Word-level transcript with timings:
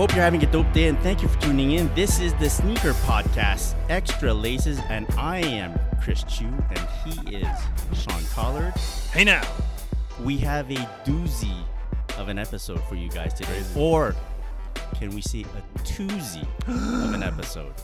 Hope 0.00 0.14
you're 0.14 0.24
having 0.24 0.42
a 0.42 0.50
dope 0.50 0.72
day 0.72 0.88
and 0.88 0.98
thank 1.00 1.20
you 1.20 1.28
for 1.28 1.38
tuning 1.42 1.72
in. 1.72 1.94
This 1.94 2.20
is 2.20 2.32
the 2.36 2.48
Sneaker 2.48 2.94
Podcast, 3.04 3.74
Extra 3.90 4.32
Laces, 4.32 4.78
and 4.88 5.06
I 5.18 5.40
am 5.40 5.78
Chris 6.00 6.22
Chiu 6.22 6.46
and 6.46 6.88
he 7.04 7.36
is 7.36 7.58
Sean 7.92 8.24
Collard. 8.32 8.72
Hey 9.12 9.24
now. 9.24 9.42
We 10.22 10.38
have 10.38 10.70
a 10.70 10.76
doozy 11.04 11.54
of 12.16 12.30
an 12.30 12.38
episode 12.38 12.82
for 12.84 12.94
you 12.94 13.10
guys 13.10 13.34
today. 13.34 13.62
Or 13.76 14.16
can 14.94 15.10
we 15.10 15.20
say 15.20 15.42
a 15.42 15.78
twozy 15.80 16.46
of 16.66 17.12
an 17.12 17.22
episode? 17.22 17.74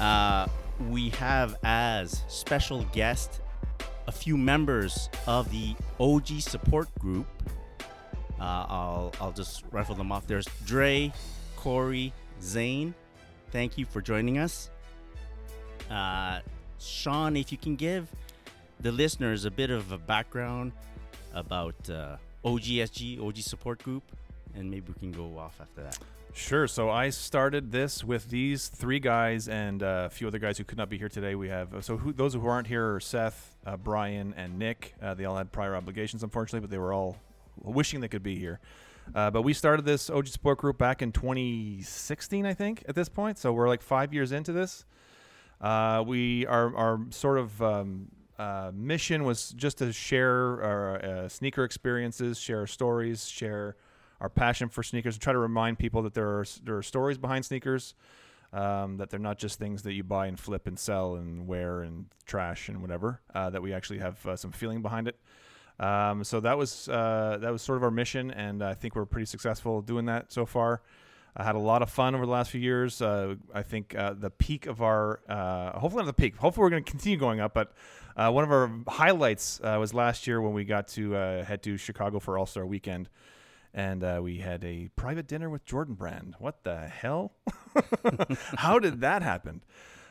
Uh, 0.00 0.46
we 0.88 1.10
have 1.10 1.58
as 1.64 2.22
special 2.28 2.82
guest 2.94 3.42
a 4.06 4.12
few 4.12 4.38
members 4.38 5.10
of 5.26 5.50
the 5.50 5.76
OG 6.00 6.40
support 6.40 6.88
group. 6.98 7.26
Uh, 8.40 8.66
I'll 8.68 9.12
I'll 9.20 9.32
just 9.32 9.64
rifle 9.70 9.94
them 9.94 10.10
off. 10.12 10.26
There's 10.26 10.46
Dre, 10.64 11.12
Corey, 11.56 12.12
Zane. 12.42 12.94
Thank 13.50 13.78
you 13.78 13.86
for 13.86 14.00
joining 14.00 14.38
us. 14.38 14.70
Uh, 15.90 16.40
Sean, 16.78 17.36
if 17.36 17.52
you 17.52 17.58
can 17.58 17.76
give 17.76 18.08
the 18.80 18.92
listeners 18.92 19.44
a 19.44 19.50
bit 19.50 19.70
of 19.70 19.92
a 19.92 19.98
background 19.98 20.72
about 21.32 21.74
uh, 21.88 22.16
OGSG, 22.44 23.24
OG 23.24 23.36
support 23.38 23.82
group, 23.82 24.02
and 24.54 24.70
maybe 24.70 24.86
we 24.88 24.94
can 24.98 25.12
go 25.12 25.38
off 25.38 25.58
after 25.60 25.82
that. 25.82 25.98
Sure. 26.32 26.66
So 26.66 26.90
I 26.90 27.10
started 27.10 27.70
this 27.70 28.02
with 28.02 28.28
these 28.28 28.66
three 28.66 28.98
guys 28.98 29.48
and 29.48 29.84
uh, 29.84 30.04
a 30.06 30.10
few 30.10 30.26
other 30.26 30.40
guys 30.40 30.58
who 30.58 30.64
could 30.64 30.78
not 30.78 30.90
be 30.90 30.98
here 30.98 31.08
today. 31.08 31.36
We 31.36 31.48
have 31.48 31.84
so 31.84 31.96
who, 31.96 32.12
those 32.12 32.34
who 32.34 32.44
aren't 32.44 32.66
here 32.66 32.96
are 32.96 33.00
Seth, 33.00 33.56
uh, 33.64 33.76
Brian, 33.76 34.34
and 34.36 34.58
Nick. 34.58 34.94
Uh, 35.00 35.14
they 35.14 35.26
all 35.26 35.36
had 35.36 35.52
prior 35.52 35.76
obligations, 35.76 36.24
unfortunately, 36.24 36.60
but 36.60 36.70
they 36.70 36.78
were 36.78 36.92
all 36.92 37.16
wishing 37.56 38.00
they 38.00 38.08
could 38.08 38.22
be 38.22 38.36
here. 38.38 38.60
Uh, 39.14 39.30
but 39.30 39.42
we 39.42 39.52
started 39.52 39.84
this 39.84 40.08
OG 40.08 40.28
support 40.28 40.58
group 40.58 40.78
back 40.78 41.02
in 41.02 41.12
2016, 41.12 42.46
I 42.46 42.54
think, 42.54 42.84
at 42.88 42.94
this 42.94 43.08
point. 43.08 43.38
So 43.38 43.52
we're 43.52 43.68
like 43.68 43.82
five 43.82 44.14
years 44.14 44.32
into 44.32 44.52
this. 44.52 44.84
Uh, 45.60 46.02
we 46.06 46.46
our 46.46 46.74
our 46.76 47.00
sort 47.10 47.38
of 47.38 47.62
um, 47.62 48.08
uh, 48.38 48.70
mission 48.74 49.24
was 49.24 49.50
just 49.50 49.78
to 49.78 49.92
share 49.92 50.62
our 50.62 51.04
uh, 51.04 51.28
sneaker 51.28 51.64
experiences, 51.64 52.38
share 52.38 52.60
our 52.60 52.66
stories, 52.66 53.26
share 53.26 53.76
our 54.20 54.28
passion 54.28 54.68
for 54.68 54.82
sneakers, 54.82 55.14
and 55.14 55.22
try 55.22 55.32
to 55.32 55.38
remind 55.38 55.78
people 55.78 56.02
that 56.02 56.14
there 56.14 56.28
are 56.28 56.46
there 56.64 56.76
are 56.76 56.82
stories 56.82 57.18
behind 57.18 57.44
sneakers. 57.44 57.94
Um, 58.52 58.98
that 58.98 59.10
they're 59.10 59.18
not 59.18 59.38
just 59.38 59.58
things 59.58 59.82
that 59.82 59.94
you 59.94 60.04
buy 60.04 60.28
and 60.28 60.38
flip 60.38 60.68
and 60.68 60.78
sell 60.78 61.16
and 61.16 61.48
wear 61.48 61.80
and 61.80 62.06
trash 62.24 62.68
and 62.68 62.80
whatever. 62.80 63.20
Uh, 63.34 63.50
that 63.50 63.60
we 63.60 63.72
actually 63.72 63.98
have 63.98 64.24
uh, 64.24 64.36
some 64.36 64.52
feeling 64.52 64.80
behind 64.80 65.08
it. 65.08 65.18
Um, 65.80 66.22
so 66.24 66.40
that 66.40 66.56
was 66.56 66.88
uh, 66.88 67.38
that 67.40 67.50
was 67.50 67.62
sort 67.62 67.76
of 67.76 67.82
our 67.82 67.90
mission, 67.90 68.30
and 68.30 68.62
I 68.62 68.74
think 68.74 68.94
we're 68.94 69.06
pretty 69.06 69.26
successful 69.26 69.82
doing 69.82 70.06
that 70.06 70.32
so 70.32 70.46
far. 70.46 70.82
I 71.36 71.42
had 71.42 71.56
a 71.56 71.60
lot 71.60 71.82
of 71.82 71.90
fun 71.90 72.14
over 72.14 72.24
the 72.24 72.30
last 72.30 72.50
few 72.50 72.60
years. 72.60 73.02
Uh, 73.02 73.34
I 73.52 73.62
think 73.62 73.94
uh, 73.94 74.12
the 74.12 74.30
peak 74.30 74.66
of 74.66 74.82
our, 74.82 75.20
uh, 75.28 75.78
hopefully 75.78 76.04
not 76.04 76.06
the 76.06 76.22
peak, 76.22 76.36
hopefully 76.36 76.62
we're 76.62 76.70
going 76.70 76.84
to 76.84 76.90
continue 76.90 77.18
going 77.18 77.40
up, 77.40 77.54
but 77.54 77.72
uh, 78.16 78.30
one 78.30 78.44
of 78.44 78.52
our 78.52 78.70
highlights 78.86 79.60
uh, 79.64 79.76
was 79.80 79.92
last 79.92 80.28
year 80.28 80.40
when 80.40 80.52
we 80.52 80.64
got 80.64 80.86
to 80.88 81.16
uh, 81.16 81.44
head 81.44 81.62
to 81.64 81.76
Chicago 81.76 82.20
for 82.20 82.38
All 82.38 82.46
Star 82.46 82.64
Weekend. 82.64 83.08
And 83.76 84.22
we 84.22 84.38
had 84.38 84.62
a 84.64 84.88
private 84.94 85.26
dinner 85.26 85.50
with 85.50 85.64
Jordan 85.64 85.94
Brand. 85.94 86.36
What 86.38 86.62
the 86.62 86.86
hell? 86.86 87.32
How 88.56 88.78
did 88.78 89.00
that 89.00 89.22
happen? 89.22 89.62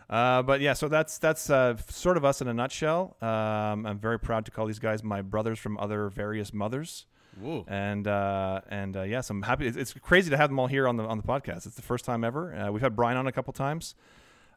Uh, 0.10 0.42
but 0.44 0.62
yeah, 0.62 0.74
so 0.74 0.88
that's 0.88 1.18
that's 1.18 1.50
uh, 1.50 1.76
sort 1.90 2.18
of 2.18 2.26
us 2.26 2.42
in 2.42 2.48
a 2.48 2.54
nutshell. 2.54 3.16
Um, 3.22 3.86
I'm 3.86 4.00
very 4.00 4.20
proud 4.20 4.46
to 4.46 4.52
call 4.52 4.66
these 4.66 4.80
guys 4.80 5.04
my 5.04 5.22
brothers 5.22 5.60
from 5.60 5.78
other 5.78 6.10
various 6.10 6.54
mothers. 6.54 7.06
Whoa. 7.42 7.66
And 7.68 8.08
uh, 8.08 8.62
and 8.70 8.96
uh, 8.96 9.02
yes, 9.04 9.30
I'm 9.30 9.42
happy. 9.42 9.66
It's, 9.68 9.78
it's 9.78 9.94
crazy 9.94 10.30
to 10.30 10.38
have 10.38 10.50
them 10.50 10.60
all 10.60 10.68
here 10.68 10.88
on 10.88 10.98
the 10.98 11.04
on 11.06 11.18
the 11.18 11.24
podcast. 11.24 11.66
It's 11.66 11.76
the 11.76 11.82
first 11.82 12.06
time 12.06 12.24
ever. 12.24 12.54
Uh, 12.54 12.72
we've 12.72 12.82
had 12.82 12.96
Brian 12.96 13.18
on 13.18 13.26
a 13.26 13.32
couple 13.32 13.54
times, 13.54 13.96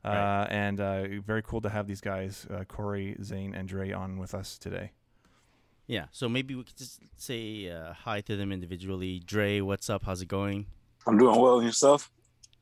uh, 0.05 0.09
Right. 0.09 0.47
and 0.51 0.81
uh, 0.81 1.05
very 1.25 1.43
cool 1.43 1.63
to 1.63 1.71
have 1.71 1.87
these 1.87 2.03
guys, 2.03 2.47
uh, 2.51 2.65
Corey, 2.65 3.17
Zane, 3.23 3.55
and 3.55 3.67
Dre, 3.67 3.93
on 3.93 4.19
with 4.19 4.35
us 4.35 4.59
today. 4.59 4.93
Yeah, 5.87 6.07
so 6.11 6.29
maybe 6.29 6.55
we 6.57 6.65
could 6.65 6.77
just 6.77 7.01
say 7.17 7.71
uh, 7.71 7.93
hi 7.93 8.21
to 8.23 8.37
them 8.37 8.51
individually. 8.53 9.21
Dre, 9.25 9.61
what's 9.61 9.89
up? 9.89 10.03
How's 10.05 10.21
it 10.21 10.27
going? 10.29 10.67
I'm 11.07 11.17
doing 11.17 11.41
well. 11.41 11.59
And 11.59 11.67
yourself? 11.67 12.11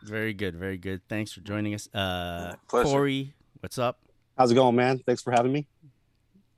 Very 0.05 0.35
good, 0.35 0.55
very 0.55 0.77
good. 0.77 1.01
Thanks 1.09 1.33
for 1.33 1.41
joining 1.41 1.75
us. 1.75 1.89
Uh, 1.95 2.55
Pleasure. 2.69 2.89
Corey, 2.91 3.35
what's 3.61 3.79
up? 3.79 4.01
How's 4.37 4.51
it 4.53 4.55
going, 4.55 4.77
man? 4.77 4.99
Thanks 4.99 5.23
for 5.23 5.31
having 5.31 5.53
me. 5.53 5.67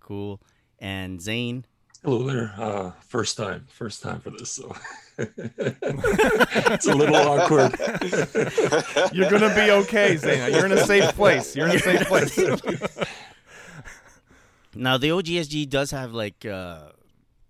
Cool. 0.00 0.40
And 0.80 1.20
Zane. 1.22 1.64
Hello 2.02 2.24
there. 2.24 2.52
Uh, 2.56 2.92
first 3.00 3.36
time, 3.36 3.66
first 3.68 4.02
time 4.02 4.20
for 4.20 4.30
this, 4.30 4.50
so 4.50 4.74
it's 5.18 6.86
a 6.86 6.94
little 6.94 7.16
awkward. 7.16 7.74
You're 9.12 9.30
gonna 9.30 9.54
be 9.54 9.70
okay, 9.70 10.16
Zane. 10.16 10.52
You're 10.52 10.66
in 10.66 10.72
a 10.72 10.84
safe 10.84 11.14
place. 11.14 11.56
You're 11.56 11.68
in 11.68 11.76
a 11.76 11.78
safe 11.78 12.06
place. 12.06 12.38
Now 14.78 14.98
the 14.98 15.08
OGSG 15.08 15.70
does 15.70 15.90
have 15.92 16.12
like 16.12 16.44
uh, 16.44 16.90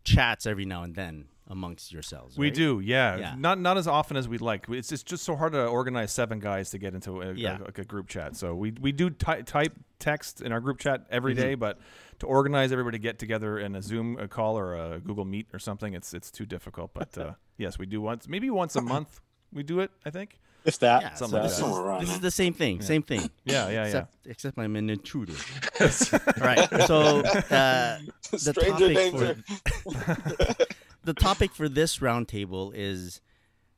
chats 0.05 0.47
every 0.47 0.65
now 0.65 0.84
and 0.84 0.95
then 0.95 1.27
amongst 1.49 1.93
yourselves. 1.93 2.37
We 2.37 2.47
right? 2.47 2.55
do, 2.55 2.81
yeah. 2.81 3.17
Yeah. 3.17 3.34
Not 3.39 3.59
not 3.61 3.77
as 3.79 3.87
often 3.87 4.17
as 4.17 4.29
we'd 4.29 4.41
like. 4.41 4.67
It's 4.69 4.91
it's 4.93 5.03
just 5.03 5.25
so 5.25 5.37
hard 5.37 5.53
to 5.53 5.67
organize 5.67 6.12
seven 6.12 6.39
guys 6.41 6.71
to 6.71 6.79
get 6.79 6.95
into 6.95 7.23
a, 7.23 7.33
Yeah. 7.34 7.59
a, 7.65 7.81
a 7.81 7.84
group 7.84 8.09
chat. 8.09 8.37
So 8.37 8.55
we 8.55 8.73
we 8.81 8.93
do 8.93 9.11
ty- 9.11 9.43
type 9.43 9.75
text 9.99 10.41
in 10.41 10.53
our 10.53 10.61
group 10.61 10.79
chat 10.79 11.07
every 11.11 11.34
Mm-hmm. 11.34 11.43
day, 11.43 11.55
but 11.55 11.79
to 12.19 12.27
organize 12.27 12.73
everybody 12.73 12.99
to 12.99 13.03
get 13.03 13.19
together 13.19 13.59
in 13.59 13.75
a 13.77 13.83
Zoom 13.83 14.19
a 14.19 14.27
call 14.29 14.59
or 14.59 14.75
a 14.75 15.01
Google 15.01 15.25
Meet 15.25 15.49
or 15.53 15.59
something, 15.59 15.95
it's 15.95 16.12
it's 16.15 16.31
too 16.31 16.47
difficult. 16.47 16.91
But 16.95 17.17
uh, 17.19 17.33
yes, 17.59 17.78
we 17.78 17.87
do 17.87 18.01
once, 18.01 18.27
maybe 18.28 18.51
once 18.51 18.75
a 18.77 18.81
month. 18.83 19.21
We 19.53 19.63
do 19.63 19.81
it, 19.81 19.91
I 20.05 20.11
think. 20.11 20.39
If 20.65 20.81
that. 20.81 21.01
Yeah, 21.03 21.15
Something 21.15 21.31
so 21.31 21.37
like 21.37 21.49
this, 21.49 21.59
that. 21.59 21.67
is, 21.67 21.73
Somewhere 21.77 22.01
this 22.01 22.11
is 22.11 22.21
the 22.21 22.31
same 22.33 22.53
thing. 22.53 22.83
Same 22.83 23.03
thing. 23.03 23.31
Yeah, 23.45 23.69
yeah, 23.69 23.71
yeah. 23.71 23.84
Except, 23.84 24.15
except 24.27 24.59
I'm 24.59 24.75
an 24.75 24.91
intruder. 24.91 25.34
right. 26.41 26.69
So 26.89 27.21
uh, 27.21 27.99
the 28.33 28.39
Stranger 28.39 28.93
topic 28.93 28.97
danger. 28.97 29.37
for 29.84 30.67
the 31.06 31.15
topic 31.15 31.55
for 31.55 31.69
this 31.69 31.99
roundtable 31.99 32.72
is 32.75 33.21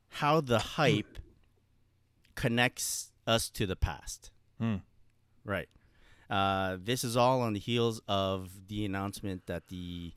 how 0.09 0.41
the 0.41 0.59
hype 0.59 1.19
connects 2.35 3.11
us 3.27 3.49
to 3.51 3.67
the 3.67 3.75
past. 3.75 4.31
Hmm. 4.59 4.77
Right. 5.45 5.69
Uh, 6.27 6.77
this 6.83 7.03
is 7.03 7.15
all 7.15 7.41
on 7.41 7.53
the 7.53 7.59
heels 7.59 8.01
of 8.07 8.67
the 8.67 8.83
announcement 8.83 9.45
that 9.45 9.67
the 9.67 10.13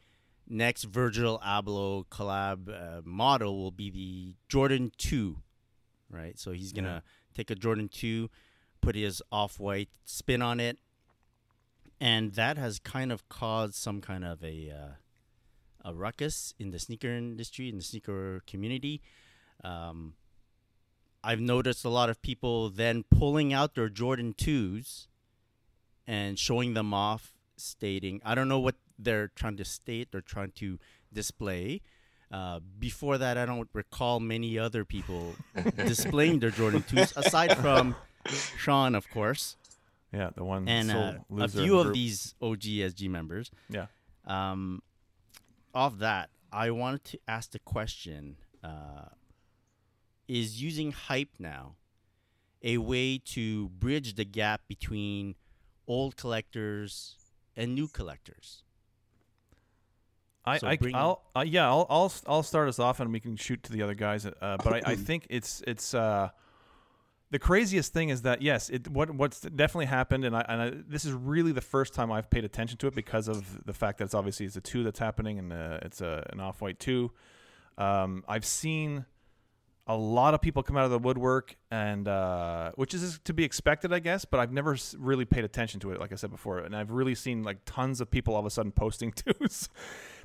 next 0.48 0.84
Virgil 0.84 1.38
Abloh 1.44 2.06
collab 2.06 2.68
uh, 2.68 3.02
model 3.04 3.58
will 3.58 3.70
be 3.70 3.90
the 3.90 4.34
Jordan 4.48 4.90
2. 4.96 5.36
Right. 6.10 6.38
So 6.38 6.52
he's 6.52 6.72
going 6.72 6.84
to 6.84 7.02
take 7.34 7.50
a 7.50 7.54
Jordan 7.54 7.88
2, 7.88 8.30
put 8.80 8.96
his 8.96 9.22
off 9.30 9.60
white 9.60 9.90
spin 10.06 10.40
on 10.40 10.60
it. 10.60 10.78
And 12.00 12.32
that 12.32 12.56
has 12.56 12.78
kind 12.78 13.12
of 13.12 13.28
caused 13.28 13.74
some 13.74 14.00
kind 14.00 14.24
of 14.24 14.42
a. 14.42 14.70
Uh, 14.70 14.92
a 15.84 15.92
ruckus 15.94 16.54
in 16.58 16.70
the 16.70 16.78
sneaker 16.78 17.08
industry 17.08 17.68
in 17.68 17.76
the 17.76 17.82
sneaker 17.84 18.42
community. 18.46 19.00
Um, 19.64 20.14
I've 21.24 21.40
noticed 21.40 21.84
a 21.84 21.88
lot 21.88 22.10
of 22.10 22.20
people 22.22 22.68
then 22.70 23.04
pulling 23.10 23.52
out 23.52 23.74
their 23.74 23.88
Jordan 23.88 24.34
twos 24.36 25.08
and 26.06 26.38
showing 26.38 26.74
them 26.74 26.92
off, 26.92 27.32
stating, 27.56 28.20
"I 28.24 28.34
don't 28.34 28.48
know 28.48 28.58
what 28.58 28.74
they're 28.98 29.28
trying 29.28 29.56
to 29.58 29.64
state. 29.64 30.10
They're 30.10 30.20
trying 30.20 30.52
to 30.56 30.78
display." 31.12 31.80
Uh, 32.30 32.60
before 32.78 33.18
that, 33.18 33.36
I 33.36 33.44
don't 33.44 33.68
recall 33.74 34.18
many 34.18 34.58
other 34.58 34.84
people 34.84 35.34
displaying 35.76 36.40
their 36.40 36.50
Jordan 36.50 36.82
twos, 36.82 37.14
aside 37.16 37.56
from 37.58 37.94
Sean, 38.56 38.94
of 38.94 39.08
course, 39.10 39.56
Yeah, 40.12 40.30
the 40.34 40.42
one 40.42 40.66
and 40.66 40.90
uh, 40.90 40.94
a 40.94 41.24
loser 41.28 41.58
in 41.60 41.64
few 41.66 41.78
of 41.78 41.84
group. 41.84 41.94
these 41.94 42.34
OGSG 42.40 43.08
members. 43.10 43.50
Yeah. 43.68 43.86
Um, 44.26 44.82
off 45.74 45.98
that, 45.98 46.30
I 46.52 46.70
wanted 46.70 47.04
to 47.04 47.18
ask 47.26 47.50
the 47.50 47.58
question: 47.58 48.36
uh, 48.62 49.06
Is 50.28 50.62
using 50.62 50.92
hype 50.92 51.34
now 51.38 51.76
a 52.62 52.78
way 52.78 53.18
to 53.18 53.68
bridge 53.70 54.14
the 54.14 54.24
gap 54.24 54.62
between 54.68 55.34
old 55.86 56.16
collectors 56.16 57.16
and 57.56 57.74
new 57.74 57.88
collectors? 57.88 58.62
I, 60.44 60.58
So 60.58 60.66
I 60.66 60.76
bring- 60.76 60.94
I'll 60.94 61.22
uh, 61.36 61.44
yeah 61.46 61.68
I'll, 61.68 61.86
I'll 61.88 62.12
I'll 62.26 62.42
start 62.42 62.68
us 62.68 62.78
off 62.78 62.98
and 63.00 63.12
we 63.12 63.20
can 63.20 63.36
shoot 63.36 63.62
to 63.64 63.72
the 63.72 63.82
other 63.82 63.94
guys. 63.94 64.26
Uh, 64.26 64.56
but 64.62 64.72
I, 64.72 64.82
I 64.92 64.96
think 64.96 65.26
it's 65.30 65.62
it's 65.66 65.94
uh, 65.94 66.30
the 67.32 67.38
craziest 67.38 67.94
thing 67.94 68.10
is 68.10 68.22
that 68.22 68.42
yes, 68.42 68.68
it 68.68 68.88
what 68.88 69.10
what's 69.10 69.40
definitely 69.40 69.86
happened, 69.86 70.26
and 70.26 70.36
I 70.36 70.44
and 70.48 70.62
I, 70.62 70.70
this 70.86 71.06
is 71.06 71.12
really 71.12 71.52
the 71.52 71.62
first 71.62 71.94
time 71.94 72.12
I've 72.12 72.28
paid 72.28 72.44
attention 72.44 72.76
to 72.78 72.86
it 72.88 72.94
because 72.94 73.26
of 73.26 73.64
the 73.64 73.72
fact 73.72 73.98
that 73.98 74.04
it's 74.04 74.14
obviously 74.14 74.44
it's 74.44 74.56
a 74.56 74.60
two 74.60 74.84
that's 74.84 74.98
happening, 74.98 75.38
and 75.38 75.50
uh, 75.50 75.78
it's 75.80 76.02
a 76.02 76.26
an 76.30 76.40
off 76.40 76.60
white 76.60 76.78
two. 76.78 77.10
Um, 77.78 78.22
I've 78.28 78.44
seen 78.44 79.06
a 79.86 79.96
lot 79.96 80.34
of 80.34 80.42
people 80.42 80.62
come 80.62 80.76
out 80.76 80.84
of 80.84 80.90
the 80.90 80.98
woodwork, 80.98 81.56
and 81.70 82.06
uh, 82.06 82.72
which 82.74 82.92
is 82.92 83.18
to 83.24 83.32
be 83.32 83.44
expected, 83.44 83.94
I 83.94 84.00
guess. 84.00 84.26
But 84.26 84.40
I've 84.40 84.52
never 84.52 84.76
really 84.98 85.24
paid 85.24 85.44
attention 85.44 85.80
to 85.80 85.92
it, 85.92 86.00
like 86.00 86.12
I 86.12 86.16
said 86.16 86.30
before, 86.30 86.58
and 86.58 86.76
I've 86.76 86.90
really 86.90 87.14
seen 87.14 87.44
like 87.44 87.60
tons 87.64 88.02
of 88.02 88.10
people 88.10 88.34
all 88.34 88.40
of 88.40 88.46
a 88.46 88.50
sudden 88.50 88.72
posting 88.72 89.10
twos. 89.16 89.70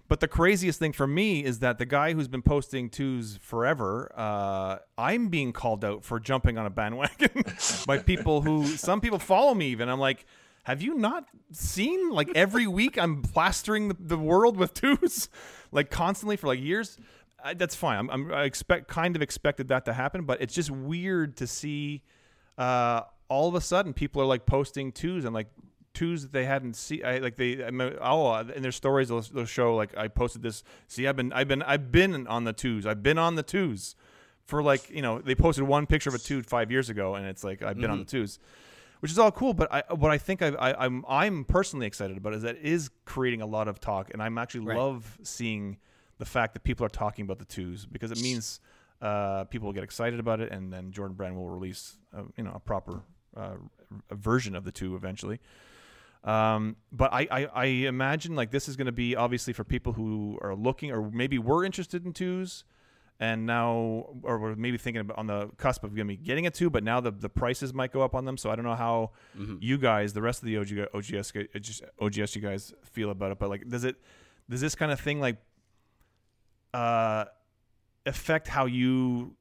But 0.08 0.22
the 0.22 0.28
craziest 0.28 0.80
thing 0.80 0.94
for 0.94 1.06
me 1.06 1.44
is 1.44 1.60
that 1.60 1.80
the 1.80 1.86
guy 1.86 2.14
who's 2.14 2.28
been 2.28 2.42
posting 2.42 2.90
twos 2.90 3.38
forever, 3.42 4.12
uh, 4.16 4.78
I'm 4.98 5.28
being 5.28 5.52
called 5.52 5.84
out 5.84 6.06
for 6.06 6.20
jumping 6.20 6.58
on 6.58 6.66
a 6.66 6.70
bandwagon 6.70 7.44
by 7.86 7.98
people 7.98 8.42
who 8.42 8.66
some 8.68 9.02
people 9.02 9.20
follow 9.20 9.54
me 9.54 9.68
even. 9.68 9.90
I'm 9.90 10.00
like, 10.00 10.26
have 10.64 10.82
you 10.82 10.96
not 10.96 11.26
seen 11.52 12.10
like 12.10 12.30
every 12.36 12.68
week 12.68 12.98
I'm 12.98 13.22
plastering 13.22 13.90
the, 13.90 13.98
the 14.00 14.18
world 14.18 14.58
with 14.58 14.74
twos, 14.74 15.30
like 15.72 15.90
constantly 15.90 16.38
for 16.38 16.48
like 16.48 16.62
years? 16.62 16.98
I, 17.44 17.54
that's 17.54 17.76
fine. 17.76 18.00
I'm, 18.00 18.10
I'm 18.10 18.34
I 18.34 18.44
expect 18.44 18.88
kind 18.88 19.16
of 19.16 19.22
expected 19.22 19.68
that 19.70 19.86
to 19.86 19.94
happen, 19.94 20.24
but 20.24 20.42
it's 20.42 20.54
just 20.54 20.72
weird 20.72 21.38
to 21.38 21.48
see 21.48 22.04
uh, 22.58 23.02
all 23.30 23.48
of 23.48 23.56
a 23.56 23.62
sudden 23.62 23.94
people 23.94 24.22
are 24.22 24.26
like 24.26 24.46
posting 24.46 24.92
twos 24.92 25.26
and 25.26 25.34
like 25.34 25.48
twos 25.98 26.22
that 26.24 26.32
they 26.32 26.46
hadn't 26.46 26.76
seen. 26.76 27.04
I, 27.04 27.18
like 27.20 27.36
they, 27.36 27.64
I 27.64 27.72
mean, 27.72 27.94
oh, 28.02 28.28
uh, 28.28 28.44
in 28.56 28.62
their 28.62 28.72
stories 28.72 29.08
they'll, 29.10 29.22
they'll 29.22 29.46
show 29.46 29.76
like 29.76 29.96
I 29.98 30.08
posted 30.08 30.42
this. 30.42 30.64
See, 30.88 31.08
I've 31.08 31.16
been, 31.16 31.32
I've 31.34 31.48
been, 31.48 31.64
I've 31.64 31.92
been 31.92 32.28
on 32.28 32.44
the 32.44 32.54
twos. 32.54 32.86
I've 32.86 33.04
been 33.04 33.18
on 33.18 33.36
the 33.36 33.44
twos 33.44 33.96
for 34.46 34.64
like 34.64 34.90
you 34.90 35.02
know 35.02 35.20
they 35.20 35.36
posted 35.36 35.64
one 35.66 35.86
picture 35.86 36.10
of 36.10 36.16
a 36.16 36.20
two 36.20 36.42
five 36.44 36.72
years 36.72 36.90
ago, 36.90 37.16
and 37.16 37.26
it's 37.26 37.44
like 37.44 37.62
I've 37.62 37.78
been 37.78 37.90
on 37.92 38.00
the 38.00 38.06
twos. 38.06 38.40
Which 39.00 39.12
is 39.12 39.20
all 39.20 39.32
cool, 39.32 39.54
but 39.54 39.72
I, 39.72 39.84
what 39.94 40.10
I 40.10 40.18
think 40.18 40.42
I, 40.42 40.48
I, 40.48 40.86
I'm 40.86 41.06
I'm 41.08 41.46
personally 41.46 41.86
excited 41.86 42.18
about 42.18 42.34
is 42.34 42.42
that 42.42 42.56
it 42.56 42.64
is 42.64 42.90
creating 43.06 43.42
a 43.44 43.46
lot 43.46 43.68
of 43.68 43.80
talk, 43.80 44.10
and 44.12 44.24
I'm 44.24 44.38
actually 44.40 44.66
Right. 44.66 44.78
love 44.78 45.20
seeing 45.22 45.78
the 46.18 46.26
fact 46.26 46.54
that 46.56 46.64
people 46.64 46.84
are 46.84 46.90
talking 47.04 47.24
about 47.24 47.38
the 47.38 47.46
twos 47.46 47.86
because 47.86 48.12
it 48.12 48.20
means 48.22 48.60
uh, 49.02 49.44
people 49.46 49.68
will 49.68 49.74
get 49.74 49.84
excited 49.84 50.20
about 50.20 50.40
it, 50.42 50.52
and 50.52 50.74
then 50.74 50.92
Jordan 50.92 51.16
Brand 51.16 51.36
will 51.36 51.50
release 51.50 51.98
a, 52.12 52.24
you 52.38 52.44
know 52.44 52.54
a 52.56 52.60
proper 52.60 53.02
uh, 53.36 53.58
a 54.10 54.16
version 54.16 54.56
of 54.56 54.64
the 54.64 54.72
two 54.72 54.96
eventually. 54.96 55.40
Um, 56.24 56.76
but 56.92 57.14
I, 57.14 57.28
I, 57.32 57.46
I 57.46 57.66
imagine 57.66 58.36
like 58.36 58.52
this 58.52 58.68
is 58.68 58.76
going 58.76 58.88
to 58.88 58.92
be 58.92 59.16
obviously 59.16 59.54
for 59.54 59.64
people 59.64 59.94
who 59.94 60.38
are 60.42 60.56
looking 60.56 60.92
or 60.92 61.10
maybe 61.10 61.38
were 61.38 61.64
interested 61.64 62.06
in 62.06 62.14
twos 62.14 62.66
and 63.20 63.46
now 63.46 64.08
or 64.24 64.38
were 64.38 64.56
maybe 64.56 64.78
thinking 64.78 65.02
about 65.02 65.18
on 65.18 65.28
the 65.28 65.50
cusp 65.58 65.84
of 65.84 65.96
going 65.96 66.08
to 66.08 66.14
be 66.14 66.18
getting 66.18 66.46
a 66.46 66.52
two, 66.52 66.70
but 66.70 66.84
now 66.84 67.00
the, 67.00 67.12
the 67.12 67.30
prices 67.30 67.74
might 67.74 67.92
go 67.92 68.02
up 68.02 68.14
on 68.14 68.26
them. 68.26 68.38
So 68.38 68.52
I 68.52 68.56
don't 68.56 68.66
know 68.66 68.76
how 68.76 69.12
you 69.60 69.78
guys, 69.78 70.14
the 70.14 70.22
rest 70.22 70.44
of 70.44 70.48
the 70.48 70.58
OG, 70.58 70.90
OGS, 70.94 71.34
OGS, 71.56 71.82
OGS, 72.00 72.36
you 72.36 72.42
guys 72.42 72.74
feel 72.84 73.10
about 73.10 73.32
it. 73.32 73.40
But 73.40 73.50
like, 73.50 73.68
does 73.68 73.84
it, 73.84 73.96
does 74.50 74.62
this 74.62 74.76
kind 74.76 74.92
of 74.92 75.00
thing 75.00 75.20
like, 75.20 75.38
uh, 76.74 77.26
affect 78.06 78.48
how 78.48 78.66
you 78.66 79.36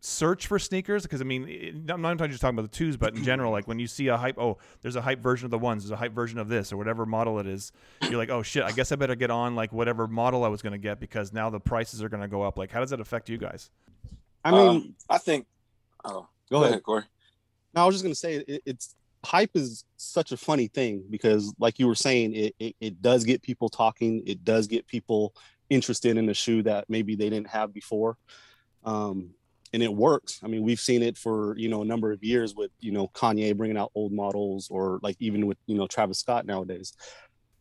search 0.00 0.46
for 0.46 0.58
sneakers 0.58 1.02
because 1.02 1.20
I 1.20 1.24
mean 1.24 1.48
it, 1.48 1.90
I'm 1.90 2.00
not 2.00 2.16
just 2.18 2.40
talking 2.40 2.56
about 2.56 2.70
the 2.70 2.76
twos 2.76 2.96
but 2.96 3.16
in 3.16 3.24
general 3.24 3.50
like 3.50 3.66
when 3.66 3.80
you 3.80 3.88
see 3.88 4.06
a 4.06 4.16
hype 4.16 4.38
oh 4.38 4.58
there's 4.80 4.94
a 4.94 5.00
hype 5.02 5.20
version 5.20 5.44
of 5.44 5.50
the 5.50 5.58
ones 5.58 5.82
there's 5.82 5.90
a 5.90 5.96
hype 5.96 6.12
version 6.12 6.38
of 6.38 6.48
this 6.48 6.72
or 6.72 6.76
whatever 6.76 7.04
model 7.04 7.40
it 7.40 7.48
is 7.48 7.72
you're 8.02 8.16
like 8.16 8.30
oh 8.30 8.42
shit 8.42 8.62
I 8.62 8.70
guess 8.70 8.92
I 8.92 8.96
better 8.96 9.16
get 9.16 9.32
on 9.32 9.56
like 9.56 9.72
whatever 9.72 10.06
model 10.06 10.44
I 10.44 10.48
was 10.48 10.62
going 10.62 10.72
to 10.72 10.78
get 10.78 11.00
because 11.00 11.32
now 11.32 11.50
the 11.50 11.58
prices 11.58 12.00
are 12.00 12.08
going 12.08 12.22
to 12.22 12.28
go 12.28 12.42
up 12.42 12.56
like 12.56 12.70
how 12.70 12.78
does 12.78 12.90
that 12.90 13.00
affect 13.00 13.28
you 13.28 13.38
guys 13.38 13.70
I 14.44 14.50
mean, 14.50 14.68
Um, 14.68 14.94
I 15.08 15.18
think. 15.18 15.46
Oh, 16.04 16.28
go 16.50 16.64
ahead. 16.64 16.82
Corey. 16.82 17.04
No, 17.74 17.82
I 17.82 17.86
was 17.86 17.94
just 17.96 18.04
gonna 18.04 18.14
say 18.14 18.36
it, 18.36 18.62
it's 18.64 18.94
hype 19.24 19.50
is 19.54 19.84
such 19.96 20.32
a 20.32 20.36
funny 20.36 20.68
thing 20.68 21.02
because, 21.10 21.52
like 21.58 21.78
you 21.78 21.86
were 21.86 21.94
saying, 21.94 22.34
it, 22.34 22.54
it 22.58 22.76
it 22.80 23.02
does 23.02 23.24
get 23.24 23.42
people 23.42 23.68
talking. 23.68 24.22
It 24.26 24.44
does 24.44 24.66
get 24.66 24.86
people 24.86 25.34
interested 25.70 26.16
in 26.16 26.28
a 26.28 26.34
shoe 26.34 26.62
that 26.62 26.86
maybe 26.88 27.14
they 27.14 27.28
didn't 27.28 27.48
have 27.48 27.74
before, 27.74 28.16
um, 28.84 29.30
and 29.72 29.82
it 29.82 29.92
works. 29.92 30.40
I 30.42 30.46
mean, 30.46 30.62
we've 30.62 30.80
seen 30.80 31.02
it 31.02 31.16
for 31.16 31.56
you 31.58 31.68
know 31.68 31.82
a 31.82 31.84
number 31.84 32.12
of 32.12 32.22
years 32.22 32.54
with 32.54 32.70
you 32.80 32.92
know 32.92 33.08
Kanye 33.08 33.56
bringing 33.56 33.76
out 33.76 33.92
old 33.94 34.12
models, 34.12 34.68
or 34.70 35.00
like 35.02 35.16
even 35.20 35.46
with 35.46 35.58
you 35.66 35.76
know 35.76 35.86
Travis 35.86 36.18
Scott 36.18 36.46
nowadays. 36.46 36.92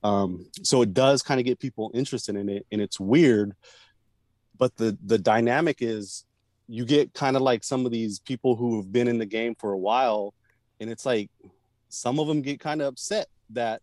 Um, 0.04 0.45
so 0.63 0.81
it 0.81 0.94
does 0.94 1.24
kind 1.24 1.39
of 1.39 1.45
get 1.45 1.59
people 1.59 1.92
interested 1.94 2.36
in 2.36 2.50
it, 2.50 2.65
and 2.71 2.81
it's 2.81 3.00
weird. 3.00 3.54
But 4.57 4.75
the 4.77 4.98
the 5.06 5.18
dynamic 5.18 5.77
is 5.81 6.25
you 6.68 6.86
get 6.86 7.13
kind 7.13 7.36
of 7.36 7.42
like 7.42 7.63
some 7.63 7.86
of 7.86 7.92
these 7.92 8.19
people 8.19 8.56
who 8.56 8.77
have 8.77 8.92
been 8.92 9.07
in 9.07 9.18
the 9.18 9.25
game 9.25 9.56
for 9.56 9.71
a 9.71 9.77
while 9.77 10.33
and 10.80 10.89
it's 10.89 11.06
like 11.06 11.30
some 11.89 12.19
of 12.19 12.27
them 12.27 12.42
get 12.42 12.59
kind 12.59 12.81
of 12.81 12.88
upset 12.88 13.27
that 13.50 13.81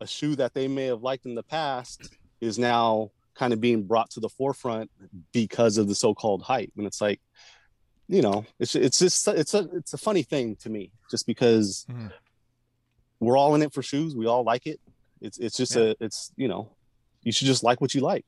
a 0.00 0.06
shoe 0.06 0.36
that 0.36 0.54
they 0.54 0.68
may 0.68 0.84
have 0.84 1.02
liked 1.02 1.26
in 1.26 1.34
the 1.34 1.42
past 1.42 2.14
is 2.40 2.58
now 2.58 3.10
kind 3.34 3.52
of 3.52 3.60
being 3.60 3.82
brought 3.82 4.10
to 4.10 4.20
the 4.20 4.28
forefront 4.28 4.90
because 5.32 5.78
of 5.78 5.88
the 5.88 5.94
so-called 5.94 6.42
hype 6.42 6.70
and 6.76 6.86
it's 6.86 7.00
like 7.00 7.20
you 8.08 8.22
know 8.22 8.44
it's 8.58 8.74
it's 8.74 8.98
just 8.98 9.28
it's 9.28 9.54
a 9.54 9.68
it's 9.74 9.92
a 9.92 9.98
funny 9.98 10.22
thing 10.22 10.56
to 10.56 10.70
me 10.70 10.90
just 11.10 11.26
because 11.26 11.86
Mhm. 11.90 12.10
we're 13.20 13.36
all 13.36 13.54
in 13.54 13.62
it 13.62 13.72
for 13.72 13.82
shoes 13.82 14.14
we 14.14 14.26
all 14.26 14.44
like 14.44 14.66
it 14.66 14.80
it's 15.20 15.38
it's 15.38 15.56
just 15.56 15.76
Yeah. 15.76 15.82
a 15.82 15.94
it's 16.00 16.32
you 16.36 16.48
know 16.48 16.70
you 17.22 17.32
should 17.32 17.46
just 17.46 17.62
like 17.62 17.80
what 17.80 17.94
you 17.94 18.00
like 18.00 18.24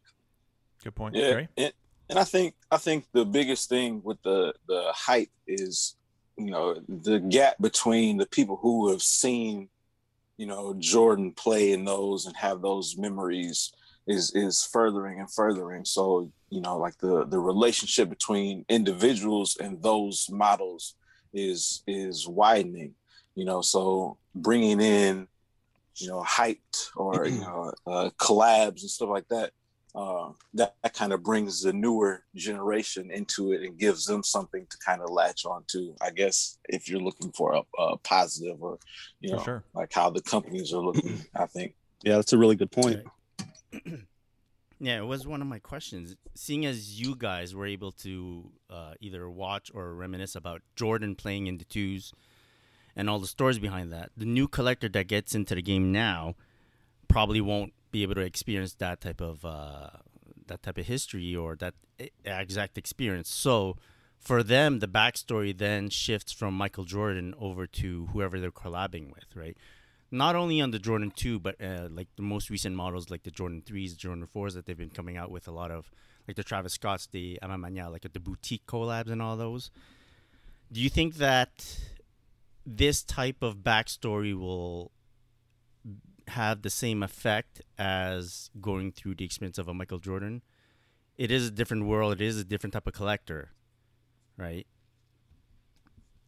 good 0.83 0.95
point 0.95 1.15
Yeah, 1.15 1.47
and, 1.57 1.73
and 2.09 2.19
I 2.19 2.25
think 2.25 2.55
I 2.71 2.77
think 2.77 3.07
the 3.13 3.25
biggest 3.25 3.69
thing 3.69 4.03
with 4.05 4.21
the 4.23 4.53
the 4.67 4.93
hype 4.95 5.31
is 5.47 5.97
you 6.37 6.51
know 6.51 6.81
the 6.89 7.19
gap 7.21 7.57
between 7.61 8.17
the 8.19 8.27
people 8.27 8.57
who 8.57 8.91
have 8.91 9.03
seen 9.03 9.69
you 10.37 10.47
know 10.47 10.75
Jordan 10.79 11.33
play 11.33 11.73
in 11.73 11.85
those 11.85 12.27
and 12.27 12.37
have 12.37 12.61
those 12.63 12.97
memories 12.97 13.73
is 14.07 14.33
is 14.35 14.65
furthering 14.65 15.21
and 15.21 15.33
furthering. 15.33 15.85
So 15.85 16.33
you 16.51 16.61
know 16.61 16.79
like 16.79 16.99
the 16.99 17.25
the 17.27 17.39
relationship 17.39 18.09
between 18.09 18.65
individuals 18.69 19.57
and 19.61 19.83
those 19.83 20.29
models 20.31 20.95
is 21.33 21.83
is 21.87 22.27
widening. 22.29 22.95
You 23.35 23.45
know, 23.45 23.63
so 23.63 24.19
bringing 24.35 24.81
in 24.81 25.29
you 25.97 26.09
know 26.09 26.23
hyped 26.27 26.91
or 26.97 27.27
you 27.27 27.41
know 27.41 27.73
uh, 27.87 28.11
collabs 28.19 28.83
and 28.83 28.91
stuff 28.91 29.09
like 29.09 29.29
that 29.29 29.53
uh, 29.95 30.31
that, 30.55 30.75
that 30.83 30.95
kind 30.95 31.13
of 31.13 31.23
brings 31.23 31.63
the 31.63 31.73
newer 31.73 32.23
generation 32.35 33.11
into 33.11 33.53
it 33.53 33.63
and 33.63 33.79
gives 33.79 34.05
them 34.05 34.23
something 34.23 34.67
to 34.71 34.79
kind 34.79 35.03
of 35.03 35.11
latch 35.11 35.45
on 35.45 35.65
to. 35.69 35.95
I 36.01 36.11
guess 36.11 36.59
if 36.69 36.89
you're 36.89 37.01
looking 37.01 37.33
for 37.33 37.55
a, 37.55 37.63
a 37.83 37.97
positive 37.99 38.63
or 38.63 38.79
you 39.21 39.33
know 39.33 39.43
sure. 39.43 39.65
like 39.75 39.93
how 39.93 40.11
the 40.11 40.23
companies 40.23 40.73
are 40.73 40.83
looking, 40.83 41.25
I 41.35 41.47
think. 41.47 41.75
yeah 42.05 42.17
that's 42.17 42.33
a 42.33 42.39
really 42.39 42.57
good 42.57 42.71
point 42.71 43.03
Yeah, 44.83 44.97
it 44.97 45.07
was 45.07 45.27
one 45.27 45.43
of 45.43 45.47
my 45.47 45.59
questions. 45.59 46.17
Seeing 46.35 46.65
as 46.65 46.99
you 46.99 47.15
guys 47.15 47.55
were 47.55 47.67
able 47.67 47.93
to 47.93 48.51
uh, 48.71 48.95
either 48.99 49.29
watch 49.29 49.71
or 49.75 49.95
reminisce 49.95 50.35
about 50.35 50.63
Jordan 50.75 51.15
playing 51.15 51.47
in 51.47 51.59
the 51.59 51.67
twos 51.67 52.15
and 52.97 53.11
all 53.11 53.19
the 53.19 53.27
stories 53.27 53.59
behind 53.59 53.93
that, 53.93 54.11
the 54.17 54.25
new 54.25 54.49
collector 54.49 54.89
that 54.89 55.07
gets 55.07 55.35
into 55.35 55.55
the 55.55 55.61
game 55.61 55.93
now 55.93 56.35
probably 57.09 57.43
won't 57.43 57.75
be 57.93 58.03
able 58.03 58.15
to 58.15 58.23
experience 58.23 58.73
that 58.75 59.03
type 59.03 59.21
of 59.21 59.45
uh, 59.45 59.91
that 60.47 60.63
type 60.63 60.79
of 60.79 60.87
history 60.87 61.37
or 61.37 61.57
that 61.57 61.75
exact 62.25 62.79
experience. 62.79 63.29
So 63.29 63.77
for 64.19 64.43
them, 64.43 64.79
the 64.79 64.89
backstory 64.89 65.57
then 65.57 65.91
shifts 65.91 66.33
from 66.33 66.55
Michael 66.55 66.85
Jordan 66.85 67.35
over 67.39 67.67
to 67.67 68.09
whoever 68.13 68.41
they're 68.41 68.51
collabing 68.51 69.13
with, 69.13 69.35
right? 69.35 69.57
Not 70.11 70.35
only 70.35 70.61
on 70.61 70.73
the 70.73 70.79
Jordan 70.79 71.13
2, 71.15 71.39
but 71.39 71.57
uh, 71.63 71.89
like 71.91 72.09
the 72.17 72.23
most 72.23 72.51
recent 72.51 72.75
models, 72.75 73.11
like 73.11 73.23
the 73.23 73.31
Jordan 73.31 73.63
3s, 73.65 73.97
Jordan 73.97 74.27
4s 74.35 74.55
that 74.55 74.67
they've 74.67 74.77
been 74.77 74.91
coming 74.91 75.17
out 75.17 75.31
with 75.31 75.47
a 75.47 75.53
lot 75.53 75.71
of, 75.71 75.93
like 76.27 76.37
the 76.37 76.43
Travis 76.43 76.73
Scotts, 76.75 77.07
the 77.07 77.39
A 77.43 77.49
Ma 77.49 77.57
Maniére, 77.57 77.93
like 77.93 78.13
the 78.13 78.21
boutique 78.21 78.67
collabs 78.67 79.11
and 79.11 79.23
all 79.23 79.37
those. 79.37 79.71
Do 80.73 80.81
you 80.81 80.89
think 80.89 81.17
that 81.17 81.79
this 82.67 83.03
type 83.03 83.43
of 83.43 83.59
backstory 83.59 84.37
will 84.39 84.91
have 86.29 86.63
the 86.63 86.71
same 86.71 87.03
effect 87.03 87.61
as 87.79 88.51
going 88.61 88.93
through 88.93 89.15
the 89.17 89.25
experience 89.25 89.59
of 89.59 89.69
a 89.69 89.75
Michael 89.75 89.99
Jordan? 89.99 90.43
It 91.19 91.31
is 91.31 91.49
a 91.49 91.51
different 91.51 91.87
world. 91.87 92.15
It 92.15 92.21
is 92.21 92.39
a 92.39 92.45
different 92.45 92.73
type 92.73 92.87
of 92.87 92.95
collector, 92.95 93.51
right? 94.37 94.67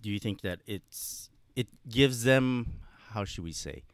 Do 0.01 0.11
you 0.11 0.19
think 0.19 0.43
that 0.43 0.61
it's 0.67 1.31
it 1.55 1.69
gives 1.89 2.25
them 2.25 2.81
how 3.13 3.25
should 3.25 3.45
we 3.45 3.53
say, 3.53 3.85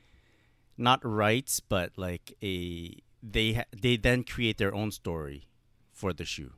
not 0.77 1.01
rights, 1.05 1.61
but 1.61 1.93
like 1.97 2.35
a 2.43 2.97
they 3.23 3.53
ha- 3.55 3.71
they 3.77 3.97
then 3.97 4.23
create 4.25 4.59
their 4.59 4.75
own 4.75 4.91
story 4.91 5.49
for 5.93 6.13
the 6.13 6.25
shoe. 6.25 6.53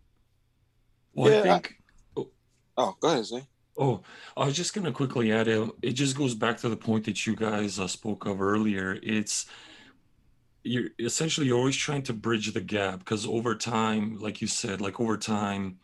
Well, 1.15 1.31
Yeah, 1.33 1.53
I 1.53 1.57
I- 1.57 1.59
think. 1.61 1.77
Oh, 2.77 2.97
go 3.01 3.09
ahead, 3.09 3.27
Zay. 3.27 3.47
Oh, 3.77 4.03
I 4.37 4.45
was 4.47 4.57
just 4.57 4.75
gonna 4.75 4.93
quickly 4.93 5.33
add 5.33 5.49
it. 5.49 5.71
It 5.83 5.93
just 5.93 6.17
goes 6.17 6.35
back 6.35 6.59
to 6.59 6.69
the 6.69 6.77
point 6.77 7.05
that 7.07 7.27
you 7.27 7.35
guys 7.37 7.79
uh, 7.79 7.87
spoke 7.87 8.27
of 8.27 8.41
earlier. 8.43 8.99
It's 9.03 9.47
you're 10.63 10.89
essentially 10.99 11.47
you're 11.47 11.59
always 11.59 11.77
trying 11.77 12.03
to 12.03 12.13
bridge 12.13 12.53
the 12.53 12.61
gap 12.61 12.99
because 12.99 13.27
over 13.27 13.55
time, 13.55 14.19
like 14.19 14.41
you 14.43 14.47
said, 14.47 14.81
like 14.81 15.01
over 15.01 15.17
time, 15.17 15.79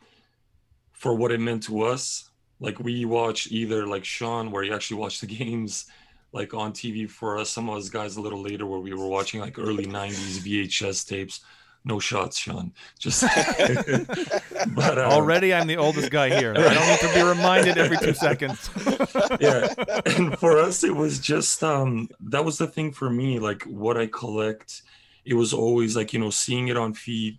for 0.92 1.14
what 1.14 1.32
it 1.32 1.40
meant 1.40 1.62
to 1.64 1.82
us, 1.82 2.30
like 2.60 2.78
we 2.80 3.04
watch 3.04 3.46
either 3.50 3.86
like 3.86 4.04
Sean, 4.04 4.50
where 4.50 4.62
he 4.62 4.72
actually 4.72 4.98
watched 4.98 5.20
the 5.22 5.26
games 5.38 5.86
like 6.32 6.54
on 6.54 6.72
TV 6.72 7.08
for 7.08 7.38
us. 7.38 7.50
Some 7.50 7.68
of 7.68 7.76
us 7.76 7.88
guys 7.88 8.16
a 8.16 8.20
little 8.20 8.42
later, 8.42 8.66
where 8.66 8.80
we 8.80 8.92
were 8.92 9.08
watching 9.08 9.40
like 9.40 9.58
early 9.58 9.86
'90s 9.86 10.38
VHS 10.40 11.06
tapes. 11.06 11.40
No 11.84 12.00
shots, 12.00 12.36
Sean. 12.36 12.72
Just 12.98 13.22
but 14.74 14.98
uh, 14.98 15.02
already, 15.02 15.54
I'm 15.54 15.68
the 15.68 15.76
oldest 15.76 16.10
guy 16.10 16.36
here. 16.36 16.52
I 16.56 16.74
don't 16.74 16.88
need 16.88 16.98
to 17.00 17.14
be 17.14 17.22
reminded 17.22 17.78
every 17.78 17.96
two 17.98 18.12
seconds. 18.12 18.68
yeah, 19.40 19.72
and 20.04 20.36
for 20.38 20.58
us, 20.58 20.82
it 20.82 20.94
was 20.94 21.20
just 21.20 21.62
um 21.62 22.08
that 22.20 22.44
was 22.44 22.58
the 22.58 22.66
thing 22.66 22.92
for 22.92 23.08
me. 23.08 23.38
Like 23.38 23.62
what 23.64 23.96
I 23.96 24.08
collect, 24.08 24.82
it 25.24 25.34
was 25.34 25.52
always 25.52 25.96
like 25.96 26.12
you 26.12 26.18
know 26.18 26.30
seeing 26.30 26.68
it 26.68 26.76
on 26.76 26.92
feed 26.92 27.38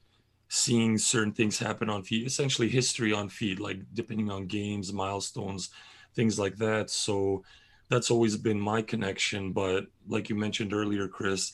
seeing 0.49 0.97
certain 0.97 1.33
things 1.33 1.59
happen 1.59 1.89
on 1.89 2.03
feed, 2.03 2.25
essentially 2.25 2.69
history 2.69 3.11
on 3.11 3.29
feed, 3.29 3.59
like 3.59 3.79
depending 3.93 4.31
on 4.31 4.47
games, 4.47 4.93
milestones, 4.93 5.69
things 6.15 6.39
like 6.39 6.55
that. 6.57 6.89
So 6.89 7.43
that's 7.89 8.11
always 8.11 8.37
been 8.37 8.59
my 8.59 8.81
connection. 8.81 9.51
But 9.51 9.87
like 10.07 10.29
you 10.29 10.35
mentioned 10.35 10.73
earlier, 10.73 11.07
Chris, 11.07 11.53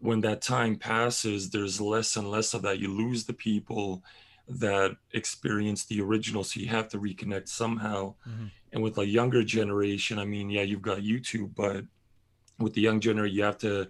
when 0.00 0.20
that 0.22 0.42
time 0.42 0.76
passes, 0.76 1.50
there's 1.50 1.80
less 1.80 2.16
and 2.16 2.30
less 2.30 2.54
of 2.54 2.62
that. 2.62 2.78
You 2.78 2.88
lose 2.88 3.24
the 3.24 3.32
people 3.32 4.02
that 4.48 4.96
experience 5.12 5.84
the 5.84 6.00
original. 6.02 6.44
So 6.44 6.60
you 6.60 6.68
have 6.68 6.88
to 6.90 6.98
reconnect 6.98 7.48
somehow. 7.48 8.14
Mm-hmm. 8.28 8.46
And 8.72 8.82
with 8.82 8.98
a 8.98 9.06
younger 9.06 9.42
generation, 9.42 10.18
I 10.18 10.24
mean, 10.24 10.50
yeah, 10.50 10.62
you've 10.62 10.82
got 10.82 10.98
YouTube, 10.98 11.54
but 11.54 11.84
with 12.58 12.74
the 12.74 12.82
young 12.82 13.00
generation, 13.00 13.36
you 13.36 13.44
have 13.44 13.58
to 13.58 13.88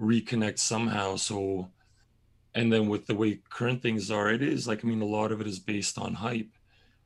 reconnect 0.00 0.58
somehow. 0.58 1.16
So 1.16 1.68
and 2.54 2.72
then 2.72 2.88
with 2.88 3.06
the 3.06 3.14
way 3.14 3.40
current 3.50 3.82
things 3.82 4.10
are 4.10 4.30
it 4.30 4.42
is 4.42 4.66
like 4.68 4.84
i 4.84 4.88
mean 4.88 5.02
a 5.02 5.06
lot 5.06 5.32
of 5.32 5.40
it 5.40 5.46
is 5.46 5.58
based 5.58 5.98
on 5.98 6.14
hype 6.14 6.50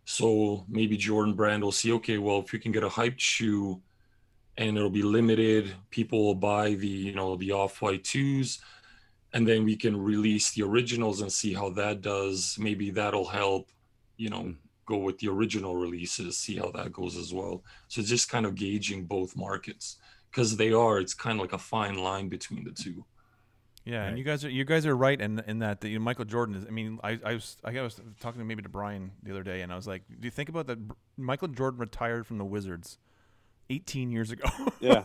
so 0.08 0.64
maybe 0.68 0.96
jordan 0.96 1.34
brand 1.34 1.62
will 1.62 1.78
see 1.80 1.92
okay 1.92 2.18
well 2.18 2.38
if 2.38 2.52
you 2.52 2.58
can 2.58 2.72
get 2.72 2.82
a 2.82 2.88
hyped 2.88 3.20
shoe 3.20 3.80
and 4.56 4.76
it'll 4.76 4.98
be 5.00 5.02
limited 5.02 5.74
people 5.90 6.24
will 6.24 6.34
buy 6.52 6.74
the 6.74 6.94
you 7.08 7.14
know 7.14 7.36
the 7.36 7.52
off-white 7.52 8.04
twos 8.04 8.60
and 9.32 9.46
then 9.46 9.64
we 9.64 9.76
can 9.76 9.96
release 9.96 10.50
the 10.52 10.62
originals 10.62 11.20
and 11.20 11.32
see 11.32 11.52
how 11.52 11.70
that 11.70 12.00
does. 12.00 12.56
Maybe 12.58 12.90
that'll 12.90 13.26
help 13.26 13.70
you 14.16 14.30
know 14.30 14.54
go 14.86 14.96
with 14.96 15.18
the 15.18 15.28
original 15.28 15.76
releases 15.76 16.38
see 16.38 16.56
how 16.56 16.70
that 16.70 16.92
goes 16.92 17.16
as 17.16 17.34
well. 17.34 17.62
So 17.88 18.02
just 18.02 18.30
kind 18.30 18.46
of 18.46 18.54
gauging 18.54 19.04
both 19.04 19.36
markets 19.36 19.98
because 20.30 20.56
they 20.56 20.72
are 20.72 20.98
it's 20.98 21.14
kind 21.14 21.38
of 21.38 21.42
like 21.42 21.52
a 21.52 21.58
fine 21.58 21.96
line 21.96 22.28
between 22.28 22.64
the 22.64 22.70
two 22.72 23.04
yeah, 23.88 24.00
right. 24.00 24.08
and 24.08 24.18
you 24.18 24.24
guys 24.24 24.44
are 24.44 24.50
you 24.50 24.64
guys 24.64 24.84
are 24.84 24.96
right 24.96 25.18
in 25.18 25.42
in 25.46 25.60
that 25.60 25.80
the, 25.80 25.88
you 25.88 25.98
know, 25.98 26.04
Michael 26.04 26.26
Jordan 26.26 26.56
is. 26.56 26.66
I 26.66 26.70
mean, 26.70 26.98
I, 27.02 27.18
I 27.24 27.34
was 27.34 27.56
I 27.64 27.80
was 27.80 28.00
talking 28.20 28.46
maybe 28.46 28.62
to 28.62 28.68
Brian 28.68 29.12
the 29.22 29.30
other 29.30 29.42
day, 29.42 29.62
and 29.62 29.72
I 29.72 29.76
was 29.76 29.86
like, 29.86 30.02
do 30.08 30.26
you 30.26 30.30
think 30.30 30.50
about 30.50 30.66
that? 30.66 30.78
Michael 31.16 31.48
Jordan 31.48 31.80
retired 31.80 32.26
from 32.26 32.38
the 32.38 32.44
Wizards. 32.44 32.98
18 33.70 34.10
years 34.10 34.30
ago. 34.30 34.48
yeah. 34.80 35.02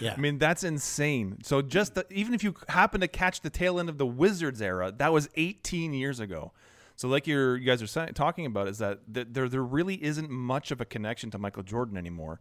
Yeah. 0.00 0.14
I 0.16 0.16
mean, 0.18 0.38
that's 0.38 0.64
insane. 0.64 1.40
So 1.42 1.60
just 1.60 1.94
the, 1.94 2.06
even 2.10 2.32
if 2.32 2.42
you 2.42 2.54
happen 2.68 3.02
to 3.02 3.06
catch 3.06 3.42
the 3.42 3.50
tail 3.50 3.78
end 3.78 3.90
of 3.90 3.98
the 3.98 4.06
Wizards 4.06 4.62
era, 4.62 4.90
that 4.96 5.12
was 5.12 5.28
18 5.36 5.92
years 5.92 6.18
ago. 6.18 6.52
So 6.96 7.08
like 7.08 7.26
you're, 7.26 7.54
you 7.58 7.66
guys 7.66 7.82
are 7.82 7.86
saying, 7.86 8.14
talking 8.14 8.46
about 8.46 8.66
is 8.68 8.78
that 8.78 9.00
there 9.06 9.46
there 9.46 9.62
really 9.62 10.02
isn't 10.02 10.30
much 10.30 10.70
of 10.70 10.80
a 10.80 10.86
connection 10.86 11.30
to 11.32 11.38
Michael 11.38 11.62
Jordan 11.64 11.98
anymore 11.98 12.40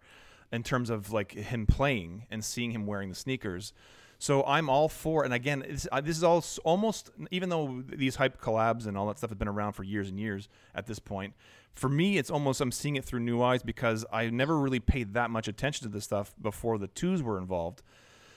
in 0.51 0.63
terms 0.63 0.89
of 0.89 1.11
like 1.11 1.33
him 1.33 1.65
playing 1.65 2.27
and 2.31 2.45
seeing 2.45 2.71
him 2.71 2.85
wearing 2.85 3.09
the 3.09 3.15
sneakers. 3.15 3.73
So 4.21 4.43
I'm 4.43 4.69
all 4.69 4.87
for, 4.87 5.23
and 5.23 5.33
again, 5.33 5.65
this, 5.67 5.87
uh, 5.91 5.99
this 5.99 6.15
is 6.15 6.23
all 6.23 6.45
almost, 6.63 7.09
even 7.31 7.49
though 7.49 7.81
these 7.87 8.17
hype 8.17 8.39
collabs 8.39 8.85
and 8.85 8.95
all 8.95 9.07
that 9.07 9.17
stuff 9.17 9.31
have 9.31 9.39
been 9.39 9.47
around 9.47 9.73
for 9.73 9.81
years 9.81 10.09
and 10.09 10.19
years 10.19 10.47
at 10.75 10.85
this 10.85 10.99
point, 10.99 11.33
for 11.73 11.89
me, 11.89 12.19
it's 12.19 12.29
almost, 12.29 12.61
I'm 12.61 12.71
seeing 12.71 12.97
it 12.97 13.03
through 13.03 13.21
new 13.21 13.41
eyes 13.41 13.63
because 13.63 14.05
I 14.13 14.29
never 14.29 14.59
really 14.59 14.79
paid 14.79 15.15
that 15.15 15.31
much 15.31 15.47
attention 15.47 15.87
to 15.87 15.91
this 15.91 16.03
stuff 16.03 16.35
before 16.39 16.77
the 16.77 16.85
twos 16.85 17.23
were 17.23 17.39
involved. 17.39 17.81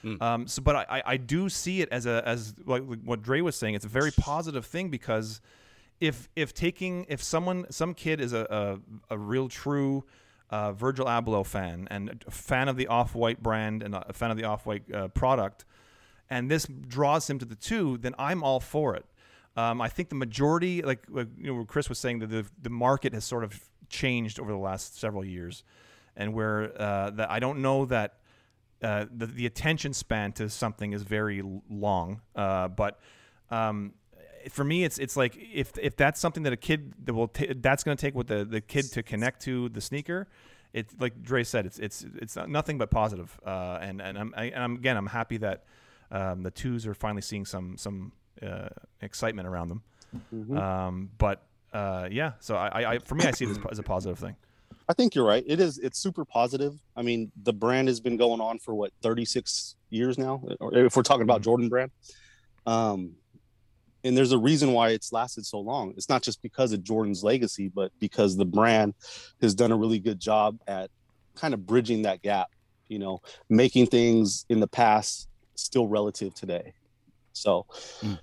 Mm. 0.03 0.19
Um, 0.23 0.47
so, 0.47 0.63
but 0.63 0.75
I, 0.89 1.03
I 1.05 1.17
do 1.17 1.49
see 1.49 1.81
it 1.81 1.89
as 1.91 2.07
a, 2.07 2.23
as 2.25 2.55
like 2.65 2.81
what 3.03 3.21
Dre 3.21 3.41
was 3.41 3.55
saying, 3.55 3.75
it's 3.75 3.85
a 3.85 3.87
very 3.87 4.11
positive 4.11 4.65
thing 4.65 4.89
because 4.89 5.39
if, 6.01 6.29
if 6.35 6.51
taking, 6.51 7.05
if 7.09 7.21
someone, 7.21 7.67
some 7.69 7.93
kid 7.93 8.19
is 8.21 8.33
a, 8.33 8.79
a, 9.09 9.13
a 9.13 9.17
real 9.19 9.47
true, 9.49 10.03
uh, 10.49 10.71
Virgil 10.73 11.05
Abloh 11.05 11.45
fan 11.45 11.87
and 11.89 12.23
a 12.27 12.31
fan 12.31 12.67
of 12.67 12.77
the 12.77 12.87
Off 12.87 13.15
White 13.15 13.41
brand 13.41 13.83
and 13.83 13.95
a 13.95 14.13
fan 14.13 14.31
of 14.31 14.37
the 14.37 14.43
Off 14.43 14.65
White 14.65 14.83
uh, 14.93 15.07
product, 15.09 15.65
and 16.29 16.49
this 16.49 16.65
draws 16.65 17.29
him 17.29 17.39
to 17.39 17.45
the 17.45 17.55
two, 17.55 17.97
then 17.97 18.13
I'm 18.17 18.43
all 18.43 18.59
for 18.59 18.95
it. 18.95 19.05
Um, 19.57 19.81
I 19.81 19.89
think 19.89 20.09
the 20.09 20.15
majority, 20.15 20.81
like, 20.81 21.03
like 21.09 21.27
you 21.37 21.53
know, 21.53 21.65
Chris 21.65 21.87
was 21.89 21.97
saying, 21.97 22.19
that 22.19 22.27
the 22.27 22.45
the 22.61 22.69
market 22.69 23.13
has 23.13 23.23
sort 23.23 23.43
of 23.43 23.59
changed 23.89 24.39
over 24.39 24.51
the 24.51 24.57
last 24.57 24.99
several 24.99 25.23
years, 25.23 25.63
and 26.15 26.33
where 26.33 26.79
uh, 26.79 27.09
that 27.11 27.31
I 27.31 27.39
don't 27.39 27.61
know 27.61 27.85
that 27.85 28.15
uh, 28.83 29.05
the 29.15 29.25
the 29.25 29.45
attention 29.45 29.93
span 29.93 30.33
to 30.33 30.49
something 30.49 30.93
is 30.93 31.03
very 31.03 31.41
long, 31.69 32.21
uh, 32.35 32.67
but. 32.67 32.99
Um, 33.51 33.93
for 34.49 34.63
me, 34.63 34.83
it's 34.83 34.97
it's 34.97 35.15
like 35.15 35.37
if 35.37 35.77
if 35.77 35.95
that's 35.95 36.19
something 36.19 36.43
that 36.43 36.53
a 36.53 36.57
kid 36.57 36.93
that 37.05 37.13
will 37.13 37.27
t- 37.27 37.53
that's 37.55 37.83
going 37.83 37.97
to 37.97 38.01
take 38.01 38.15
with 38.15 38.27
the, 38.27 38.45
the 38.45 38.61
kid 38.61 38.91
to 38.93 39.03
connect 39.03 39.41
to 39.43 39.69
the 39.69 39.81
sneaker, 39.81 40.27
it's 40.73 40.93
like 40.99 41.21
Dre 41.21 41.43
said, 41.43 41.65
it's 41.65 41.79
it's 41.79 42.05
it's 42.15 42.35
nothing 42.47 42.77
but 42.77 42.91
positive. 42.91 43.39
Uh, 43.45 43.79
and 43.81 44.01
and 44.01 44.17
I'm, 44.17 44.33
I, 44.35 44.45
and 44.45 44.63
I'm 44.63 44.75
again 44.75 44.97
I'm 44.97 45.07
happy 45.07 45.37
that 45.37 45.63
um, 46.11 46.43
the 46.43 46.51
twos 46.51 46.85
are 46.85 46.93
finally 46.93 47.21
seeing 47.21 47.45
some 47.45 47.77
some 47.77 48.11
uh, 48.41 48.69
excitement 49.01 49.47
around 49.47 49.69
them. 49.69 49.83
Mm-hmm. 50.33 50.57
Um, 50.57 51.09
but 51.17 51.43
uh, 51.73 52.07
yeah, 52.11 52.33
so 52.39 52.55
I, 52.55 52.93
I, 52.93 52.99
for 52.99 53.15
me, 53.15 53.25
I 53.25 53.31
see 53.31 53.45
this 53.45 53.59
as 53.69 53.79
a 53.79 53.83
positive 53.83 54.19
thing. 54.19 54.35
I 54.87 54.93
think 54.93 55.15
you're 55.15 55.25
right. 55.25 55.43
It 55.47 55.59
is. 55.59 55.77
It's 55.79 55.99
super 55.99 56.25
positive. 56.25 56.73
I 56.95 57.01
mean, 57.01 57.31
the 57.43 57.53
brand 57.53 57.87
has 57.87 57.99
been 57.99 58.17
going 58.17 58.39
on 58.39 58.59
for 58.59 58.75
what 58.75 58.91
36 59.01 59.75
years 59.89 60.17
now. 60.17 60.41
If 60.73 60.95
we're 60.95 61.03
talking 61.03 61.23
about 61.23 61.37
mm-hmm. 61.37 61.43
Jordan 61.43 61.69
brand, 61.69 61.91
um, 62.65 63.15
and 64.05 64.15
there's 64.15 64.31
a 64.31 64.37
reason 64.37 64.71
why 64.71 64.89
it's 64.89 65.11
lasted 65.11 65.45
so 65.45 65.59
long. 65.59 65.93
It's 65.97 66.09
not 66.09 66.21
just 66.21 66.41
because 66.43 66.71
of 66.71 66.83
Jordan's 66.83 67.23
legacy, 67.23 67.69
but 67.73 67.91
because 67.99 68.37
the 68.37 68.45
brand 68.45 68.93
has 69.41 69.55
done 69.55 69.71
a 69.71 69.75
really 69.75 69.99
good 69.99 70.19
job 70.19 70.59
at 70.67 70.91
kind 71.35 71.53
of 71.53 71.65
bridging 71.65 72.03
that 72.03 72.21
gap. 72.21 72.49
You 72.87 72.99
know, 72.99 73.21
making 73.49 73.87
things 73.87 74.45
in 74.47 74.59
the 74.59 74.67
past 74.67 75.27
still 75.55 75.87
relative 75.87 76.35
today. 76.35 76.73
So, 77.33 77.65
mm. 78.01 78.19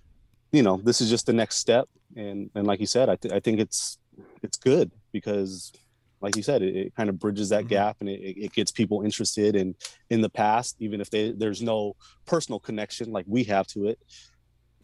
you 0.53 0.63
know, 0.63 0.77
this 0.77 1.01
is 1.01 1.11
just 1.11 1.27
the 1.27 1.33
next 1.33 1.57
step, 1.57 1.89
and 2.15 2.49
and 2.55 2.65
like 2.65 2.79
you 2.79 2.87
said, 2.87 3.09
I 3.09 3.17
th- 3.17 3.35
I 3.35 3.41
think 3.41 3.59
it's 3.59 3.99
it's 4.43 4.57
good 4.57 4.93
because, 5.11 5.73
like 6.21 6.37
you 6.37 6.45
said, 6.45 6.63
it, 6.63 6.77
it 6.77 6.95
kind 6.95 7.09
of 7.09 7.19
bridges 7.19 7.49
that 7.49 7.63
mm-hmm. 7.63 7.71
gap 7.71 7.97
and 7.99 8.09
it, 8.09 8.21
it 8.21 8.53
gets 8.53 8.71
people 8.71 9.03
interested 9.03 9.57
in 9.57 9.75
in 10.11 10.21
the 10.21 10.31
past, 10.31 10.77
even 10.79 11.01
if 11.01 11.11
they 11.11 11.33
there's 11.33 11.61
no 11.61 11.97
personal 12.25 12.61
connection 12.61 13.11
like 13.11 13.25
we 13.27 13.43
have 13.43 13.67
to 13.69 13.89
it. 13.89 13.99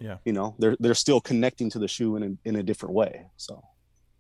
Yeah, 0.01 0.19
you 0.25 0.33
know, 0.33 0.55
they're 0.59 0.77
they're 0.79 0.95
still 0.95 1.21
connecting 1.21 1.71
to 1.71 1.79
the 1.79 1.89
shoe 1.89 2.17
in 2.17 2.23
a, 2.23 2.49
in 2.49 2.57
a 2.57 2.63
different 2.63 2.95
way. 2.95 3.27
So. 3.37 3.63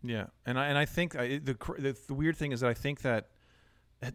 Yeah, 0.02 0.26
and 0.46 0.58
I 0.58 0.68
and 0.68 0.78
I 0.78 0.84
think 0.84 1.16
I, 1.16 1.38
the, 1.38 1.56
the 1.78 1.96
the 2.06 2.14
weird 2.14 2.36
thing 2.36 2.52
is 2.52 2.60
that 2.60 2.70
I 2.70 2.74
think 2.74 3.02
that 3.02 3.28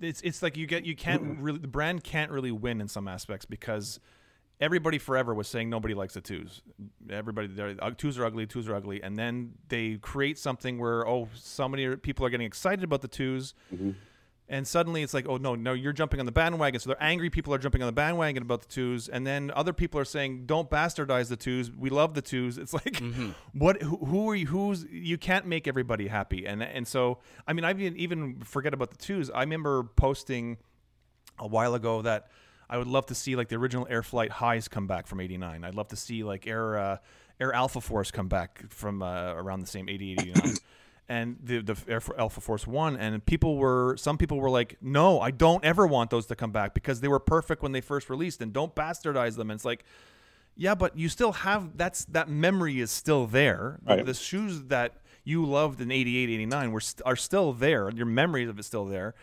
it's 0.01 0.21
it's 0.21 0.41
like 0.41 0.55
you 0.55 0.65
get 0.65 0.85
you 0.85 0.95
can't 0.95 1.39
really 1.39 1.59
the 1.59 1.67
brand 1.67 2.03
can't 2.03 2.31
really 2.31 2.51
win 2.51 2.79
in 2.79 2.87
some 2.87 3.07
aspects 3.07 3.45
because 3.45 3.99
everybody 4.61 4.97
forever 4.97 5.33
was 5.33 5.47
saying 5.47 5.69
nobody 5.69 5.93
likes 5.93 6.13
the 6.13 6.21
twos. 6.21 6.61
Everybody, 7.09 7.49
uh, 7.59 7.91
twos 7.97 8.17
are 8.17 8.25
ugly, 8.25 8.45
twos 8.47 8.69
are 8.69 8.75
ugly, 8.75 9.03
and 9.03 9.17
then 9.17 9.55
they 9.67 9.97
create 9.97 10.39
something 10.39 10.79
where 10.79 11.05
oh, 11.05 11.27
so 11.35 11.67
many 11.67 11.97
people 11.97 12.25
are 12.25 12.29
getting 12.29 12.47
excited 12.47 12.83
about 12.83 13.01
the 13.01 13.09
2s 13.09 13.53
mm-hmm 13.73 13.91
and 14.49 14.67
suddenly 14.67 15.03
it's 15.03 15.13
like, 15.13 15.27
oh 15.27 15.37
no, 15.37 15.55
no, 15.55 15.73
you're 15.73 15.93
jumping 15.93 16.19
on 16.19 16.25
the 16.25 16.31
bandwagon. 16.31 16.79
So 16.79 16.89
they're 16.89 17.03
angry 17.03 17.29
people 17.29 17.53
are 17.53 17.57
jumping 17.57 17.81
on 17.81 17.87
the 17.87 17.93
bandwagon 17.93 18.43
about 18.43 18.61
the 18.61 18.67
twos, 18.67 19.07
and 19.07 19.25
then 19.25 19.51
other 19.55 19.73
people 19.73 19.99
are 19.99 20.05
saying, 20.05 20.45
don't 20.45 20.69
bastardize 20.69 21.29
the 21.29 21.37
twos. 21.37 21.71
We 21.71 21.89
love 21.89 22.13
the 22.13 22.21
twos. 22.21 22.57
It's 22.57 22.73
like, 22.73 22.93
mm-hmm. 22.93 23.31
what? 23.53 23.81
Who, 23.81 23.97
who, 23.97 24.29
are 24.29 24.35
you? 24.35 24.47
Who's? 24.47 24.85
You 24.91 25.17
can't 25.17 25.45
make 25.45 25.67
everybody 25.67 26.07
happy, 26.07 26.45
and 26.45 26.61
and 26.61 26.87
so 26.87 27.19
I 27.47 27.53
mean, 27.53 27.63
I 27.65 27.71
even 27.71 27.97
even 27.97 28.39
forget 28.41 28.73
about 28.73 28.91
the 28.91 28.97
twos. 28.97 29.29
I 29.29 29.41
remember 29.41 29.83
posting 29.83 30.57
a 31.39 31.47
while 31.47 31.73
ago 31.73 32.01
that 32.01 32.27
I 32.69 32.77
would 32.77 32.87
love 32.87 33.05
to 33.07 33.15
see 33.15 33.35
like 33.35 33.47
the 33.47 33.55
original 33.55 33.87
Air 33.89 34.03
Flight 34.03 34.31
highs 34.31 34.67
come 34.67 34.87
back 34.87 35.07
from 35.07 35.21
'89. 35.21 35.63
I'd 35.63 35.75
love 35.75 35.87
to 35.89 35.95
see 35.95 36.23
like 36.23 36.47
Air 36.47 36.77
uh, 36.77 36.97
Air 37.39 37.53
Alpha 37.53 37.81
Force 37.81 38.11
come 38.11 38.27
back 38.27 38.63
from 38.69 39.01
uh, 39.01 39.33
around 39.33 39.61
the 39.61 39.67
same 39.67 39.89
80, 39.89 40.13
89 40.13 40.55
and 41.09 41.37
the 41.43 41.61
the 41.61 41.77
Air 41.87 42.01
Alpha 42.17 42.41
Force 42.41 42.65
One, 42.65 42.95
and 42.97 43.25
people 43.25 43.57
were 43.57 43.97
some 43.97 44.17
people 44.17 44.39
were 44.39 44.49
like, 44.49 44.77
no, 44.81 45.19
I 45.19 45.31
don't 45.31 45.63
ever 45.63 45.85
want 45.85 46.09
those 46.09 46.25
to 46.27 46.35
come 46.35 46.51
back 46.51 46.73
because 46.73 47.01
they 47.01 47.07
were 47.07 47.19
perfect 47.19 47.61
when 47.61 47.71
they 47.71 47.81
first 47.81 48.09
released, 48.09 48.41
and 48.41 48.53
don't 48.53 48.73
bastardize 48.73 49.35
them. 49.35 49.51
And 49.51 49.57
it's 49.57 49.65
like, 49.65 49.83
yeah, 50.55 50.75
but 50.75 50.97
you 50.97 51.09
still 51.09 51.31
have 51.31 51.77
that's 51.77 52.05
that 52.05 52.29
memory 52.29 52.79
is 52.79 52.91
still 52.91 53.27
there. 53.27 53.79
Right. 53.85 53.99
The, 53.99 54.05
the, 54.05 54.13
shoes 54.13 54.63
that 54.65 54.93
you 55.23 55.45
loved 55.45 55.81
in 55.81 55.91
88, 55.91 56.29
89 56.29 56.71
were 56.71 56.79
st- 56.81 57.05
are 57.05 57.15
still 57.15 57.53
there. 57.53 57.89
Your 57.91 58.05
memories 58.05 58.49
of 58.49 58.57
it 58.59 58.63
still 58.63 58.85
there. 58.85 59.13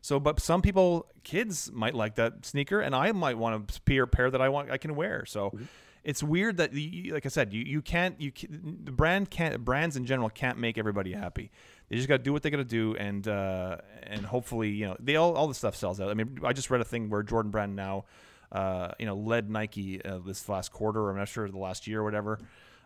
So, 0.00 0.20
but 0.20 0.40
some 0.40 0.62
people, 0.62 1.06
kids 1.24 1.70
might 1.72 1.94
like 1.94 2.14
that 2.14 2.46
sneaker, 2.46 2.80
and 2.80 2.94
I 2.94 3.10
might 3.12 3.36
want 3.36 3.70
a 3.76 3.80
pair 3.80 4.06
pair 4.06 4.30
that 4.30 4.40
I 4.40 4.48
want 4.48 4.70
I 4.70 4.78
can 4.78 4.94
wear. 4.94 5.24
So. 5.26 5.50
Mm-hmm 5.50 5.64
it's 6.06 6.22
weird 6.22 6.58
that 6.58 6.72
you, 6.72 7.12
like 7.12 7.26
I 7.26 7.28
said, 7.28 7.52
you, 7.52 7.64
you 7.64 7.82
can't 7.82 8.18
you 8.20 8.30
the 8.48 8.92
brand 8.92 9.28
can't 9.28 9.64
brands 9.64 9.96
in 9.96 10.06
general 10.06 10.30
can't 10.30 10.56
make 10.56 10.78
everybody 10.78 11.12
happy. 11.12 11.50
They 11.88 11.96
just 11.96 12.06
got 12.08 12.18
to 12.18 12.22
do 12.22 12.32
what 12.32 12.44
they 12.44 12.50
got 12.50 12.58
to 12.58 12.64
do, 12.64 12.94
and 12.94 13.26
uh, 13.26 13.78
and 14.04 14.24
hopefully 14.24 14.70
you 14.70 14.86
know 14.86 14.96
they 15.00 15.16
all 15.16 15.34
all 15.34 15.48
the 15.48 15.54
stuff 15.54 15.74
sells 15.74 16.00
out. 16.00 16.08
I 16.08 16.14
mean, 16.14 16.38
I 16.44 16.52
just 16.52 16.70
read 16.70 16.80
a 16.80 16.84
thing 16.84 17.10
where 17.10 17.24
Jordan 17.24 17.50
Brand 17.50 17.74
now, 17.74 18.04
uh, 18.52 18.92
you 19.00 19.06
know, 19.06 19.16
led 19.16 19.50
Nike 19.50 20.00
uh, 20.04 20.18
this 20.24 20.48
last 20.48 20.70
quarter, 20.70 21.00
or 21.00 21.10
I'm 21.10 21.16
not 21.16 21.26
sure 21.26 21.48
the 21.48 21.58
last 21.58 21.88
year 21.88 22.00
or 22.00 22.04
whatever. 22.04 22.38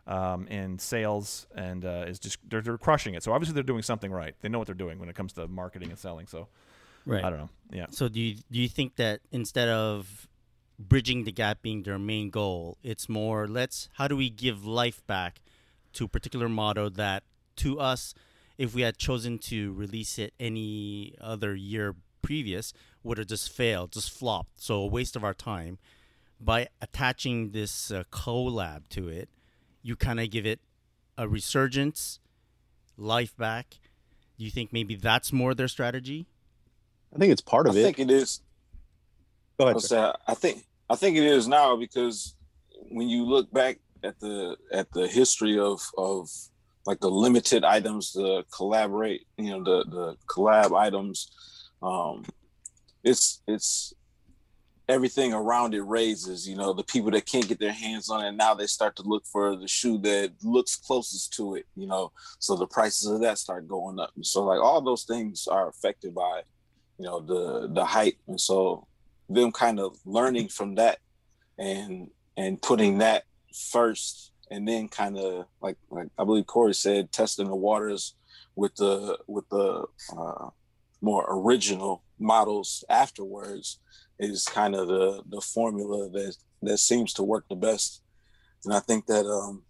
Um, 0.06 0.48
in 0.48 0.78
sales 0.78 1.46
and 1.54 1.84
uh, 1.84 2.04
is 2.08 2.18
just 2.18 2.38
they're, 2.48 2.62
they're 2.62 2.78
crushing 2.78 3.14
it. 3.14 3.22
So 3.22 3.32
obviously 3.32 3.52
they're 3.54 3.62
doing 3.62 3.82
something 3.82 4.10
right. 4.10 4.34
They 4.40 4.48
know 4.48 4.58
what 4.58 4.66
they're 4.66 4.74
doing 4.74 4.98
when 4.98 5.10
it 5.10 5.14
comes 5.14 5.34
to 5.34 5.46
marketing 5.46 5.90
and 5.90 5.98
selling. 5.98 6.26
So 6.26 6.48
Right. 7.06 7.24
I 7.24 7.30
don't 7.30 7.38
know. 7.38 7.50
Yeah. 7.70 7.86
So 7.90 8.08
do 8.08 8.20
you 8.20 8.36
do 8.50 8.60
you 8.60 8.68
think 8.68 8.96
that 8.96 9.20
instead 9.30 9.68
of 9.68 10.26
bridging 10.80 11.24
the 11.24 11.32
gap 11.32 11.62
being 11.62 11.82
their 11.82 11.98
main 11.98 12.30
goal, 12.30 12.78
it's 12.82 13.08
more 13.08 13.46
let's 13.46 13.88
how 13.94 14.08
do 14.08 14.16
we 14.16 14.30
give 14.30 14.64
life 14.64 15.06
back 15.06 15.40
to 15.92 16.04
a 16.04 16.08
particular 16.08 16.48
motto 16.48 16.88
that 16.88 17.22
to 17.56 17.78
us, 17.78 18.14
if 18.56 18.74
we 18.74 18.82
had 18.82 18.96
chosen 18.96 19.38
to 19.38 19.72
release 19.72 20.18
it 20.18 20.32
any 20.40 21.14
other 21.20 21.54
year 21.54 21.94
previous, 22.22 22.72
would 23.02 23.18
have 23.18 23.26
just 23.26 23.50
failed, 23.52 23.92
just 23.92 24.10
flopped. 24.10 24.60
So 24.60 24.76
a 24.76 24.86
waste 24.86 25.16
of 25.16 25.24
our 25.24 25.34
time. 25.34 25.78
By 26.42 26.68
attaching 26.80 27.50
this 27.50 27.90
uh, 27.90 28.04
collab 28.10 28.82
to 28.90 29.08
it, 29.08 29.28
you 29.82 29.94
kind 29.94 30.18
of 30.18 30.30
give 30.30 30.46
it 30.46 30.60
a 31.18 31.28
resurgence, 31.28 32.18
life 32.96 33.36
back. 33.36 33.78
Do 34.38 34.44
you 34.44 34.50
think 34.50 34.72
maybe 34.72 34.94
that's 34.94 35.34
more 35.34 35.54
their 35.54 35.68
strategy? 35.68 36.26
I 37.14 37.18
think 37.18 37.32
it's 37.32 37.42
part 37.42 37.66
I 37.66 37.70
of 37.70 37.76
it. 37.76 37.80
I 37.80 37.82
think 37.82 37.98
it 37.98 38.10
is. 38.10 38.40
Go 39.58 39.66
I 39.66 39.70
ahead. 39.72 39.82
sir. 39.82 40.12
say 40.14 40.22
I 40.26 40.34
think 40.34 40.64
I 40.90 40.96
think 40.96 41.16
it 41.16 41.24
is 41.24 41.46
now 41.46 41.76
because 41.76 42.34
when 42.90 43.08
you 43.08 43.24
look 43.24 43.50
back 43.52 43.78
at 44.02 44.18
the 44.18 44.56
at 44.72 44.90
the 44.92 45.06
history 45.06 45.56
of 45.56 45.80
of 45.96 46.28
like 46.84 46.98
the 46.98 47.10
limited 47.10 47.62
items, 47.62 48.12
the 48.12 48.44
collaborate, 48.54 49.22
you 49.38 49.50
know, 49.50 49.62
the 49.62 49.88
the 49.88 50.16
collab 50.26 50.76
items, 50.76 51.30
um, 51.80 52.24
it's 53.04 53.40
it's 53.46 53.94
everything 54.88 55.32
around 55.32 55.74
it 55.74 55.82
raises. 55.82 56.48
You 56.48 56.56
know, 56.56 56.72
the 56.72 56.82
people 56.82 57.12
that 57.12 57.24
can't 57.24 57.46
get 57.46 57.60
their 57.60 57.72
hands 57.72 58.10
on 58.10 58.24
it 58.24 58.32
now 58.32 58.54
they 58.54 58.66
start 58.66 58.96
to 58.96 59.04
look 59.04 59.24
for 59.26 59.54
the 59.54 59.68
shoe 59.68 59.96
that 59.98 60.32
looks 60.42 60.74
closest 60.74 61.32
to 61.34 61.54
it. 61.54 61.66
You 61.76 61.86
know, 61.86 62.10
so 62.40 62.56
the 62.56 62.66
prices 62.66 63.06
of 63.08 63.20
that 63.20 63.38
start 63.38 63.68
going 63.68 64.00
up. 64.00 64.10
So 64.22 64.42
like 64.44 64.60
all 64.60 64.80
those 64.80 65.04
things 65.04 65.46
are 65.46 65.68
affected 65.68 66.16
by, 66.16 66.42
you 66.98 67.06
know, 67.06 67.20
the 67.20 67.68
the 67.72 67.84
hype. 67.84 68.18
And 68.26 68.40
so 68.40 68.88
them 69.30 69.52
kind 69.52 69.78
of 69.78 69.96
learning 70.04 70.48
from 70.48 70.74
that 70.74 70.98
and 71.58 72.08
and 72.36 72.60
putting 72.60 72.98
that 72.98 73.24
first 73.70 74.32
and 74.50 74.66
then 74.66 74.88
kind 74.88 75.16
of 75.16 75.46
like 75.62 75.76
like 75.90 76.08
I 76.18 76.24
believe 76.24 76.46
Corey 76.46 76.74
said 76.74 77.12
testing 77.12 77.48
the 77.48 77.56
waters 77.56 78.14
with 78.56 78.74
the 78.76 79.18
with 79.26 79.48
the 79.50 79.84
uh, 80.16 80.48
more 81.00 81.24
original 81.28 82.02
models 82.18 82.84
afterwards 82.90 83.78
is 84.18 84.44
kind 84.44 84.74
of 84.74 84.88
the 84.88 85.22
the 85.28 85.40
formula 85.40 86.10
that 86.10 86.36
that 86.62 86.78
seems 86.78 87.14
to 87.14 87.22
work 87.22 87.46
the 87.48 87.56
best. 87.56 88.02
And 88.64 88.74
I 88.74 88.80
think 88.80 89.06
that 89.06 89.26
um 89.26 89.62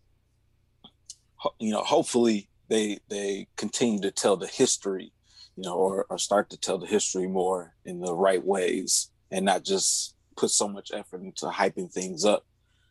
ho- 1.36 1.54
you 1.58 1.72
know 1.72 1.82
hopefully 1.82 2.48
they 2.68 2.98
they 3.08 3.46
continue 3.56 4.00
to 4.00 4.10
tell 4.10 4.36
the 4.36 4.46
history 4.46 5.12
you 5.56 5.64
know 5.64 5.74
or, 5.74 6.06
or 6.08 6.18
start 6.18 6.48
to 6.50 6.56
tell 6.56 6.78
the 6.78 6.86
history 6.86 7.26
more 7.26 7.74
in 7.84 8.00
the 8.00 8.14
right 8.14 8.44
ways 8.44 9.10
and 9.30 9.44
not 9.44 9.64
just 9.64 10.14
put 10.36 10.50
so 10.50 10.68
much 10.68 10.90
effort 10.92 11.22
into 11.22 11.46
hyping 11.46 11.92
things 11.92 12.24
up, 12.24 12.44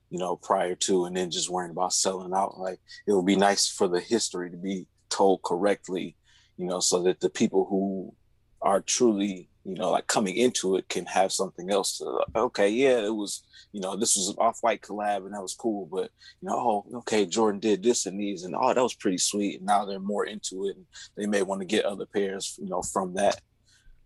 you 0.09 0.19
know, 0.19 0.35
prior 0.35 0.75
to 0.75 1.05
and 1.05 1.17
then 1.17 1.31
just 1.31 1.49
worrying 1.49 1.71
about 1.71 1.93
selling 1.93 2.33
out. 2.33 2.59
Like 2.59 2.79
it 3.07 3.13
would 3.13 3.25
be 3.25 3.35
nice 3.35 3.67
for 3.67 3.87
the 3.87 3.99
history 3.99 4.49
to 4.51 4.57
be 4.57 4.87
told 5.09 5.41
correctly, 5.43 6.15
you 6.57 6.67
know, 6.67 6.79
so 6.79 7.01
that 7.03 7.19
the 7.19 7.29
people 7.29 7.65
who 7.69 8.13
are 8.61 8.81
truly, 8.81 9.49
you 9.65 9.75
know, 9.75 9.91
like 9.91 10.07
coming 10.07 10.35
into 10.35 10.75
it 10.75 10.87
can 10.89 11.05
have 11.05 11.31
something 11.31 11.71
else 11.71 11.97
to 11.97 12.25
okay, 12.35 12.69
yeah, 12.69 12.99
it 12.99 13.15
was, 13.15 13.43
you 13.71 13.81
know, 13.81 13.95
this 13.95 14.15
was 14.15 14.29
an 14.29 14.35
off-white 14.37 14.81
collab 14.81 15.25
and 15.25 15.33
that 15.33 15.41
was 15.41 15.53
cool, 15.53 15.87
but 15.91 16.11
you 16.41 16.49
know, 16.49 16.55
oh, 16.55 16.97
okay, 16.99 17.25
Jordan 17.25 17.59
did 17.59 17.83
this 17.83 18.05
and 18.05 18.19
these 18.19 18.43
and 18.43 18.55
oh, 18.55 18.73
that 18.73 18.81
was 18.81 18.95
pretty 18.95 19.17
sweet. 19.17 19.57
And 19.57 19.65
now 19.65 19.85
they're 19.85 19.99
more 19.99 20.25
into 20.25 20.67
it 20.67 20.75
and 20.75 20.85
they 21.15 21.25
may 21.25 21.41
want 21.41 21.61
to 21.61 21.65
get 21.65 21.85
other 21.85 22.05
pairs, 22.05 22.57
you 22.61 22.69
know, 22.69 22.81
from 22.81 23.13
that. 23.15 23.41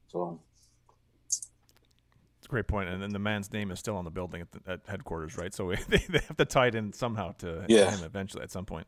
So 0.07 0.39
great 2.53 2.67
point. 2.67 2.87
And 2.89 3.01
then 3.01 3.09
the 3.11 3.19
man's 3.19 3.51
name 3.51 3.71
is 3.71 3.79
still 3.79 3.97
on 3.97 4.05
the 4.05 4.11
building 4.11 4.41
at, 4.41 4.51
the, 4.51 4.71
at 4.71 4.79
headquarters, 4.87 5.37
right? 5.37 5.53
So 5.53 5.71
they, 5.89 5.97
they 5.97 6.19
have 6.27 6.37
to 6.37 6.45
tie 6.45 6.67
it 6.67 6.75
in 6.75 6.93
somehow 6.93 7.31
to 7.39 7.61
to 7.61 7.65
Yeah. 7.67 7.91
him 7.91 8.03
eventually 8.03 8.43
at 8.43 8.51
some 8.51 8.65
point. 8.65 8.87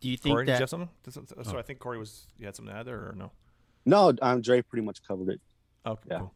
Do 0.00 0.08
you 0.10 0.16
think 0.16 0.34
Corey, 0.34 0.44
did 0.46 0.52
you 0.52 0.54
that 0.54 0.60
have 0.60 0.70
something? 0.70 0.88
So 1.10 1.22
Oh. 1.54 1.58
I 1.58 1.62
think 1.62 1.78
Corey 1.78 1.98
was. 1.98 2.26
You 2.38 2.46
had 2.46 2.54
something 2.56 2.72
to 2.74 2.80
add 2.80 2.86
there, 2.86 2.98
or 2.98 3.14
no? 3.16 3.32
No, 3.84 4.12
Andre 4.22 4.62
pretty 4.62 4.84
much 4.84 5.02
covered 5.06 5.28
it. 5.30 5.40
Okay, 5.86 6.02
Yeah. 6.10 6.18
cool. 6.18 6.34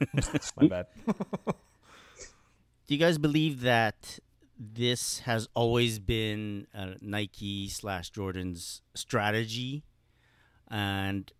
My 0.60 0.68
bad. 0.68 0.86
do 1.06 2.94
you 2.94 2.98
guys 2.98 3.18
believe 3.18 3.60
that 3.62 4.18
this 4.58 5.20
has 5.20 5.48
always 5.54 5.98
been 5.98 6.66
uh, 6.74 6.94
Nike 7.00 7.68
slash 7.68 8.10
Jordan's 8.10 8.82
strategy, 8.94 9.84
and 10.68 11.30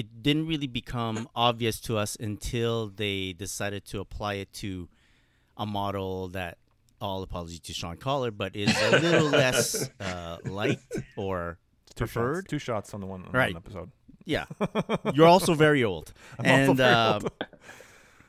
it 0.00 0.08
didn't 0.22 0.46
really 0.52 0.66
become 0.82 1.16
obvious 1.34 1.76
to 1.86 1.92
us 2.02 2.16
until 2.28 2.74
they 3.02 3.32
decided 3.44 3.82
to 3.92 3.96
apply 4.04 4.34
it 4.42 4.50
to 4.62 4.88
a 5.56 5.66
model 5.66 6.28
that, 6.38 6.54
all 7.00 7.22
apologies 7.22 7.60
to 7.60 7.72
Sean 7.72 7.96
Collard, 7.96 8.36
but 8.42 8.50
is 8.56 8.74
a 8.88 8.90
little 9.04 9.28
less 9.44 9.88
uh, 10.00 10.36
liked 10.44 10.92
or 11.16 11.58
Two 11.94 12.04
preferred. 12.04 12.42
shots, 12.44 12.50
two 12.50 12.58
shots 12.58 12.94
on 12.94 13.00
the 13.00 13.06
one, 13.06 13.22
on 13.26 13.32
Right. 13.32 13.54
one 13.54 13.62
episode. 13.64 13.90
Yeah, 14.24 14.44
you're 15.14 15.26
also 15.36 15.54
very 15.54 15.82
old, 15.92 16.12
I'm 16.38 16.44
and 16.46 16.76
very 16.76 16.94
uh, 16.94 17.14
old. 17.14 17.32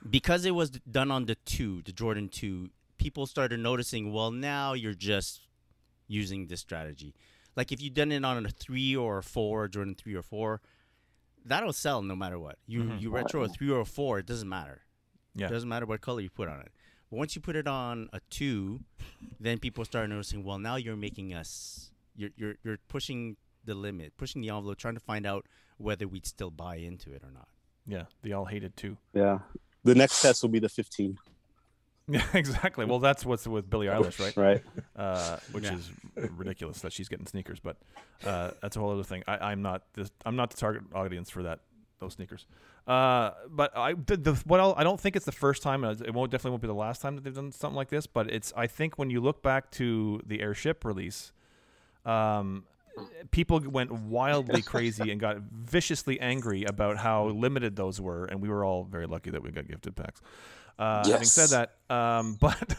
because 0.09 0.45
it 0.45 0.55
was 0.55 0.69
done 0.97 1.11
on 1.11 1.25
the 1.25 1.35
two, 1.45 1.81
the 1.83 1.91
Jordan 1.91 2.29
two, 2.29 2.69
people 2.97 3.25
started 3.27 3.59
noticing. 3.59 4.13
Well, 4.13 4.31
now 4.31 4.73
you're 4.73 4.93
just 5.13 5.41
using 6.07 6.47
this 6.47 6.61
strategy. 6.61 7.13
Like 7.55 7.71
if 7.71 7.81
you 7.81 7.89
done 7.89 8.11
it 8.11 8.23
on 8.23 8.45
a 8.45 8.49
three 8.49 8.95
or 8.95 9.17
a 9.19 9.23
four, 9.23 9.67
Jordan 9.67 9.95
three 9.95 10.15
or 10.15 10.21
four, 10.23 10.61
that'll 11.49 11.73
sell 11.73 12.01
no 12.01 12.15
matter 12.15 12.39
what. 12.39 12.57
You 12.65 12.83
Mhm. 12.83 13.01
you 13.01 13.09
retro 13.09 13.43
a 13.43 13.49
three 13.49 13.69
or 13.69 13.81
a 13.81 13.85
four, 13.85 14.19
it 14.19 14.25
doesn't 14.25 14.47
matter. 14.49 14.81
Yeah. 15.35 15.47
It 15.47 15.51
doesn't 15.51 15.69
matter 15.69 15.85
what 15.85 16.01
color 16.01 16.21
you 16.21 16.29
put 16.29 16.47
on 16.47 16.61
it. 16.61 16.71
But 17.09 17.17
once 17.17 17.35
you 17.35 17.41
put 17.41 17.55
it 17.55 17.67
on 17.67 18.09
a 18.13 18.19
two, 18.29 18.81
then 19.39 19.59
people 19.59 19.83
start 19.85 20.09
noticing. 20.09 20.43
Well, 20.43 20.59
now 20.59 20.75
you're 20.75 20.95
making 20.95 21.33
us. 21.33 21.91
You're 22.15 22.31
you're 22.37 22.55
you're 22.63 22.77
pushing 22.87 23.37
the 23.65 23.75
limit, 23.75 24.15
pushing 24.17 24.41
the 24.41 24.49
envelope, 24.49 24.77
trying 24.77 24.93
to 24.95 24.99
find 24.99 25.25
out 25.25 25.45
whether 25.77 26.07
we'd 26.07 26.25
still 26.25 26.51
buy 26.51 26.75
into 26.77 27.11
it 27.13 27.23
or 27.23 27.31
not. 27.31 27.47
Yeah, 27.85 28.05
they 28.21 28.31
all 28.31 28.45
hated 28.45 28.75
too. 28.77 28.97
Yeah. 29.13 29.39
The 29.83 29.95
next 29.95 30.21
test 30.21 30.41
will 30.43 30.49
be 30.49 30.59
the 30.59 30.69
15, 30.69 31.17
Yeah, 32.09 32.25
exactly. 32.33 32.85
Well, 32.85 32.99
that's 32.99 33.25
what's 33.25 33.47
with 33.47 33.69
Billie 33.69 33.87
Eilish, 33.87 34.19
right? 34.19 34.35
right? 34.35 34.63
Uh, 34.95 35.37
which 35.51 35.65
Yeah. 35.65 35.75
is 35.75 35.91
ridiculous 36.15 36.81
that 36.81 36.91
she's 36.91 37.07
getting 37.07 37.25
sneakers, 37.27 37.59
but 37.59 37.77
uh, 38.25 38.51
that's 38.61 38.75
a 38.75 38.79
whole 38.79 38.91
other 38.91 39.03
thing. 39.03 39.23
I, 39.27 39.51
I'm 39.51 39.61
not 39.61 39.83
this, 39.93 40.11
I'm 40.25 40.35
not 40.35 40.49
the 40.49 40.57
target 40.57 40.83
audience 40.93 41.29
for 41.29 41.43
that 41.43 41.59
those 41.99 42.13
sneakers. 42.13 42.45
Uh, 42.87 43.31
but 43.49 43.75
I 43.77 43.93
the, 43.93 44.17
the 44.17 44.33
what 44.45 44.59
I'll, 44.59 44.73
I 44.77 44.83
don't 44.83 44.99
think 44.99 45.15
it's 45.15 45.25
the 45.25 45.31
first 45.31 45.61
time. 45.61 45.83
It 45.83 46.13
won't 46.13 46.31
definitely 46.31 46.51
won't 46.51 46.61
be 46.63 46.67
the 46.67 46.73
last 46.73 47.01
time 47.01 47.15
that 47.15 47.23
they've 47.23 47.35
done 47.35 47.51
something 47.51 47.75
like 47.75 47.89
this. 47.89 48.07
But 48.07 48.31
it's 48.31 48.51
I 48.55 48.67
think 48.67 48.97
when 48.97 49.09
you 49.09 49.21
look 49.21 49.43
back 49.43 49.69
to 49.71 50.21
the 50.25 50.41
airship 50.41 50.83
release, 50.85 51.31
um, 52.05 52.63
people 53.31 53.59
went 53.59 53.91
wildly 53.91 54.61
crazy 54.61 55.11
and 55.11 55.19
got 55.21 55.37
viciously 55.37 56.19
angry 56.19 56.63
about 56.63 56.97
how 56.97 57.27
limited 57.27 57.75
those 57.75 58.01
were, 58.01 58.25
and 58.25 58.41
we 58.41 58.49
were 58.49 58.65
all 58.65 58.83
very 58.85 59.05
lucky 59.05 59.29
that 59.29 59.43
we 59.43 59.51
got 59.51 59.67
gifted 59.67 59.95
packs. 59.95 60.21
Uh, 60.79 61.07
Having 61.07 61.25
said 61.25 61.49
that, 61.49 61.93
um, 61.93 62.35
but 62.39 62.71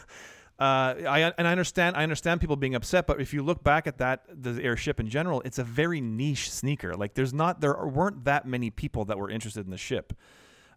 uh, 0.59 0.95
I 1.07 1.33
and 1.37 1.47
I 1.47 1.51
understand 1.51 1.95
I 1.95 2.03
understand 2.03 2.41
people 2.41 2.55
being 2.55 2.75
upset, 2.75 3.07
but 3.07 3.21
if 3.21 3.33
you 3.33 3.43
look 3.43 3.63
back 3.63 3.87
at 3.87 3.99
that 3.99 4.25
the 4.29 4.61
airship 4.61 4.99
in 4.99 5.07
general, 5.07 5.41
it's 5.45 5.59
a 5.59 5.63
very 5.63 6.01
niche 6.01 6.51
sneaker. 6.51 6.95
Like 6.95 7.13
there's 7.13 7.33
not 7.33 7.61
there 7.61 7.73
weren't 7.85 8.25
that 8.25 8.45
many 8.45 8.69
people 8.69 9.05
that 9.05 9.17
were 9.17 9.29
interested 9.29 9.65
in 9.65 9.71
the 9.71 9.77
ship. 9.77 10.13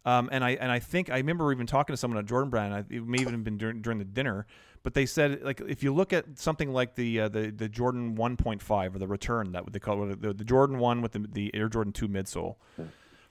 Um, 0.07 0.29
and 0.33 0.45
I 0.45 0.51
and 0.51 0.71
I 0.71 0.79
think 0.79 1.11
I 1.11 1.17
remember 1.17 1.51
even 1.51 1.67
talking 1.67 1.93
to 1.93 1.97
someone 1.97 2.19
at 2.19 2.27
Jordan 2.27 2.51
Brand. 2.51 2.75
I, 2.75 2.79
it 2.91 3.07
may 3.07 3.19
even 3.19 3.33
have 3.33 3.45
been 3.45 3.57
during, 3.57 3.81
during 3.81 3.99
the 3.99 4.05
dinner, 4.05 4.47
but 4.83 4.93
they 4.93 5.07
said 5.07 5.43
like 5.43 5.63
if 5.67 5.83
you 5.83 5.95
look 5.95 6.13
at 6.13 6.39
something 6.39 6.73
like 6.73 6.95
the 6.95 7.21
uh, 7.21 7.29
the 7.29 7.51
the 7.51 7.71
Jordan 7.71 8.17
1.5 8.17 8.95
or 8.95 8.99
the 8.99 9.07
return 9.07 9.53
that 9.53 9.73
they 9.73 9.79
call 9.79 10.11
it, 10.11 10.21
the, 10.21 10.35
the 10.35 10.45
Jordan 10.45 10.79
one 10.79 11.01
with 11.01 11.13
the, 11.13 11.27
the 11.31 11.51
Air 11.55 11.71
Jordan 11.71 11.93
2 11.93 12.09
midsole, 12.09 12.57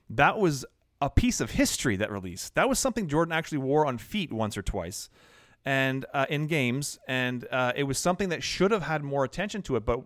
that 0.09 0.39
was 0.39 0.65
a 1.03 1.09
piece 1.09 1.41
of 1.41 1.51
history 1.51 1.97
that 1.97 2.09
released. 2.09 2.55
That 2.55 2.69
was 2.69 2.79
something 2.79 3.07
Jordan 3.07 3.33
actually 3.33 3.57
wore 3.57 3.85
on 3.85 3.97
feet 3.97 4.31
once 4.31 4.57
or 4.57 4.61
twice, 4.61 5.09
and 5.65 6.05
uh, 6.13 6.25
in 6.29 6.47
games, 6.47 6.97
and 7.07 7.45
uh, 7.51 7.73
it 7.75 7.83
was 7.83 7.97
something 7.97 8.29
that 8.29 8.41
should 8.41 8.71
have 8.71 8.83
had 8.83 9.03
more 9.03 9.25
attention 9.25 9.61
to 9.63 9.75
it, 9.75 9.85
but 9.85 10.01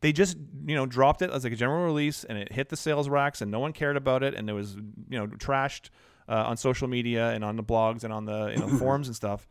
they 0.00 0.12
just 0.12 0.36
you 0.66 0.74
know 0.74 0.84
dropped 0.84 1.22
it 1.22 1.30
as 1.30 1.44
like 1.44 1.52
a 1.52 1.56
general 1.56 1.84
release 1.84 2.24
and 2.24 2.36
it 2.36 2.52
hit 2.52 2.68
the 2.68 2.76
sales 2.76 3.08
racks 3.08 3.40
and 3.40 3.52
no 3.52 3.60
one 3.60 3.72
cared 3.72 3.96
about 3.96 4.24
it 4.24 4.34
and 4.34 4.50
it 4.50 4.52
was 4.52 4.74
you 4.74 5.16
know 5.18 5.28
trashed 5.28 5.90
uh, 6.28 6.44
on 6.46 6.56
social 6.56 6.88
media 6.88 7.30
and 7.30 7.44
on 7.44 7.54
the 7.54 7.62
blogs 7.62 8.02
and 8.02 8.12
on 8.12 8.24
the 8.24 8.48
you 8.48 8.58
know, 8.58 8.68
forums 8.78 9.06
and 9.06 9.14
stuff 9.14 9.46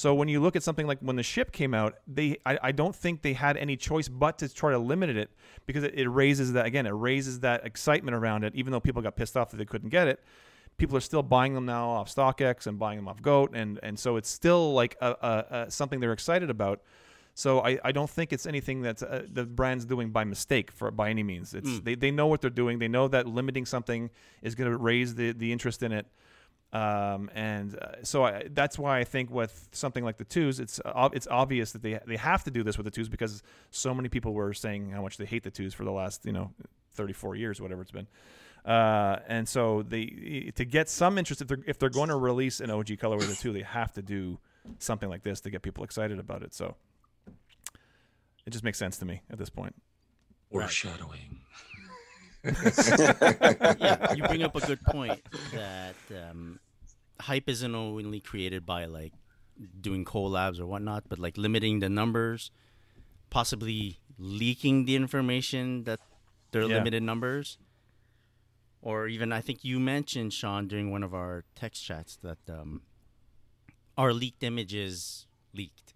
So 0.00 0.14
when 0.14 0.28
you 0.28 0.40
look 0.40 0.56
at 0.56 0.62
something 0.62 0.86
like 0.86 0.98
when 1.00 1.16
the 1.16 1.22
ship 1.22 1.52
came 1.52 1.74
out, 1.74 1.96
they 2.06 2.38
I, 2.46 2.58
I 2.62 2.72
don't 2.72 2.96
think 2.96 3.20
they 3.20 3.34
had 3.34 3.58
any 3.58 3.76
choice 3.76 4.08
but 4.08 4.38
to 4.38 4.48
try 4.48 4.70
to 4.70 4.78
limit 4.78 5.10
it 5.14 5.28
because 5.66 5.84
it, 5.84 5.92
it 5.94 6.08
raises 6.08 6.54
that 6.54 6.64
again 6.64 6.86
it 6.86 6.96
raises 7.10 7.40
that 7.40 7.66
excitement 7.66 8.14
around 8.14 8.44
it. 8.44 8.54
Even 8.54 8.72
though 8.72 8.80
people 8.80 9.02
got 9.02 9.14
pissed 9.14 9.36
off 9.36 9.50
that 9.50 9.58
they 9.58 9.66
couldn't 9.66 9.90
get 9.90 10.08
it, 10.08 10.24
people 10.78 10.96
are 10.96 11.02
still 11.02 11.22
buying 11.22 11.52
them 11.52 11.66
now 11.66 11.90
off 11.90 12.08
StockX 12.08 12.66
and 12.66 12.78
buying 12.78 12.96
them 12.96 13.08
off 13.08 13.20
Goat, 13.20 13.50
and 13.52 13.78
and 13.82 13.98
so 13.98 14.16
it's 14.16 14.30
still 14.30 14.72
like 14.72 14.96
a, 15.02 15.10
a, 15.10 15.46
a 15.66 15.70
something 15.70 16.00
they're 16.00 16.14
excited 16.14 16.48
about. 16.48 16.80
So 17.34 17.60
I, 17.60 17.78
I 17.84 17.92
don't 17.92 18.08
think 18.08 18.32
it's 18.32 18.46
anything 18.46 18.80
that 18.80 19.02
uh, 19.02 19.20
the 19.30 19.44
brand's 19.44 19.84
doing 19.84 20.12
by 20.12 20.24
mistake 20.24 20.72
for 20.72 20.90
by 20.90 21.10
any 21.10 21.22
means. 21.22 21.52
It's 21.52 21.68
Mm. 21.68 21.84
they, 21.84 21.94
they 21.94 22.10
know 22.10 22.26
what 22.26 22.40
they're 22.40 22.48
doing. 22.48 22.78
They 22.78 22.88
know 22.88 23.06
that 23.08 23.26
limiting 23.26 23.66
something 23.66 24.08
is 24.40 24.54
going 24.54 24.70
to 24.70 24.78
raise 24.78 25.14
the, 25.14 25.32
the 25.32 25.52
interest 25.52 25.82
in 25.82 25.92
it. 25.92 26.06
Um, 26.72 27.30
and 27.34 27.76
uh, 27.76 28.04
so 28.04 28.24
I, 28.24 28.44
that's 28.52 28.78
why 28.78 29.00
I 29.00 29.04
think 29.04 29.30
with 29.30 29.68
something 29.72 30.04
like 30.04 30.18
the 30.18 30.24
twos, 30.24 30.60
it's 30.60 30.80
uh, 30.84 31.08
it's 31.12 31.26
obvious 31.26 31.72
that 31.72 31.82
they 31.82 31.98
they 32.06 32.16
have 32.16 32.44
to 32.44 32.50
do 32.50 32.62
this 32.62 32.76
with 32.78 32.84
the 32.84 32.92
twos 32.92 33.08
because 33.08 33.42
so 33.70 33.92
many 33.92 34.08
people 34.08 34.34
were 34.34 34.54
saying 34.54 34.90
how 34.90 35.02
much 35.02 35.16
they 35.16 35.26
hate 35.26 35.42
the 35.42 35.50
twos 35.50 35.74
for 35.74 35.84
the 35.84 35.90
last 35.90 36.24
you 36.24 36.32
know 36.32 36.52
34 36.92 37.36
years, 37.36 37.60
whatever 37.60 37.82
it's 37.82 37.90
been. 37.90 38.06
Uh, 38.64 39.18
and 39.26 39.48
so 39.48 39.82
they 39.82 40.52
to 40.54 40.64
get 40.64 40.88
some 40.88 41.18
interest 41.18 41.40
if 41.40 41.48
they're 41.48 41.64
if 41.66 41.78
they're 41.78 41.88
going 41.88 42.10
to 42.10 42.16
release 42.16 42.60
an 42.60 42.70
OG 42.70 42.88
colorway 42.88 43.22
of 43.22 43.28
the 43.28 43.34
two, 43.34 43.52
they 43.52 43.62
have 43.62 43.92
to 43.92 44.02
do 44.02 44.38
something 44.78 45.08
like 45.08 45.22
this 45.22 45.40
to 45.40 45.50
get 45.50 45.62
people 45.62 45.82
excited 45.82 46.18
about 46.18 46.42
it. 46.42 46.54
So 46.54 46.76
it 48.46 48.50
just 48.50 48.62
makes 48.62 48.78
sense 48.78 48.98
to 48.98 49.04
me 49.04 49.22
at 49.30 49.38
this 49.38 49.50
point. 49.50 49.74
Foreshadowing. 50.52 51.40
yeah, 53.76 53.96
you 54.08 54.22
bring 54.22 54.42
up 54.42 54.54
a 54.56 54.60
good 54.60 54.84
point 54.84 55.22
that 55.50 55.96
um, 56.10 56.60
hype 57.20 57.48
isn't 57.48 57.74
only 57.74 58.20
created 58.20 58.64
by 58.66 58.84
like 58.86 59.12
doing 59.80 60.04
collabs 60.04 60.60
or 60.60 60.66
whatnot, 60.66 61.04
but 61.08 61.18
like 61.18 61.36
limiting 61.36 61.80
the 61.80 61.88
numbers, 61.88 62.50
possibly 63.30 64.00
leaking 64.18 64.84
the 64.84 64.96
information 64.96 65.84
that 65.84 66.00
they're 66.52 66.66
Yeah. 66.66 66.68
limited 66.68 67.02
numbers, 67.02 67.58
or 68.82 69.08
even 69.08 69.32
I 69.32 69.40
think 69.40 69.64
you 69.64 69.78
mentioned 69.80 70.32
Sean 70.32 70.66
during 70.68 70.90
one 70.90 71.02
of 71.02 71.14
our 71.14 71.44
text 71.54 71.84
chats 71.84 72.16
that 72.22 72.38
um, 72.48 72.82
our 73.96 74.12
leaked 74.12 74.42
images 74.42 75.26
leaked. 75.52 75.94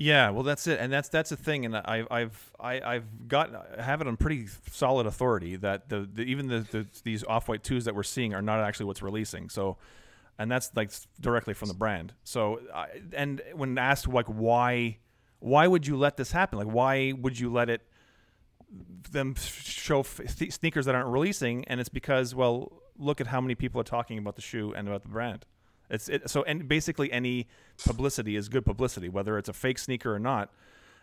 Yeah, 0.00 0.30
well, 0.30 0.44
that's 0.44 0.68
it, 0.68 0.78
and 0.78 0.92
that's 0.92 1.08
that's 1.08 1.30
the 1.30 1.36
thing, 1.36 1.64
and 1.64 1.76
I, 1.76 2.04
I've 2.08 2.52
I, 2.60 2.80
I've 2.80 3.26
got 3.26 3.52
I 3.76 3.82
have 3.82 4.00
it 4.00 4.06
on 4.06 4.16
pretty 4.16 4.46
solid 4.70 5.06
authority 5.06 5.56
that 5.56 5.88
the, 5.88 6.08
the 6.12 6.22
even 6.22 6.46
the, 6.46 6.60
the 6.60 6.86
these 7.02 7.24
off 7.24 7.48
white 7.48 7.64
twos 7.64 7.84
that 7.86 7.96
we're 7.96 8.04
seeing 8.04 8.32
are 8.32 8.40
not 8.40 8.60
actually 8.60 8.86
what's 8.86 9.02
releasing. 9.02 9.48
So, 9.48 9.76
and 10.38 10.48
that's 10.48 10.70
like 10.76 10.92
directly 11.20 11.52
from 11.52 11.66
the 11.66 11.74
brand. 11.74 12.14
So, 12.22 12.60
I, 12.72 12.86
and 13.12 13.42
when 13.54 13.76
asked 13.76 14.06
like 14.06 14.26
why 14.26 14.98
why 15.40 15.66
would 15.66 15.84
you 15.84 15.96
let 15.96 16.16
this 16.16 16.30
happen? 16.30 16.60
Like 16.60 16.68
why 16.68 17.10
would 17.10 17.36
you 17.36 17.52
let 17.52 17.68
it 17.68 17.82
them 19.10 19.34
show 19.36 20.00
f- 20.00 20.20
sneakers 20.50 20.86
that 20.86 20.94
aren't 20.94 21.08
releasing? 21.08 21.64
And 21.64 21.80
it's 21.80 21.88
because 21.88 22.36
well, 22.36 22.82
look 22.96 23.20
at 23.20 23.26
how 23.26 23.40
many 23.40 23.56
people 23.56 23.80
are 23.80 23.84
talking 23.84 24.18
about 24.18 24.36
the 24.36 24.42
shoe 24.42 24.72
and 24.74 24.86
about 24.86 25.02
the 25.02 25.08
brand. 25.08 25.44
It's 25.90 26.08
it, 26.08 26.28
so 26.28 26.42
and 26.42 26.68
basically 26.68 27.10
any 27.12 27.48
publicity 27.84 28.36
is 28.36 28.48
good 28.48 28.64
publicity, 28.64 29.08
whether 29.08 29.38
it's 29.38 29.48
a 29.48 29.52
fake 29.52 29.78
sneaker 29.78 30.14
or 30.14 30.18
not. 30.18 30.50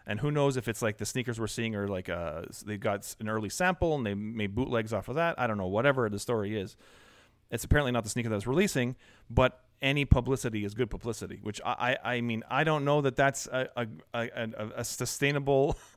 And 0.07 0.19
who 0.19 0.29
knows 0.29 0.55
if 0.55 0.67
it's 0.67 0.81
like 0.81 0.97
the 0.97 1.05
sneakers 1.05 1.39
we're 1.39 1.47
seeing 1.47 1.75
are 1.75 1.87
like 1.87 2.09
uh 2.09 2.43
they 2.65 2.77
got 2.77 3.15
an 3.19 3.27
early 3.27 3.49
sample 3.49 3.95
and 3.95 4.05
they 4.05 4.13
made 4.13 4.53
bootlegs 4.53 4.93
off 4.93 5.07
of 5.07 5.15
that. 5.15 5.39
I 5.39 5.47
don't 5.47 5.57
know, 5.57 5.67
whatever 5.67 6.07
the 6.09 6.19
story 6.19 6.59
is. 6.59 6.77
It's 7.51 7.63
apparently 7.63 7.91
not 7.91 8.03
the 8.03 8.09
sneaker 8.09 8.29
that 8.29 8.35
was 8.35 8.47
releasing, 8.47 8.95
but 9.29 9.61
any 9.81 10.05
publicity 10.05 10.63
is 10.63 10.73
good 10.73 10.89
publicity. 10.89 11.39
Which 11.41 11.59
I 11.65 11.97
I, 12.03 12.15
I 12.15 12.21
mean 12.21 12.43
I 12.49 12.63
don't 12.63 12.85
know 12.85 13.01
that 13.01 13.15
that's 13.15 13.47
a 13.47 13.67
a, 13.75 13.87
a, 14.13 14.29
a, 14.35 14.69
a 14.77 14.83
sustainable. 14.83 15.77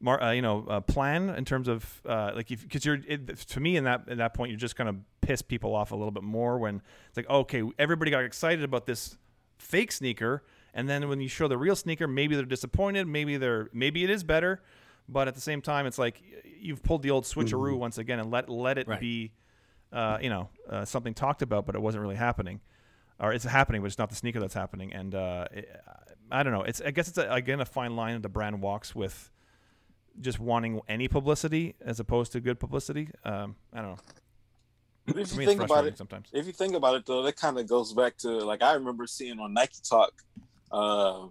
Mar, 0.00 0.22
uh, 0.22 0.30
you 0.30 0.42
know, 0.42 0.64
uh, 0.68 0.80
plan 0.80 1.28
in 1.30 1.44
terms 1.44 1.66
of 1.68 2.00
uh, 2.06 2.30
like 2.34 2.50
if 2.50 2.62
because 2.62 2.84
you're 2.84 2.98
it, 3.06 3.36
to 3.36 3.60
me 3.60 3.76
in 3.76 3.84
that 3.84 4.08
at 4.08 4.18
that 4.18 4.32
point 4.34 4.50
you're 4.50 4.58
just 4.58 4.76
gonna 4.76 4.94
piss 5.20 5.42
people 5.42 5.74
off 5.74 5.90
a 5.90 5.96
little 5.96 6.12
bit 6.12 6.22
more 6.22 6.58
when 6.58 6.80
it's 7.08 7.16
like 7.16 7.28
okay 7.28 7.62
everybody 7.78 8.10
got 8.10 8.22
excited 8.24 8.62
about 8.64 8.86
this 8.86 9.18
fake 9.58 9.90
sneaker 9.90 10.44
and 10.72 10.88
then 10.88 11.08
when 11.08 11.20
you 11.20 11.28
show 11.28 11.48
the 11.48 11.58
real 11.58 11.74
sneaker 11.74 12.06
maybe 12.06 12.36
they're 12.36 12.44
disappointed 12.44 13.06
maybe 13.08 13.36
they're 13.36 13.68
maybe 13.72 14.04
it 14.04 14.08
is 14.10 14.22
better 14.22 14.62
but 15.08 15.26
at 15.26 15.34
the 15.34 15.40
same 15.40 15.60
time 15.60 15.84
it's 15.84 15.98
like 15.98 16.22
you've 16.60 16.82
pulled 16.84 17.02
the 17.02 17.10
old 17.10 17.24
switcheroo 17.24 17.76
once 17.76 17.98
again 17.98 18.20
and 18.20 18.30
let 18.30 18.48
let 18.48 18.78
it 18.78 18.86
Right. 18.86 19.00
be 19.00 19.32
uh, 19.92 20.18
you 20.22 20.30
know 20.30 20.48
uh, 20.70 20.84
something 20.84 21.12
talked 21.12 21.42
about 21.42 21.66
but 21.66 21.74
it 21.74 21.82
wasn't 21.82 22.00
really 22.00 22.14
happening 22.16 22.60
or 23.18 23.32
it's 23.32 23.44
happening 23.44 23.80
but 23.82 23.86
it's 23.86 23.98
not 23.98 24.10
the 24.10 24.14
sneaker 24.16 24.38
that's 24.38 24.54
happening 24.54 24.92
and 24.92 25.14
uh, 25.16 25.46
it, 25.52 25.68
I 26.30 26.44
don't 26.44 26.52
know 26.52 26.62
it's 26.62 26.80
I 26.80 26.92
guess 26.92 27.08
it's 27.08 27.18
a, 27.18 27.28
again 27.32 27.60
a 27.60 27.64
fine 27.66 27.96
line 27.96 28.14
that 28.14 28.22
the 28.22 28.28
brand 28.28 28.62
walks 28.62 28.94
with 28.94 29.30
just 30.20 30.38
wanting 30.38 30.80
any 30.88 31.08
publicity 31.08 31.74
as 31.80 32.00
opposed 32.00 32.32
to 32.32 32.40
good 32.40 32.58
publicity 32.58 33.08
um, 33.24 33.56
I 33.72 33.80
don't 33.82 33.90
know 33.92 33.98
But 35.06 35.18
if 35.18 35.30
for 35.30 35.40
you 35.40 35.46
think 35.46 35.62
about 35.62 35.86
it, 35.86 35.96
sometimes 35.96 36.28
if 36.32 36.46
you 36.46 36.52
think 36.52 36.74
about 36.74 36.94
it 36.96 37.06
though, 37.06 37.22
that 37.22 37.36
kind 37.36 37.58
of 37.58 37.66
goes 37.66 37.92
back 37.92 38.16
to 38.18 38.28
like 38.28 38.62
I 38.62 38.72
remember 38.74 39.06
seeing 39.06 39.38
on 39.40 39.54
Nike 39.54 39.80
Talk. 39.88 40.12
Uh, 40.70 41.28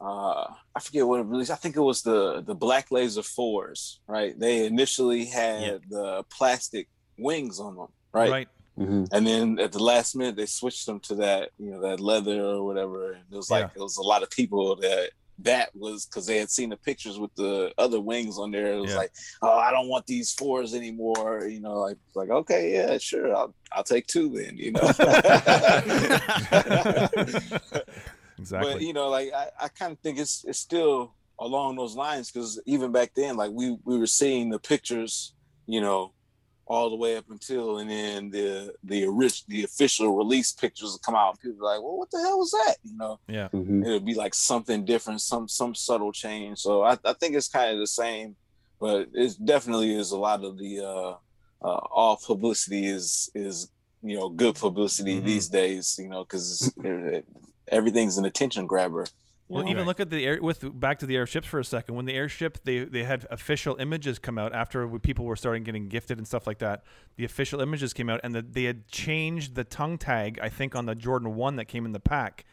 uh, 0.00 0.46
I 0.74 0.80
forget 0.80 1.06
what 1.06 1.20
it 1.20 1.26
released. 1.26 1.52
I 1.52 1.54
think 1.54 1.76
it 1.76 1.80
was 1.80 2.02
the 2.02 2.40
the 2.42 2.54
Black 2.56 2.90
Laser 2.90 3.22
fours, 3.22 4.00
right? 4.08 4.36
They 4.38 4.66
initially 4.66 5.26
had 5.26 5.62
Yeah. 5.62 5.78
the 5.88 6.24
plastic 6.36 6.88
wings 7.18 7.60
on 7.60 7.76
them, 7.76 7.88
right? 8.12 8.30
right 8.30 8.48
Mhm. 8.78 9.06
And 9.12 9.26
then 9.26 9.58
at 9.60 9.70
the 9.72 9.82
last 9.82 10.16
minute, 10.16 10.34
they 10.34 10.46
switched 10.46 10.86
them 10.86 10.98
to 11.00 11.14
that, 11.16 11.50
you 11.58 11.70
know, 11.70 11.80
that 11.82 12.00
leather 12.00 12.40
or 12.42 12.64
whatever. 12.64 13.12
And 13.12 13.24
it 13.30 13.36
was 13.36 13.50
like 13.50 13.66
Yeah. 13.66 13.76
it 13.76 13.82
was 13.82 13.98
a 13.98 14.02
lot 14.02 14.22
of 14.22 14.30
people 14.30 14.74
that 14.76 15.10
that 15.44 15.70
was 15.74 16.06
because 16.06 16.26
they 16.26 16.38
had 16.38 16.50
seen 16.50 16.70
the 16.70 16.76
pictures 16.76 17.18
with 17.18 17.34
the 17.36 17.72
other 17.78 18.00
wings 18.00 18.38
on 18.38 18.50
there. 18.50 18.72
It 18.74 18.80
was 18.80 18.90
Yeah. 18.92 18.96
like, 18.98 19.12
oh, 19.42 19.58
I 19.58 19.70
don't 19.70 19.88
want 19.88 20.06
these 20.06 20.32
fours 20.32 20.74
anymore. 20.74 21.46
You 21.46 21.60
know, 21.60 21.78
like 21.78 21.98
like 22.14 22.30
okay, 22.30 22.72
yeah, 22.72 22.98
sure, 22.98 23.34
I'll 23.34 23.54
I'll 23.72 23.84
take 23.84 24.06
two 24.06 24.28
then. 24.30 24.56
You 24.56 24.72
know. 24.72 24.80
exactly 28.38 28.72
But 28.72 28.80
you 28.82 28.92
know, 28.92 29.08
like 29.08 29.32
I, 29.32 29.48
I 29.60 29.68
kind 29.68 29.92
of 29.92 29.98
think 30.00 30.18
it's 30.18 30.44
it's 30.46 30.58
still 30.58 31.14
along 31.40 31.76
those 31.76 31.94
lines 31.96 32.30
because 32.30 32.60
even 32.66 32.92
back 32.92 33.12
then, 33.14 33.36
like 33.36 33.50
we 33.52 33.76
we 33.84 33.98
were 33.98 34.06
seeing 34.06 34.50
the 34.50 34.58
pictures, 34.58 35.34
you 35.66 35.80
know, 35.80 36.12
all 36.66 36.90
the 36.90 36.96
way 36.96 37.16
up 37.16 37.24
until 37.28 37.78
and 37.78 37.90
then 37.90 38.30
the 38.30 38.72
the 38.84 39.06
rich 39.06 39.44
the 39.46 39.64
official 39.64 40.16
release 40.16 40.52
pictures 40.52 40.92
would 40.92 41.02
come 41.02 41.14
out 41.14 41.30
and 41.30 41.40
people 41.40 41.58
were 41.58 41.72
like, 41.72 41.82
well, 41.82 41.98
what 41.98 42.10
the 42.10 42.18
hell 42.20 42.38
was 42.38 42.50
that? 42.52 42.76
You 42.84 42.96
know, 42.96 43.18
yeah 43.28 43.48
Mhm. 43.52 43.84
it'll 43.84 44.00
be 44.00 44.14
like 44.14 44.34
something 44.34 44.84
different, 44.84 45.20
some 45.20 45.48
some 45.48 45.74
subtle 45.74 46.12
change. 46.12 46.58
So 46.60 46.82
I, 46.82 46.96
I 47.04 47.12
think 47.14 47.34
it's 47.34 47.48
kind 47.48 47.72
of 47.72 47.78
the 47.78 47.86
same, 47.86 48.36
but 48.80 49.08
it 49.12 49.34
definitely 49.44 49.94
is 49.94 50.12
a 50.12 50.18
lot 50.18 50.44
of 50.44 50.58
the 50.58 50.80
uh, 50.80 51.14
uh 51.66 51.80
all 51.90 52.16
publicity 52.24 52.86
is 52.86 53.28
is 53.34 53.70
you 54.02 54.16
know 54.16 54.28
good 54.28 54.54
publicity 54.54 55.20
Mhm. 55.20 55.24
these 55.24 55.48
days. 55.48 55.96
You 55.98 56.08
know, 56.08 56.24
because 56.24 56.72
everything's 57.68 58.18
an 58.18 58.24
attention 58.24 58.66
grabber. 58.66 59.06
Well, 59.52 59.68
even 59.68 59.86
look 59.86 60.00
at 60.00 60.10
the 60.10 60.24
air 60.24 60.38
with 60.40 60.80
back 60.80 60.98
to 61.00 61.06
the 61.06 61.16
airships 61.16 61.46
for 61.46 61.60
a 61.60 61.64
second. 61.64 61.94
When 61.94 62.06
the 62.06 62.14
airship, 62.14 62.58
they 62.64 62.84
they 62.84 63.04
had 63.04 63.26
official 63.30 63.76
images 63.76 64.18
come 64.18 64.38
out 64.38 64.54
after 64.54 64.86
we- 64.86 64.98
people 64.98 65.24
were 65.24 65.36
starting 65.36 65.62
getting 65.62 65.88
gifted 65.88 66.18
and 66.18 66.26
stuff 66.26 66.46
like 66.46 66.58
that. 66.58 66.84
The 67.16 67.24
official 67.24 67.60
images 67.60 67.92
came 67.92 68.08
out, 68.08 68.20
and 68.24 68.34
the, 68.34 68.42
they 68.42 68.64
had 68.64 68.88
changed 68.88 69.54
the 69.54 69.64
tongue 69.64 69.98
tag. 69.98 70.38
I 70.42 70.48
think 70.48 70.74
on 70.74 70.86
the 70.86 70.94
Jordan 70.94 71.34
One 71.34 71.56
that 71.56 71.66
came 71.66 71.84
in 71.84 71.92
the 71.92 72.00
pack, 72.00 72.44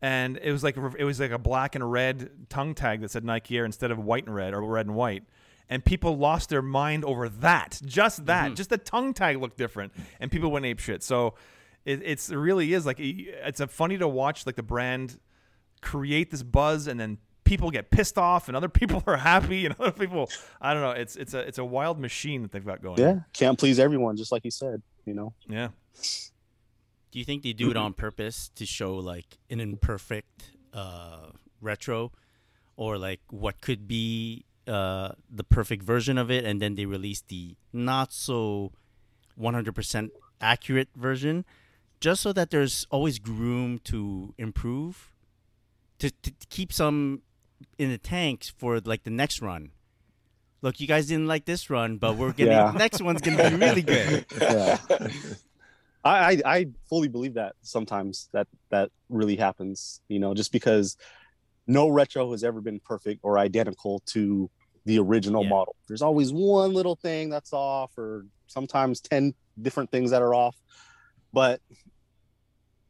and 0.00 0.38
it 0.42 0.52
was 0.52 0.62
like 0.62 0.76
it 0.76 1.04
was 1.04 1.20
like 1.20 1.32
a 1.32 1.38
black 1.38 1.74
and 1.74 1.90
red 1.90 2.30
tongue 2.48 2.74
tag 2.74 3.00
that 3.00 3.10
said 3.10 3.24
Nike 3.24 3.56
Air 3.56 3.64
instead 3.64 3.90
of 3.90 3.98
white 3.98 4.26
and 4.26 4.34
red 4.34 4.54
or 4.54 4.62
red 4.62 4.86
and 4.86 4.94
white. 4.94 5.24
And 5.68 5.84
people 5.84 6.16
lost 6.16 6.48
their 6.48 6.62
mind 6.62 7.04
over 7.04 7.28
that, 7.28 7.80
just 7.84 8.26
that, 8.26 8.46
mm-hmm. 8.46 8.54
just 8.54 8.70
the 8.70 8.78
tongue 8.78 9.14
tag 9.14 9.36
looked 9.36 9.56
different, 9.56 9.92
and 10.18 10.30
people 10.30 10.50
went 10.50 10.64
ape 10.66 10.80
shit. 10.80 11.02
So 11.02 11.34
it, 11.84 12.02
it's 12.04 12.30
it 12.30 12.36
really 12.36 12.72
is 12.72 12.86
like 12.86 12.96
it's 12.98 13.60
a 13.60 13.66
funny 13.66 13.96
to 13.98 14.08
watch 14.08 14.46
like 14.46 14.56
the 14.56 14.62
brand 14.62 15.18
create 15.80 16.30
this 16.30 16.42
buzz 16.42 16.86
and 16.86 16.98
then 17.00 17.18
people 17.44 17.70
get 17.70 17.90
pissed 17.90 18.18
off 18.18 18.48
and 18.48 18.56
other 18.56 18.68
people 18.80 19.02
are 19.06 19.16
happy 19.16 19.66
and 19.66 19.74
other 19.80 19.92
people 19.92 20.28
I 20.60 20.72
don't 20.74 20.82
know 20.82 20.90
it's 20.90 21.16
it's 21.16 21.34
a 21.34 21.40
it's 21.40 21.58
a 21.58 21.64
wild 21.64 21.98
machine 21.98 22.42
that 22.42 22.52
they've 22.52 22.64
got 22.64 22.82
going 22.82 22.98
Yeah, 22.98 23.20
can't 23.32 23.58
please 23.58 23.78
everyone, 23.78 24.16
just 24.16 24.32
like 24.32 24.44
you 24.44 24.50
said. 24.50 24.82
You 25.06 25.14
know. 25.14 25.32
yeah 25.48 25.68
Do 27.10 27.18
you 27.18 27.24
think 27.24 27.42
they 27.42 27.52
do 27.52 27.70
it 27.70 27.76
on 27.76 27.94
purpose 27.94 28.50
to 28.54 28.66
show 28.66 28.94
like 28.96 29.38
an 29.48 29.60
imperfect 29.60 30.52
uh, 30.72 31.30
retro, 31.60 32.12
or 32.76 32.98
like 32.98 33.20
what 33.30 33.60
could 33.60 33.88
be 33.88 34.44
uh, 34.68 35.12
the 35.28 35.42
perfect 35.42 35.82
version 35.82 36.16
of 36.18 36.30
it, 36.30 36.44
and 36.44 36.62
then 36.62 36.76
they 36.76 36.86
release 36.86 37.22
the 37.26 37.56
not 37.72 38.12
so 38.12 38.72
100% 39.40 40.10
accurate 40.40 40.88
version, 40.94 41.44
just 41.98 42.22
so 42.22 42.32
that 42.32 42.50
there's 42.50 42.86
always 42.90 43.20
room 43.26 43.80
to 43.84 44.34
improve, 44.38 45.10
to, 46.00 46.10
to 46.10 46.32
keep 46.48 46.72
some 46.72 47.22
in 47.78 47.90
the 47.90 47.98
tanks 47.98 48.48
for 48.56 48.80
like 48.80 49.04
the 49.04 49.10
next 49.10 49.40
run. 49.40 49.70
Look, 50.62 50.78
you 50.80 50.86
guys 50.86 51.06
didn't 51.06 51.26
like 51.26 51.46
this 51.46 51.70
run, 51.70 51.96
but 51.96 52.16
we're 52.16 52.32
getting 52.32 52.52
Yeah. 52.52 52.72
next 52.76 53.00
one's 53.00 53.22
gonna 53.22 53.48
be 53.50 53.54
really 53.56 53.82
good. 53.82 54.26
Yeah. 54.40 54.78
I, 56.02 56.32
I 56.32 56.42
I 56.56 56.66
fully 56.88 57.08
believe 57.08 57.34
that 57.34 57.54
sometimes 57.62 58.28
that 58.32 58.46
that 58.70 58.90
really 59.10 59.36
happens. 59.36 60.00
You 60.08 60.18
know, 60.18 60.32
just 60.34 60.50
because 60.52 60.96
no 61.66 61.88
retro 61.88 62.30
has 62.32 62.42
ever 62.42 62.60
been 62.60 62.80
perfect 62.80 63.20
or 63.22 63.38
identical 63.38 64.02
to 64.06 64.50
the 64.86 64.98
original 64.98 65.42
Yeah. 65.42 65.50
model. 65.50 65.76
There's 65.88 66.02
always 66.02 66.32
one 66.32 66.72
little 66.72 66.96
thing 66.96 67.28
that's 67.28 67.52
off, 67.52 67.96
or 67.98 68.24
sometimes 68.46 69.00
ten 69.02 69.34
different 69.60 69.90
things 69.90 70.10
that 70.10 70.22
are 70.22 70.34
off. 70.34 70.56
But 71.34 71.60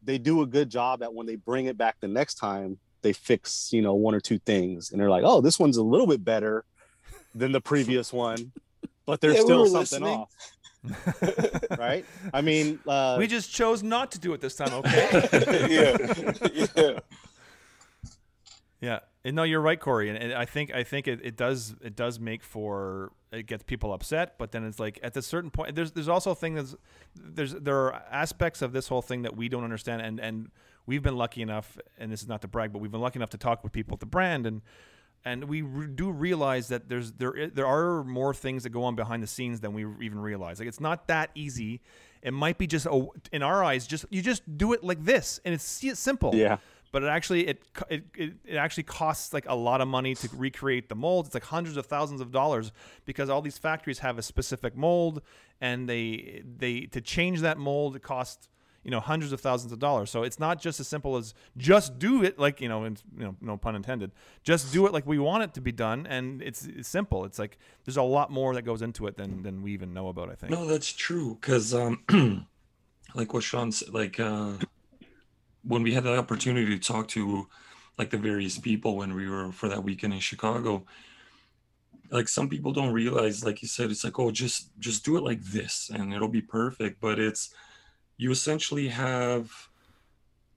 they 0.03 0.17
do 0.19 0.43
a 0.43 0.47
good 0.47 0.71
job 0.71 1.03
at 1.03 1.13
when 1.13 1.27
they 1.27 1.37
bring 1.37 1.67
it 1.67 1.77
back 1.77 1.97
the 2.01 2.09
next 2.09 2.37
time, 2.37 2.79
they 3.03 3.13
fix 3.13 3.73
you 3.73 3.83
know 3.83 3.95
one 3.95 4.15
or 4.15 4.21
two 4.21 4.39
things, 4.39 4.91
and 4.93 5.01
they're 5.01 5.11
like, 5.11 5.25
oh, 5.25 5.41
this 5.41 5.59
one's 5.59 5.77
a 5.77 5.83
little 5.83 6.07
bit 6.07 6.25
better 6.25 6.65
than 7.35 7.53
the 7.53 7.61
previous 7.61 8.13
one, 8.13 8.53
but 9.07 9.21
there's 9.21 9.37
Yeah, 9.37 9.43
still 9.43 9.61
were 9.61 9.67
something 9.67 10.03
listening. 10.03 10.19
off, 10.19 11.69
right? 11.79 12.05
I 12.33 12.41
mean, 12.41 12.79
uh, 12.87 13.17
we 13.19 13.27
just 13.27 13.53
chose 13.53 13.83
not 13.83 14.13
to 14.13 14.19
do 14.19 14.33
it 14.35 14.41
this 14.41 14.55
time. 14.57 14.73
Okay. 14.75 15.09
yeah, 16.53 16.67
yeah. 16.77 16.99
Yeah, 18.81 19.01
and 19.25 19.37
no, 19.37 19.43
you're 19.43 19.61
right, 19.61 19.79
Corey, 19.79 20.09
and, 20.09 20.17
and 20.17 20.33
I 20.33 20.47
think 20.47 20.73
I 20.75 20.85
think 20.85 21.07
it, 21.07 21.21
it 21.23 21.37
does 21.37 21.75
it 21.83 21.95
does 21.97 22.19
make 22.19 22.43
for 22.43 23.13
it 23.31 23.45
gets 23.45 23.63
people 23.63 23.93
upset, 23.93 24.39
but 24.39 24.53
then 24.53 24.65
it's 24.65 24.81
like 24.81 24.99
at 25.03 25.15
a 25.17 25.23
certain 25.23 25.51
point, 25.51 25.75
there's 25.75 25.93
there's 25.93 26.09
also 26.09 26.31
a 26.31 26.35
thing 26.35 26.55
that's 26.55 26.75
there's 27.15 27.53
there 27.53 27.77
are 27.77 28.03
aspects 28.11 28.63
of 28.63 28.73
this 28.73 28.89
whole 28.89 29.03
thing 29.03 29.21
that 29.23 29.37
we 29.37 29.51
don't 29.51 29.65
understand, 29.65 30.01
and 30.01 30.19
and 30.19 30.51
we've 30.91 31.05
been 31.05 31.17
lucky 31.17 31.41
enough, 31.41 31.79
and 31.99 32.11
this 32.11 32.21
is 32.21 32.27
not 32.27 32.43
to 32.43 32.49
brag, 32.49 32.73
but 32.73 32.81
we've 32.81 32.91
been 32.91 33.01
lucky 33.01 33.21
enough 33.21 33.31
to 33.31 33.39
talk 33.39 33.63
with 33.63 33.73
people 33.73 33.95
at 33.95 34.01
the 34.01 34.07
brand, 34.07 34.45
and 34.45 34.61
and 35.25 35.45
we 35.45 35.63
re- 35.63 35.87
do 35.87 36.11
realize 36.11 36.67
that 36.69 36.89
there's 36.89 37.13
there 37.13 37.47
there 37.47 37.67
are 37.67 38.03
more 38.03 38.35
things 38.35 38.65
that 38.65 38.71
go 38.71 38.83
on 38.83 38.97
behind 38.97 39.23
the 39.23 39.29
scenes 39.29 39.61
than 39.61 39.73
we 39.73 39.87
even 40.05 40.19
realize. 40.19 40.59
Like 40.59 40.67
it's 40.67 40.81
not 40.81 41.07
that 41.07 41.31
easy. 41.37 41.81
It 42.23 42.33
might 42.33 42.59
be 42.59 42.67
just 42.67 42.87
a, 42.87 43.07
in 43.31 43.43
our 43.43 43.63
eyes, 43.63 43.87
just 43.87 44.05
you 44.11 44.21
just 44.21 44.43
do 44.59 44.73
it 44.73 44.83
like 44.83 45.05
this, 45.05 45.41
and 45.45 45.55
it's 45.55 45.85
s- 45.85 45.99
simple 45.99 46.35
yeah. 46.35 46.57
but 46.91 47.05
it 47.05 47.07
actually 47.07 47.47
it, 47.47 47.63
it 47.89 48.03
it 48.17 48.33
it 48.45 48.57
actually 48.57 48.83
costs 48.83 49.33
like 49.33 49.47
a 49.49 49.55
lot 49.55 49.81
of 49.81 49.87
money 49.87 50.17
to 50.17 50.29
recreate 50.35 50.89
the 50.89 50.97
mold. 50.97 51.27
It's 51.27 51.35
like 51.35 51.45
hundreds 51.45 51.77
of 51.77 51.87
thousands 51.87 52.21
of 52.21 52.33
dollars 52.33 52.73
because 53.05 53.31
all 53.31 53.43
these 53.43 53.59
factories 53.59 54.01
have 54.01 54.19
a 54.19 54.23
specific 54.23 54.77
mold, 54.77 55.23
and 55.61 55.89
they 55.89 56.43
they 56.59 56.81
to 56.87 57.01
change 57.01 57.43
that 57.43 57.59
mold 57.59 57.95
it 57.95 58.03
costs 58.03 58.49
you 58.83 58.91
know 58.91 59.01
hundreds 59.01 59.33
of 59.33 59.41
thousands 59.41 59.73
of 59.73 59.79
dollars. 59.79 60.11
So 60.11 60.23
it's 60.23 60.39
not 60.39 60.61
just 60.61 60.81
as 60.81 60.89
simple 60.89 61.17
as 61.17 61.35
just 61.57 61.99
do 61.99 62.23
it 62.23 62.39
like 62.39 62.61
you 62.61 62.69
know 62.69 62.85
and 62.85 63.01
you 63.17 63.25
know 63.25 63.37
no 63.41 63.57
pun 63.57 63.77
intended. 63.77 64.13
Just 64.43 64.73
do 64.73 64.87
it 64.87 64.93
like 64.93 65.07
we 65.07 65.19
want 65.19 65.43
it 65.43 65.55
to 65.55 65.61
be 65.61 65.73
done, 65.73 66.07
and 66.07 66.43
it's 66.43 66.65
it's 66.65 66.89
simple. 66.89 67.25
It's 67.25 67.39
like 67.39 67.59
there's 67.85 67.97
a 67.97 68.03
lot 68.03 68.31
more 68.31 68.55
that 68.55 68.63
goes 68.63 68.83
into 68.83 69.07
it 69.07 69.17
than 69.17 69.43
than 69.43 69.63
we 69.63 69.73
even 69.73 69.93
know 69.93 70.09
about. 70.09 70.31
I 70.31 70.35
think. 70.35 70.53
No, 70.53 70.67
that's 70.67 70.93
true. 70.93 71.37
Because, 71.41 71.75
um, 71.75 72.05
like 73.15 73.35
what 73.35 73.43
Sean 73.43 73.73
said, 73.73 73.93
like 73.93 74.19
uh, 74.19 74.53
when 75.63 75.83
we 75.83 75.93
had 75.93 76.05
the 76.05 76.17
opportunity 76.17 76.79
to 76.79 76.93
talk 76.93 77.09
to 77.09 77.49
like 77.99 78.11
the 78.11 78.19
various 78.19 78.59
people 78.59 78.97
when 78.97 79.15
we 79.15 79.29
were 79.29 79.53
for 79.53 79.69
that 79.69 79.85
weekend 79.85 80.15
in 80.15 80.21
Chicago, 80.21 80.87
like 82.11 82.29
some 82.29 82.49
people 82.49 82.73
don't 82.73 82.95
realize, 82.95 83.45
like 83.45 83.61
you 83.61 83.69
said, 83.69 83.91
it's 83.91 84.05
like, 84.05 84.19
oh, 84.19 84.31
just 84.31 84.71
just 84.79 85.05
do 85.05 85.19
it 85.19 85.23
like 85.23 85.43
this 85.43 85.91
and 85.93 86.15
it'll 86.15 86.29
be 86.29 86.41
perfect. 86.41 87.01
But 87.01 87.19
it's 87.19 87.53
you 88.21 88.31
essentially 88.31 88.89
have 88.89 89.51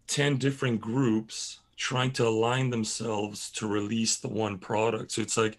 10 0.08 0.36
different 0.36 0.82
groups 0.82 1.60
trying 1.78 2.12
to 2.12 2.28
align 2.28 2.70
themselves 2.70 3.50
to 3.52 3.66
release 3.66 4.18
the 4.18 4.28
one 4.28 4.58
product. 4.58 5.14
So 5.14 5.22
it's 5.22 5.38
like 5.38 5.58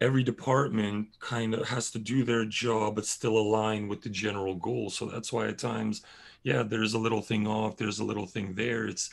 every 0.00 0.22
department 0.22 1.08
kind 1.18 1.52
of 1.52 1.66
has 1.66 1.90
to 1.90 1.98
do 1.98 2.22
their 2.22 2.44
job 2.44 2.94
but 2.94 3.06
still 3.06 3.38
align 3.38 3.88
with 3.88 4.02
the 4.02 4.08
general 4.08 4.54
goal. 4.54 4.88
So 4.88 5.06
that's 5.06 5.32
why 5.32 5.48
at 5.48 5.58
times 5.58 6.02
yeah 6.44 6.62
there's 6.62 6.94
a 6.94 6.98
little 6.98 7.22
thing 7.22 7.44
off 7.48 7.76
there's 7.76 7.98
a 7.98 8.04
little 8.04 8.26
thing 8.26 8.54
there. 8.54 8.86
It's 8.86 9.10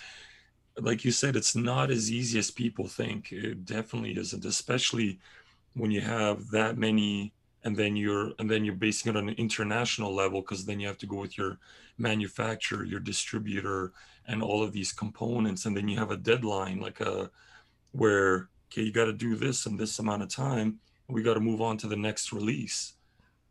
like 0.77 1.03
you 1.03 1.11
said 1.11 1.35
it's 1.35 1.55
not 1.55 1.89
as 1.89 2.11
easy 2.11 2.37
as 2.37 2.51
people 2.51 2.87
think. 2.87 3.31
It 3.31 3.65
definitely 3.65 4.11
isn't 4.19 4.45
especially 4.45 5.19
when 5.73 5.89
you 5.89 6.01
have 6.01 6.51
that 6.51 6.77
many 6.77 7.33
and 7.63 7.75
then 7.75 7.95
you're 7.95 8.33
and 8.37 8.47
then 8.47 8.63
you're 8.63 8.75
basing 8.75 9.09
it 9.09 9.17
on 9.17 9.29
an 9.29 9.35
international 9.35 10.13
level 10.13 10.41
because 10.41 10.63
then 10.63 10.79
you 10.79 10.85
have 10.85 10.99
to 10.99 11.07
go 11.07 11.15
with 11.15 11.39
your 11.39 11.57
manufacturer 11.97 12.83
your 12.83 12.99
distributor 12.99 13.93
and 14.27 14.41
all 14.41 14.63
of 14.63 14.71
these 14.71 14.91
components 14.91 15.65
and 15.65 15.75
then 15.77 15.87
you 15.87 15.97
have 15.97 16.11
a 16.11 16.17
deadline 16.17 16.79
like 16.79 16.99
a 17.01 17.29
where 17.91 18.49
okay 18.71 18.81
you 18.81 18.91
got 18.91 19.05
to 19.05 19.13
do 19.13 19.35
this 19.35 19.65
in 19.65 19.77
this 19.77 19.99
amount 19.99 20.23
of 20.23 20.29
time 20.29 20.79
we 21.07 21.21
got 21.21 21.35
to 21.35 21.39
move 21.39 21.61
on 21.61 21.77
to 21.77 21.87
the 21.87 21.95
next 21.95 22.31
release 22.33 22.93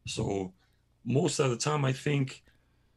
so 0.07 0.53
most 1.05 1.39
of 1.39 1.51
the 1.51 1.57
time 1.57 1.85
i 1.85 1.93
think 1.93 2.43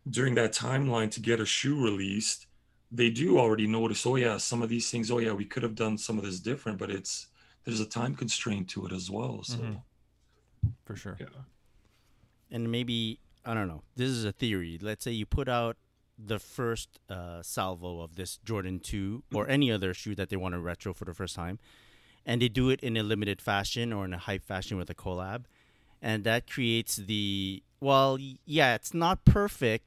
during 0.10 0.34
that 0.36 0.52
timeline 0.54 1.12
to 1.12 1.20
get 1.20 1.40
a 1.40 1.46
shoe 1.46 1.80
released 1.84 2.48
they 2.92 3.10
do 3.10 3.38
already 3.38 3.68
notice 3.68 4.06
oh 4.06 4.16
yeah 4.16 4.38
some 4.38 4.62
of 4.64 4.70
these 4.70 4.90
things 4.90 5.12
oh 5.12 5.20
yeah 5.20 5.32
we 5.34 5.46
could 5.46 5.64
have 5.64 5.76
done 5.76 5.98
some 5.98 6.18
of 6.18 6.24
this 6.24 6.40
different 6.40 6.78
but 6.80 6.90
it's 6.90 7.28
there's 7.66 7.80
a 7.80 7.86
time 7.86 8.16
constraint 8.16 8.68
to 8.68 8.86
it 8.88 8.92
as 8.94 9.10
well 9.12 9.44
so 9.44 9.58
Mhm. 9.58 9.82
For 10.86 10.96
sure. 10.96 11.18
yeah 11.20 11.28
and 12.52 12.72
maybe 12.72 13.20
I 13.46 13.54
don't 13.54 13.68
know. 13.68 13.84
This 13.96 14.10
is 14.10 14.26
a 14.26 14.32
theory. 14.32 14.80
Let's 14.82 15.04
say 15.04 15.12
you 15.12 15.26
put 15.26 15.48
out 15.48 15.78
the 16.18 16.40
first 16.40 17.00
uh, 17.10 17.44
salvo 17.44 18.02
of 18.02 18.16
this 18.16 18.38
Jordan 18.44 18.80
2 18.80 19.24
or 19.34 19.48
any 19.50 19.72
other 19.72 19.94
shoe 19.94 20.16
that 20.16 20.30
they 20.30 20.36
want 20.38 20.54
to 20.56 20.60
retro 20.60 20.94
for 20.94 21.06
the 21.06 21.14
first 21.14 21.36
time, 21.36 21.60
and 22.26 22.42
they 22.42 22.48
do 22.50 22.70
it 22.70 22.80
in 22.82 22.98
a 22.98 23.04
limited 23.04 23.42
fashion 23.42 23.94
or 23.94 24.06
in 24.06 24.14
a 24.14 24.18
hype 24.18 24.44
fashion 24.44 24.78
with 24.78 24.90
a 24.90 24.96
collab, 24.96 25.44
and 26.02 26.24
that 26.24 26.50
creates 26.50 26.96
the 26.96 27.62
well, 27.82 28.18
yeah, 28.46 28.74
it's 28.74 28.94
not 28.94 29.26
perfect, 29.26 29.86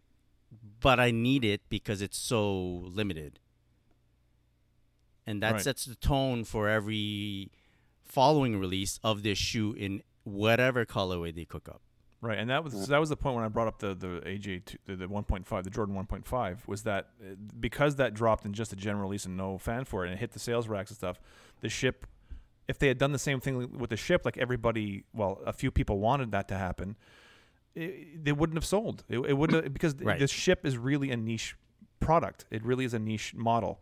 but 0.81 1.01
I 1.01 1.11
need 1.11 1.45
it 1.45 1.63
because 1.69 2.01
it's 2.01 2.19
so 2.19 2.53
limited, 2.85 3.41
and 5.27 5.43
that 5.43 5.55
Right. 5.55 5.63
sets 5.63 5.85
the 5.85 5.97
tone 5.97 6.45
for 6.45 6.69
every 6.69 7.51
following 8.05 8.59
release 8.59 9.01
of 9.03 9.23
this 9.23 9.39
shoe 9.39 9.73
in 9.73 10.03
whatever 10.25 10.85
colorway 10.87 11.35
they 11.35 11.45
cook 11.45 11.69
up. 11.69 11.81
Right, 12.21 12.39
and 12.39 12.51
that 12.51 12.65
was 12.65 12.89
that 12.89 12.99
was 12.99 13.11
the 13.11 13.17
point 13.17 13.37
when 13.37 13.45
I 13.45 13.49
brought 13.49 13.69
up 13.69 13.79
the 13.79 13.95
the 13.95 14.21
AJ 14.27 14.65
two, 14.65 14.79
the, 14.87 14.97
the 14.97 15.07
1.5, 15.09 15.63
the 15.63 15.71
Jordan 15.71 15.95
1.5, 15.95 16.67
was 16.67 16.83
that 16.83 17.11
uh, 17.23 17.35
because 17.61 17.95
that 17.97 18.13
dropped 18.13 18.45
in 18.45 18.53
just 18.53 18.73
a 18.73 18.77
general 18.77 19.05
release 19.05 19.25
and 19.25 19.37
no 19.37 19.57
fan 19.57 19.85
for 19.85 20.05
it, 20.05 20.09
and 20.09 20.17
it 20.17 20.21
hit 20.21 20.33
the 20.33 20.41
sales 20.41 20.67
racks 20.67 20.91
and 20.91 20.97
stuff. 20.97 21.21
The 21.61 21.69
ship, 21.69 22.07
if 22.67 22.79
they 22.81 22.89
had 22.89 22.99
done 22.99 23.13
the 23.13 23.21
same 23.21 23.39
thing 23.39 23.79
with 23.79 23.91
the 23.91 23.97
ship, 23.97 24.25
like 24.25 24.37
everybody, 24.37 25.05
well, 25.15 25.41
a 25.47 25.53
few 25.53 25.71
people 25.71 26.01
wanted 26.01 26.33
that 26.33 26.49
to 26.49 26.57
happen, 26.59 26.97
it, 27.77 28.25
they 28.25 28.33
wouldn't 28.33 28.57
have 28.57 28.65
sold. 28.67 29.05
It, 29.09 29.19
it 29.21 29.35
wouldn't 29.35 29.63
have, 29.63 29.73
because 29.73 29.95
Right. 30.03 30.19
the 30.19 30.27
ship 30.27 30.67
is 30.67 30.77
really 30.77 31.13
a 31.13 31.17
niche 31.17 31.55
product. 32.01 32.47
It 32.51 32.65
really 32.65 32.85
is 32.85 32.95
a 32.95 32.99
niche 32.99 33.33
model. 33.35 33.81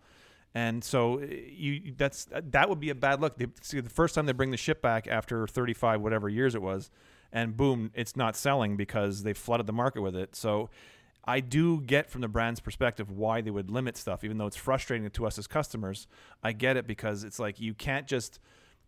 And 0.54 0.84
so 0.84 1.20
uh, 1.20 1.26
you 1.26 1.94
that's 1.96 2.28
that 2.30 2.68
would 2.68 2.80
be 2.80 2.90
a 2.90 2.94
bad 2.94 3.20
look. 3.22 3.38
They, 3.38 3.46
see, 3.62 3.80
the 3.80 3.88
first 3.90 4.14
time 4.14 4.26
they 4.26 4.32
bring 4.32 4.50
the 4.50 4.56
ship 4.58 4.82
back 4.82 5.06
after 5.06 5.46
35 5.46 6.00
whatever 6.02 6.28
years 6.28 6.54
it 6.54 6.60
was, 6.62 6.90
and 7.36 7.54
boom, 7.54 7.90
it's 7.94 8.16
not 8.16 8.34
selling 8.34 8.78
because 8.78 9.22
they 9.22 9.34
flooded 9.34 9.66
the 9.66 9.72
market 9.72 10.00
with 10.00 10.16
it. 10.16 10.34
So 10.34 10.70
I 11.26 11.40
do 11.40 11.82
get 11.82 12.10
from 12.10 12.22
the 12.22 12.28
brand's 12.28 12.60
perspective 12.60 13.10
why 13.10 13.42
they 13.42 13.50
would 13.50 13.70
limit 13.70 13.98
stuff, 13.98 14.24
even 14.24 14.38
though 14.38 14.46
it's 14.46 14.56
frustrating 14.56 15.10
to 15.10 15.26
us 15.26 15.38
as 15.38 15.46
customers. 15.46 16.06
I 16.42 16.52
get 16.52 16.78
it 16.78 16.86
because 16.86 17.24
it's 17.24 17.38
like 17.38 17.60
you 17.60 17.74
can't 17.74 18.06
just 18.06 18.40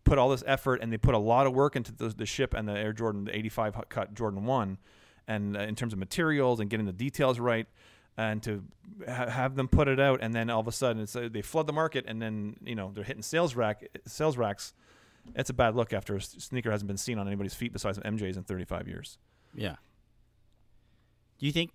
put 0.03 0.17
all 0.17 0.29
this 0.29 0.43
effort 0.47 0.81
and 0.81 0.91
they 0.91 0.97
put 0.97 1.13
a 1.13 1.19
lot 1.19 1.45
of 1.45 1.53
work 1.53 1.75
into 1.75 1.91
the, 1.91 2.09
the 2.09 2.25
ship 2.25 2.55
and 2.55 2.67
the 2.67 2.73
Air 2.73 2.91
Jordan, 2.91 3.25
the 3.25 3.37
85 3.37 3.87
cut 3.89 4.15
Jordan 4.15 4.45
1, 4.45 4.79
and 5.27 5.55
uh, 5.55 5.59
in 5.59 5.75
terms 5.75 5.93
of 5.93 5.99
materials 5.99 6.59
and 6.59 6.71
getting 6.71 6.87
the 6.87 6.91
details 6.91 7.39
right. 7.39 7.67
And 8.17 8.41
to 8.43 8.63
ha- 9.07 9.29
have 9.29 9.55
them 9.55 9.67
put 9.67 9.87
it 9.87 9.99
out, 9.99 10.19
and 10.21 10.33
then 10.33 10.49
all 10.49 10.59
of 10.59 10.67
a 10.67 10.73
sudden 10.73 11.03
it's, 11.03 11.15
uh, 11.15 11.29
they 11.31 11.41
flood 11.41 11.67
the 11.67 11.73
market, 11.73 12.03
and 12.05 12.21
then 12.21 12.57
you 12.65 12.75
know 12.75 12.91
they're 12.93 13.05
hitting 13.05 13.21
sales 13.21 13.55
rack 13.55 13.87
sales 14.07 14.35
racks. 14.35 14.73
It's 15.35 15.49
a 15.49 15.53
bad 15.53 15.75
look 15.75 15.93
after 15.93 16.15
a 16.15 16.21
sneaker 16.21 16.71
hasn't 16.71 16.87
been 16.87 16.97
seen 16.97 17.17
on 17.19 17.27
anybody's 17.27 17.53
feet 17.53 17.71
besides 17.73 17.99
MJ's 17.99 18.35
in 18.37 18.43
35 18.43 18.87
years. 18.87 19.17
Yeah. 19.53 19.75
Do 21.39 21.45
you 21.45 21.51
think 21.51 21.71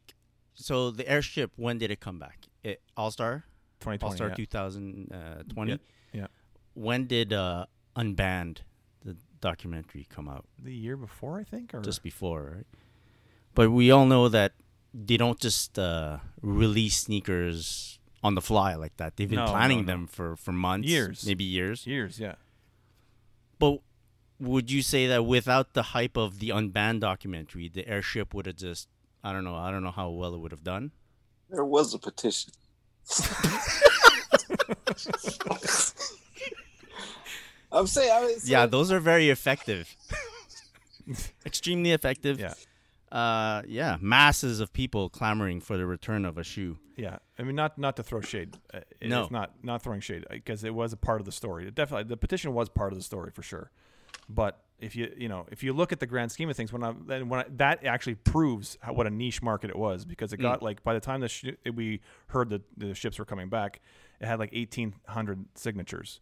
so? 0.54 0.90
The 0.90 1.09
airship. 1.09 1.52
When 1.57 1.78
did 1.78 1.90
it 1.90 2.00
come 2.00 2.18
back? 2.18 2.46
It 2.62 2.83
All 2.96 3.11
Star. 3.11 3.44
2020. 3.80 4.04
All 4.11 4.16
Star 4.16 4.28
yeah. 4.30 4.35
2020. 4.35 5.70
Yeah, 5.72 5.76
yeah. 6.12 6.26
When 6.74 7.07
did 7.07 7.33
uh, 7.33 7.66
Unbanned, 7.96 8.59
the 9.04 9.16
documentary, 9.40 10.07
come 10.11 10.28
out? 10.28 10.44
The 10.62 10.74
year 10.74 10.96
before, 10.96 11.38
I 11.38 11.44
think, 11.44 11.72
or 11.74 11.80
Just 11.80 12.02
before, 12.02 12.52
right? 12.57 12.66
But 13.54 13.70
we 13.70 13.90
all 13.90 14.07
know 14.07 14.28
that 14.28 14.52
they 14.92 15.16
don't 15.16 15.38
just 15.38 15.78
uh, 15.78 16.18
release 16.42 16.96
sneakers 16.98 17.98
on 18.22 18.35
the 18.35 18.40
fly 18.40 18.74
like 18.74 18.96
that. 18.96 19.16
They've 19.16 19.28
been 19.28 19.37
No, 19.37 19.46
no, 19.46 19.52
planning 19.52 19.80
no. 19.80 19.87
them 19.87 20.07
for 20.07 20.35
for 20.37 20.52
months, 20.52 20.88
Years. 20.88 21.26
maybe 21.26 21.44
years. 21.44 21.87
years. 21.87 22.18
Yeah. 22.18 22.35
But 23.64 23.81
would 24.40 24.70
you 24.70 24.83
say 24.83 25.07
that 25.07 25.24
without 25.24 25.72
the 25.72 25.83
hype 25.83 26.16
of 26.18 26.38
the 26.38 26.50
Unbanned 26.50 27.00
documentary, 27.00 27.68
the 27.68 27.87
airship 27.88 28.35
would 28.35 28.44
have 28.46 28.57
just 28.57 28.88
I 29.22 29.33
don't 29.33 29.44
know. 29.44 29.55
I 29.57 29.70
don't 29.70 29.83
know 29.83 29.90
how 29.90 30.11
well 30.11 30.35
it 30.35 30.38
would 30.40 30.53
have 30.53 30.64
done. 30.64 30.90
There 31.48 31.64
was 31.64 31.94
a 31.94 31.98
petition. 31.98 32.53
I'm 37.72 37.87
saying, 37.87 38.11
I 38.12 38.27
mean, 38.27 38.38
so- 38.38 38.50
Yeah, 38.50 38.66
those 38.66 38.92
are 38.92 39.00
very 39.00 39.31
effective. 39.31 39.96
Extremely 41.46 41.92
effective. 41.92 42.38
Yeah. 42.38 42.55
Uh, 43.12 43.62
yeah, 43.66 43.96
masses 44.00 44.60
of 44.60 44.72
people 44.72 45.08
clamoring 45.08 45.60
for 45.60 45.76
the 45.76 45.86
return 45.86 46.24
of 46.24 46.38
a 46.38 46.44
shoe. 46.44 46.78
Yeah, 46.96 47.18
I 47.38 47.42
mean, 47.42 47.56
not 47.56 47.76
not 47.78 47.96
to 47.96 48.02
throw 48.02 48.20
shade. 48.20 48.56
Uh, 48.72 48.80
it- 49.00 49.08
No. 49.08 49.22
it's 49.22 49.30
not 49.30 49.52
not 49.64 49.82
throwing 49.82 50.00
shade 50.00 50.24
because 50.30 50.64
it 50.64 50.74
was 50.74 50.92
a 50.92 50.96
part 50.96 51.20
of 51.20 51.24
the 51.26 51.32
story. 51.32 51.66
It 51.66 51.74
definitely, 51.74 52.04
the 52.08 52.16
petition 52.16 52.54
was 52.54 52.68
part 52.68 52.92
of 52.92 52.98
the 52.98 53.04
story 53.04 53.30
for 53.30 53.42
sure. 53.42 53.70
But 54.28 54.60
if 54.80 54.96
you 54.96 55.12
you 55.16 55.28
know 55.28 55.46
if 55.50 55.62
you 55.62 55.72
look 55.72 55.92
at 55.92 56.00
the 56.00 56.06
grand 56.06 56.32
scheme 56.32 56.48
of 56.48 56.56
things, 56.56 56.72
when 56.72 56.82
I 56.84 56.94
then 57.06 57.28
when 57.28 57.40
I, 57.40 57.44
that 57.56 57.84
actually 57.84 58.14
proves 58.14 58.78
how, 58.80 58.92
what 58.92 59.06
a 59.06 59.10
niche 59.10 59.42
market 59.42 59.70
it 59.70 59.76
was 59.76 60.04
because 60.04 60.32
it 60.32 60.38
got 60.38 60.62
like 60.62 60.82
by 60.84 60.94
the 60.94 61.00
time 61.00 61.20
the 61.20 61.28
sh- 61.28 61.44
we 61.74 62.00
heard 62.28 62.48
that 62.50 62.62
the 62.76 62.94
ships 62.94 63.18
were 63.18 63.24
coming 63.24 63.48
back, 63.48 63.80
it 64.20 64.26
had 64.26 64.38
like 64.38 64.50
eighteen 64.52 64.94
hundred 65.08 65.44
signatures. 65.56 66.20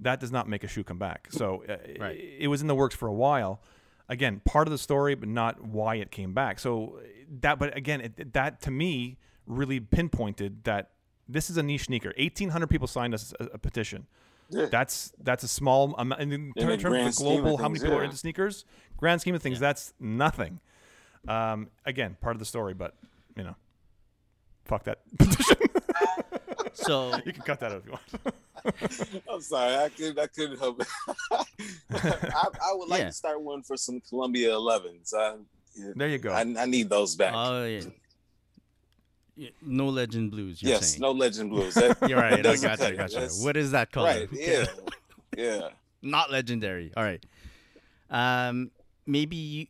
That 0.00 0.20
does 0.20 0.32
not 0.32 0.48
make 0.48 0.64
a 0.64 0.68
shoe 0.68 0.82
come 0.84 0.98
back. 0.98 1.28
So 1.30 1.64
uh, 1.68 1.76
Right. 2.00 2.16
it, 2.16 2.36
it 2.40 2.48
was 2.48 2.60
in 2.62 2.66
the 2.68 2.74
works 2.74 2.94
for 2.96 3.06
a 3.08 3.12
while. 3.12 3.60
Again, 4.08 4.40
part 4.44 4.68
of 4.68 4.72
the 4.72 4.78
story, 4.78 5.14
but 5.14 5.28
not 5.28 5.64
why 5.64 5.96
it 5.96 6.10
came 6.10 6.34
back. 6.34 6.58
So 6.58 7.00
that, 7.40 7.58
but 7.58 7.76
again, 7.76 8.00
it, 8.02 8.32
that 8.34 8.60
to 8.62 8.70
me 8.70 9.18
really 9.46 9.80
pinpointed 9.80 10.64
that 10.64 10.90
this 11.28 11.48
is 11.48 11.56
a 11.56 11.62
niche 11.62 11.86
sneaker. 11.86 12.12
Eighteen 12.16 12.50
hundred 12.50 12.68
people 12.68 12.86
signed 12.86 13.14
us 13.14 13.32
a, 13.40 13.44
a 13.44 13.58
petition. 13.58 14.06
Yeah. 14.50 14.66
That's 14.66 15.12
that's 15.22 15.42
a 15.42 15.48
small 15.48 15.94
amount. 15.96 16.20
In, 16.20 16.32
In 16.32 16.52
terms 16.54 16.84
of 16.84 16.90
scheme 16.90 17.06
of 17.06 17.16
global, 17.16 17.56
how 17.56 17.68
many 17.68 17.80
people 17.80 17.96
are 17.96 18.04
into 18.04 18.16
sneakers? 18.16 18.64
Grand 18.98 19.20
scheme 19.20 19.34
of 19.34 19.42
things, 19.42 19.58
that's 19.58 19.94
nothing. 19.98 20.60
Um, 21.26 21.70
again, 21.86 22.16
part 22.20 22.36
of 22.36 22.40
the 22.40 22.44
story, 22.44 22.74
but 22.74 22.94
you 23.36 23.42
know, 23.42 23.56
fuck 24.66 24.84
that 24.84 25.00
petition. 25.18 25.56
So 26.74 27.16
you 27.24 27.32
can 27.32 27.42
cut 27.42 27.60
that 27.60 27.72
out 27.72 27.82
if 27.82 27.86
you 27.86 27.92
want. 27.92 29.22
I'm 29.30 29.40
sorry, 29.40 29.76
I 29.76 29.88
could 29.88 30.18
I 30.18 30.26
couldn't 30.26 30.58
help 30.58 30.80
it. 30.80 30.88
I, 31.90 32.46
I 32.62 32.72
would 32.74 32.88
like 32.88 33.00
Yeah. 33.00 33.06
to 33.06 33.12
start 33.12 33.40
one 33.40 33.62
for 33.62 33.76
some 33.76 34.00
Columbia 34.08 34.50
11s. 34.52 35.12
I, 35.14 35.36
yeah, 35.76 35.92
there 35.96 36.08
you 36.08 36.18
go. 36.18 36.32
I, 36.32 36.40
I 36.40 36.66
need 36.66 36.88
those 36.88 37.14
back. 37.16 37.32
Oh 37.36 37.64
yeah. 37.64 37.82
Yeah, 39.36 39.50
No 39.62 39.88
legend 39.88 40.30
blues. 40.30 40.62
You're 40.62 40.72
yes, 40.72 40.90
saying. 40.92 41.00
no 41.00 41.10
Legend 41.10 41.50
Blues. 41.50 41.74
That, 41.74 42.08
You're 42.08 42.20
right. 42.20 42.34
I 42.34 42.42
doesn't 42.42 42.78
got 42.78 42.88
you. 42.90 42.96
Got 42.96 43.12
you. 43.12 43.44
What 43.44 43.56
is 43.56 43.72
that 43.72 43.90
color? 43.90 44.06
Right. 44.06 44.28
Yeah. 44.32 44.64
Yeah. 45.36 45.68
Not 46.02 46.30
legendary. 46.30 46.92
All 46.96 47.02
right. 47.02 47.24
Um, 48.10 48.70
maybe 49.06 49.34
you, 49.34 49.66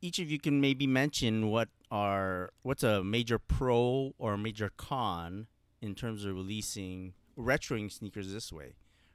each 0.00 0.18
of 0.18 0.30
you 0.30 0.38
can 0.38 0.62
maybe 0.62 0.86
mention 0.86 1.50
what 1.50 1.68
are 1.90 2.50
what's 2.62 2.82
a 2.82 3.04
major 3.04 3.38
pro 3.38 4.14
or 4.18 4.32
a 4.32 4.38
major 4.38 4.72
con 4.78 5.46
in 5.80 5.94
terms 5.94 6.24
of 6.24 6.34
releasing 6.34 7.12
retroing 7.38 7.92
sneakers 7.92 8.32
this 8.32 8.52
way 8.52 8.74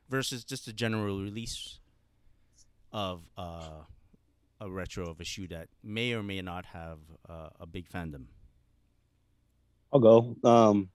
versus 0.09 0.43
just 0.43 0.67
a 0.67 0.73
general 0.73 1.19
release 1.19 1.79
of 2.91 3.21
uh, 3.37 3.83
a 4.59 4.69
retro 4.69 5.09
of 5.09 5.19
a 5.19 5.23
shoe 5.23 5.47
that 5.47 5.67
may 5.83 6.13
or 6.13 6.21
may 6.21 6.41
not 6.41 6.65
have 6.65 6.99
uh, 7.27 7.49
a 7.59 7.65
big 7.65 7.89
fandom. 7.89 8.25
I'll 9.91 9.99
go. 9.99 10.35
Um, 10.43 10.89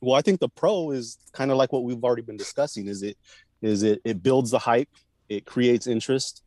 well, 0.00 0.16
I 0.16 0.22
think 0.22 0.40
the 0.40 0.48
pro 0.48 0.90
is 0.90 1.18
kind 1.32 1.50
of 1.50 1.56
like 1.56 1.72
what 1.72 1.84
we've 1.84 2.02
already 2.04 2.22
been 2.22 2.36
discussing. 2.36 2.86
Is 2.86 3.02
it 3.02 3.16
is 3.62 3.82
it 3.82 4.00
it 4.04 4.22
builds 4.22 4.50
the 4.50 4.58
hype, 4.58 4.90
it 5.28 5.44
creates 5.44 5.86
interest. 5.86 6.42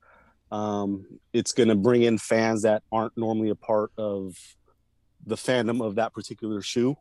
Um, 0.52 1.06
it's 1.32 1.54
going 1.54 1.70
to 1.70 1.76
bring 1.76 2.04
in 2.04 2.18
fans 2.18 2.64
that 2.64 2.84
aren't 2.92 3.18
normally 3.18 3.50
a 3.50 3.56
part 3.56 3.92
of 3.98 4.38
the 5.26 5.36
fandom 5.36 5.84
of 5.86 5.96
that 5.96 6.14
particular 6.14 6.62
shoe. 6.62 6.98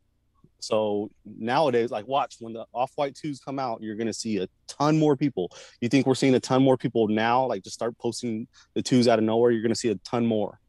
So 0.61 1.11
nowadays, 1.25 1.91
like 1.91 2.07
watch 2.07 2.37
when 2.41 2.53
the 2.53 2.67
off-white 2.73 3.15
twos 3.15 3.41
come 3.41 3.59
out, 3.59 3.83
you're 3.83 3.97
going 3.97 4.07
to 4.07 4.13
see 4.13 4.39
a 4.39 4.49
ton 4.69 4.99
more 4.99 5.17
people. 5.17 5.51
You 5.81 5.89
think 5.89 6.07
we're 6.07 6.15
seeing 6.15 6.35
a 6.35 6.41
ton 6.41 6.63
more 6.63 6.77
people 6.77 7.09
now? 7.09 7.47
Like 7.47 7.65
just 7.65 7.75
start 7.75 7.97
posting 7.99 8.47
the 8.75 8.83
twos 8.83 9.09
out 9.09 9.19
of 9.19 9.25
nowhere, 9.25 9.51
you're 9.51 9.63
going 9.63 9.71
to 9.73 9.79
see 9.79 9.91
a 9.91 9.97
ton 9.97 10.27
more. 10.27 10.61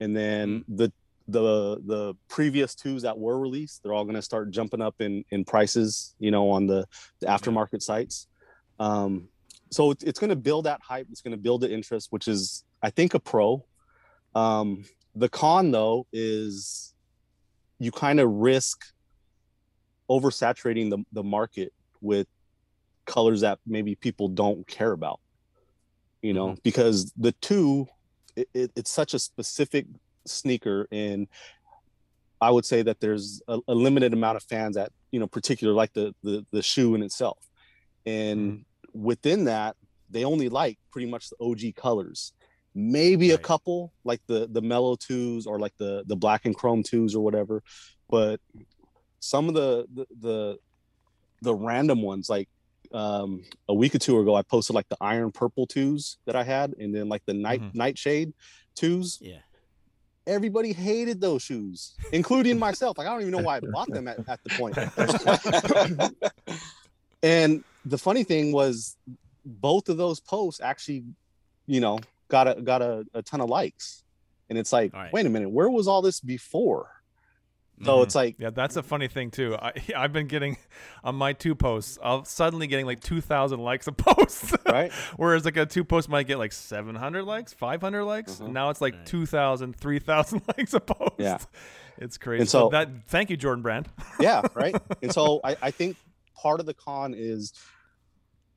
And 0.00 0.16
then 0.16 0.64
the 0.68 0.92
the 1.30 1.80
the 1.86 2.14
previous 2.28 2.74
twos 2.74 3.02
that 3.02 3.16
were 3.16 3.38
released 3.38 3.82
they're 3.82 3.92
all 3.92 4.04
going 4.04 4.16
to 4.16 4.22
start 4.22 4.50
jumping 4.50 4.82
up 4.82 4.96
in 5.00 5.24
in 5.30 5.44
prices 5.44 6.14
you 6.18 6.30
know 6.30 6.50
on 6.50 6.66
the, 6.66 6.84
the 7.20 7.26
aftermarket 7.26 7.82
sites 7.82 8.26
um 8.78 9.28
so 9.70 9.92
it's, 9.92 10.02
it's 10.02 10.18
going 10.18 10.30
to 10.30 10.36
build 10.36 10.64
that 10.66 10.80
hype 10.82 11.06
it's 11.10 11.20
going 11.20 11.32
to 11.32 11.40
build 11.40 11.60
the 11.60 11.72
interest 11.72 12.08
which 12.10 12.26
is 12.26 12.64
i 12.82 12.90
think 12.90 13.14
a 13.14 13.20
pro 13.20 13.64
um 14.34 14.84
the 15.14 15.28
con 15.28 15.70
though 15.70 16.06
is 16.12 16.94
you 17.78 17.90
kind 17.90 18.20
of 18.20 18.28
risk 18.30 18.84
oversaturating 20.10 20.90
the, 20.90 20.98
the 21.12 21.22
market 21.22 21.72
with 22.00 22.26
colors 23.06 23.40
that 23.40 23.58
maybe 23.66 23.94
people 23.94 24.28
don't 24.28 24.66
care 24.66 24.92
about 24.92 25.20
you 26.22 26.32
know 26.32 26.48
mm-hmm. 26.48 26.60
because 26.62 27.12
the 27.16 27.32
two 27.32 27.86
it, 28.36 28.48
it, 28.54 28.72
it's 28.76 28.90
such 28.90 29.14
a 29.14 29.18
specific 29.18 29.86
sneaker 30.26 30.86
and 30.92 31.26
i 32.40 32.50
would 32.50 32.64
say 32.64 32.82
that 32.82 33.00
there's 33.00 33.40
a, 33.48 33.58
a 33.68 33.74
limited 33.74 34.12
amount 34.12 34.36
of 34.36 34.42
fans 34.42 34.76
that 34.76 34.92
you 35.10 35.20
know 35.20 35.26
particular 35.26 35.72
like 35.72 35.92
the 35.92 36.14
the, 36.22 36.44
the 36.52 36.62
shoe 36.62 36.94
in 36.94 37.02
itself. 37.02 37.38
And 38.06 38.40
mm-hmm. 38.40 39.02
within 39.02 39.44
that 39.44 39.76
they 40.08 40.24
only 40.24 40.48
like 40.48 40.78
pretty 40.90 41.10
much 41.10 41.30
the 41.30 41.36
og 41.40 41.60
colors. 41.76 42.32
Maybe 42.74 43.32
a 43.32 43.38
couple 43.38 43.92
like 44.04 44.20
the 44.26 44.48
the 44.50 44.62
mellow 44.62 44.96
twos 44.96 45.46
or 45.46 45.58
like 45.58 45.76
the 45.78 46.04
the 46.06 46.16
black 46.16 46.44
and 46.44 46.54
chrome 46.54 46.82
twos 46.82 47.14
or 47.16 47.24
whatever 47.24 47.62
but 48.08 48.40
some 49.20 49.48
of 49.48 49.54
the 49.54 49.86
the 49.94 50.06
the, 50.20 50.58
the 51.42 51.54
random 51.54 52.02
ones 52.02 52.28
like 52.28 52.48
um 52.92 53.42
a 53.68 53.74
week 53.74 53.94
or 53.94 53.98
two 53.98 54.18
ago 54.18 54.34
i 54.34 54.42
posted 54.42 54.74
like 54.74 54.88
the 54.88 54.96
iron 55.00 55.30
purple 55.30 55.66
twos 55.66 56.18
that 56.26 56.34
i 56.34 56.42
had 56.42 56.74
and 56.80 56.94
then 56.94 57.08
like 57.08 57.22
the 57.26 57.34
night 57.34 57.60
Mhm. 57.60 57.74
nightshade 57.74 58.32
twos 58.74 59.18
Yeah. 59.20 59.38
everybody 60.26 60.72
hated 60.72 61.20
those 61.20 61.42
shoes, 61.42 61.94
including 62.12 62.58
myself. 62.58 62.98
Like 62.98 63.06
I 63.06 63.10
don't 63.12 63.22
even 63.22 63.32
know 63.32 63.38
why 63.42 63.56
I 63.56 63.60
bought 63.72 63.88
them 63.90 64.06
at, 64.06 64.18
at 64.28 64.38
the 64.44 64.50
point. 64.60 64.76
and 67.22 67.64
the 67.84 67.98
funny 67.98 68.24
thing 68.24 68.52
was, 68.52 68.96
both 69.44 69.88
of 69.88 69.96
those 69.96 70.20
posts 70.20 70.60
actually, 70.60 71.04
you 71.66 71.80
know, 71.80 71.98
got 72.28 72.46
a 72.46 72.60
got 72.60 72.82
a, 72.82 73.04
a 73.14 73.22
ton 73.22 73.40
of 73.40 73.48
likes. 73.48 74.04
And 74.48 74.58
it's 74.58 74.72
like, 74.72 74.92
right. 74.92 75.12
wait 75.12 75.26
a 75.26 75.30
minute, 75.30 75.50
where 75.50 75.70
was 75.70 75.88
all 75.88 76.02
this 76.02 76.20
before? 76.20 76.90
So 77.82 77.98
Mhm. 77.98 78.02
it's 78.04 78.14
like, 78.14 78.34
Yeah, 78.38 78.50
that's 78.50 78.76
a 78.76 78.82
funny 78.82 79.08
thing 79.08 79.30
too. 79.30 79.56
I 79.60 79.72
I've 79.96 80.12
been 80.12 80.26
getting 80.26 80.56
on 81.02 81.14
my 81.14 81.32
two 81.32 81.54
posts. 81.54 81.98
I'll 82.02 82.24
suddenly 82.24 82.66
getting 82.66 82.86
like 82.86 83.00
two 83.00 83.20
thousand 83.20 83.60
likes 83.60 83.86
a 83.86 83.92
post, 83.92 84.54
right? 84.66 84.92
Whereas 85.16 85.44
like 85.44 85.56
a 85.56 85.66
two 85.66 85.84
post 85.84 86.08
might 86.08 86.26
get 86.26 86.38
like 86.38 86.52
seven 86.52 86.94
hundred 86.94 87.24
likes, 87.24 87.52
five 87.52 87.80
hundred 87.80 88.04
likes. 88.04 88.36
Mhm. 88.36 88.44
And 88.46 88.54
now 88.54 88.70
it's 88.70 88.80
like 88.80 88.94
Right. 88.94 89.06
2,000, 89.06 89.76
3,000 89.76 90.42
likes 90.58 90.74
a 90.74 90.80
post. 90.80 91.14
Yeah. 91.18 91.38
it's 91.98 92.18
crazy. 92.18 92.40
And 92.42 92.48
so, 92.48 92.66
so- 92.66 92.70
that 92.70 92.88
thank 93.08 93.30
you, 93.30 93.36
Jordan 93.36 93.62
Brand. 93.62 93.88
yeah 94.20 94.42
right 94.54 94.74
and 95.02 95.12
so 95.12 95.40
I, 95.44 95.56
I 95.62 95.70
think 95.70 95.96
part 96.34 96.60
of 96.60 96.66
the 96.66 96.74
con 96.74 97.14
is 97.16 97.52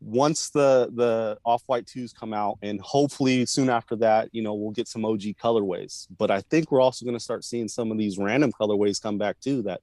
once 0.06 0.50
the 0.50 0.90
the 0.96 1.38
off-white 1.46 1.88
twos 1.88 2.12
come 2.12 2.34
out 2.34 2.58
and 2.62 2.82
hopefully 2.82 3.46
soon 3.46 3.70
after 3.70 3.96
that 3.96 4.28
you 4.34 4.42
know 4.42 4.54
we'll 4.54 4.72
get 4.72 4.88
some 4.88 5.06
og 5.06 5.22
colorways 5.42 6.08
but 6.18 6.30
i 6.30 6.42
think 6.42 6.70
we're 6.72 6.82
also 6.82 7.06
going 7.06 7.16
to 7.16 7.24
start 7.24 7.44
seeing 7.46 7.70
some 7.70 7.90
of 7.92 7.98
these 7.98 8.18
random 8.18 8.52
colorways 8.52 9.02
come 9.02 9.18
back 9.18 9.40
too 9.40 9.62
that 9.64 9.80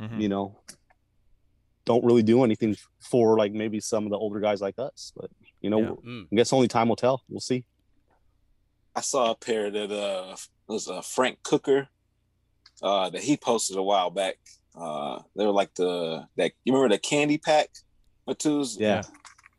Mhm. 0.00 0.20
you 0.20 0.28
know 0.28 0.56
don't 1.84 2.04
really 2.04 2.22
do 2.22 2.44
anything 2.44 2.76
for 3.00 3.36
like 3.36 3.52
maybe 3.52 3.80
some 3.80 4.04
of 4.04 4.10
the 4.10 4.16
older 4.16 4.40
guys 4.40 4.60
like 4.60 4.78
us 4.78 5.12
but 5.16 5.30
you 5.60 5.68
know 5.70 5.80
Yeah. 5.80 6.10
Mm. 6.10 6.26
i 6.32 6.36
guess 6.36 6.52
only 6.52 6.68
time 6.68 6.88
will 6.88 6.96
tell 6.96 7.22
we'll 7.28 7.40
see 7.40 7.64
I 8.94 9.02
saw 9.02 9.30
a 9.30 9.34
pair 9.36 9.70
that 9.70 9.90
uh 9.92 10.36
was 10.66 10.88
a 10.88 11.00
Frank 11.02 11.42
Cooker 11.42 11.88
uh 12.82 13.08
that 13.10 13.22
he 13.22 13.36
posted 13.36 13.76
a 13.76 13.82
while 13.82 14.10
back. 14.10 14.36
Uh 14.74 15.20
they 15.36 15.44
were 15.46 15.52
like 15.52 15.74
the 15.74 16.26
that 16.36 16.52
you 16.64 16.72
remember 16.72 16.94
the 16.94 16.98
candy 16.98 17.38
pack 17.38 17.68
of 18.26 18.36
twos? 18.38 18.76
yeah 18.78 19.02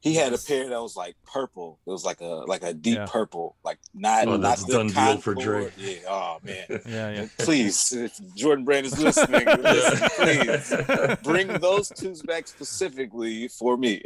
He 0.02 0.16
had 0.16 0.34
a 0.34 0.38
pair 0.40 0.68
that 0.68 0.82
was 0.82 0.96
like 0.96 1.16
purple. 1.32 1.78
It 1.86 1.90
was 1.92 2.04
like 2.04 2.22
a 2.22 2.26
like 2.26 2.64
a 2.64 2.74
deep 2.74 2.98
Yeah. 2.98 3.06
purple, 3.06 3.56
like 3.64 3.78
not 3.94 4.28
Oh, 4.28 4.32
not 4.32 4.42
that's 4.42 4.64
the 4.66 4.74
done 4.74 4.88
deal 4.88 5.18
for 5.22 5.36
Concord. 5.36 5.44
Dre. 5.44 5.72
Yeah. 5.78 5.98
Oh 6.10 6.38
man. 6.44 6.66
Yeah, 6.88 7.12
yeah. 7.12 7.28
Please, 7.38 7.94
if 7.94 8.20
Jordan 8.36 8.66
Brand 8.66 8.88
is 8.88 8.98
listening, 9.00 9.46
listen, 9.62 10.10
please 10.18 11.18
bring 11.24 11.48
those 11.60 11.90
twos 11.90 12.24
back 12.24 12.48
specifically 12.48 13.48
for 13.48 13.78
me. 13.78 14.02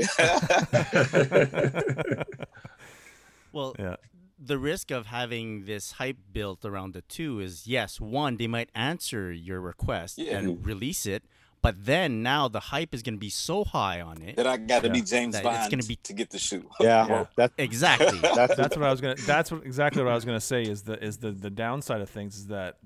Well, 3.52 3.74
Yeah. 3.80 3.96
the 4.38 4.58
risk 4.58 4.92
of 4.92 5.06
having 5.08 5.64
this 5.66 5.94
hype 5.94 6.18
built 6.34 6.66
around 6.66 6.94
the 6.94 7.02
two 7.04 7.40
is 7.40 7.68
yes, 7.68 8.02
one, 8.02 8.36
they 8.38 8.48
might 8.48 8.70
answer 8.76 9.32
your 9.32 9.62
request 9.62 10.18
Yeah. 10.18 10.38
and 10.40 10.66
release 10.66 11.06
it, 11.06 11.24
but 11.66 11.76
then 11.86 12.22
now 12.24 12.48
the 12.48 12.60
hype 12.60 12.94
is 12.94 13.02
going 13.02 13.16
to 13.16 13.20
be 13.20 13.30
so 13.30 13.64
high 13.64 14.00
on 14.02 14.22
it. 14.22 14.36
that 14.36 14.48
I 14.48 14.58
got 14.58 14.82
to 14.84 14.88
Yeah. 14.88 14.94
be 14.94 15.02
James 15.02 15.34
That 15.34 15.46
it's 15.46 15.58
Bond 15.58 15.72
gonna 15.72 15.84
be- 15.84 15.96
to 16.10 16.14
get 16.14 16.30
the 16.30 16.38
shoe. 16.40 16.64
yeah, 16.80 17.08
Yeah. 17.10 17.26
that 17.38 17.52
Exactly. 17.58 18.20
that's, 18.40 18.56
that's 18.56 18.76
what 18.78 18.86
I 18.86 18.92
was 18.92 19.02
gonna. 19.02 19.16
That's 19.16 19.52
what 19.52 19.66
exactly 19.66 20.04
what 20.04 20.12
I 20.12 20.16
was 20.16 20.26
gonna 20.26 20.40
say. 20.54 20.62
Is 20.64 20.84
the 20.84 20.96
is 21.04 21.18
the 21.18 21.32
the 21.32 21.50
downside 21.50 22.02
of 22.02 22.10
things 22.10 22.36
is 22.38 22.48
that 22.48 22.78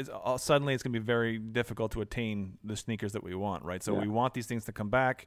it's, 0.00 0.08
uh, 0.10 0.36
suddenly 0.38 0.74
it's 0.74 0.82
gonna 0.82 0.92
be 0.92 0.98
very 1.16 1.38
difficult 1.38 1.92
to 1.92 2.00
attain 2.02 2.58
the 2.62 2.76
sneakers 2.76 3.12
that 3.12 3.24
we 3.24 3.34
want. 3.34 3.64
Right. 3.64 3.82
So 3.82 3.94
Yeah. 3.94 4.00
we 4.02 4.08
want 4.08 4.34
these 4.34 4.46
things 4.46 4.64
to 4.66 4.72
come 4.72 4.90
back. 4.90 5.26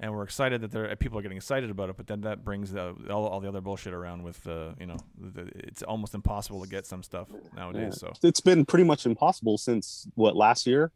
and 0.00 0.12
we're 0.12 0.24
excited 0.24 0.60
that 0.60 0.72
there 0.72 0.94
people 0.96 1.16
are 1.18 1.22
getting 1.22 1.36
excited 1.36 1.70
about 1.70 1.88
it. 1.88 1.96
But 1.96 2.08
then 2.08 2.22
that 2.22 2.44
brings 2.44 2.74
uh, 2.74 2.94
all, 3.10 3.26
all 3.28 3.40
the 3.40 3.48
other 3.48 3.60
bullshit 3.60 3.92
around 3.94 4.24
with 4.24 4.44
uh, 4.46 4.72
you 4.80 4.86
know 4.86 4.96
the, 5.18 5.42
it's 5.68 5.82
almost 5.84 6.14
impossible 6.14 6.60
to 6.64 6.68
get 6.68 6.84
some 6.84 7.02
stuff 7.04 7.28
nowadays. 7.56 7.98
So 8.00 8.12
it's 8.22 8.40
been 8.40 8.64
pretty 8.66 8.84
much 8.84 9.06
impossible 9.06 9.56
since 9.58 10.08
what 10.16 10.34
last 10.36 10.66
year 10.66 10.90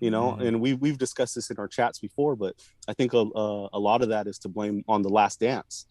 you 0.00 0.10
know 0.10 0.32
Mhm. 0.32 0.46
and 0.46 0.60
we 0.60 0.74
we've 0.74 0.98
discussed 0.98 1.34
this 1.34 1.50
in 1.50 1.56
our 1.58 1.68
chats 1.68 1.98
before 1.98 2.36
but 2.36 2.54
i 2.86 2.92
think 2.94 3.12
a, 3.14 3.18
a, 3.18 3.68
a 3.72 3.78
lot 3.78 4.02
of 4.02 4.08
that 4.10 4.26
is 4.26 4.38
to 4.40 4.48
blame 4.48 4.84
on 4.88 5.02
the 5.02 5.08
last 5.08 5.40
dance 5.40 5.86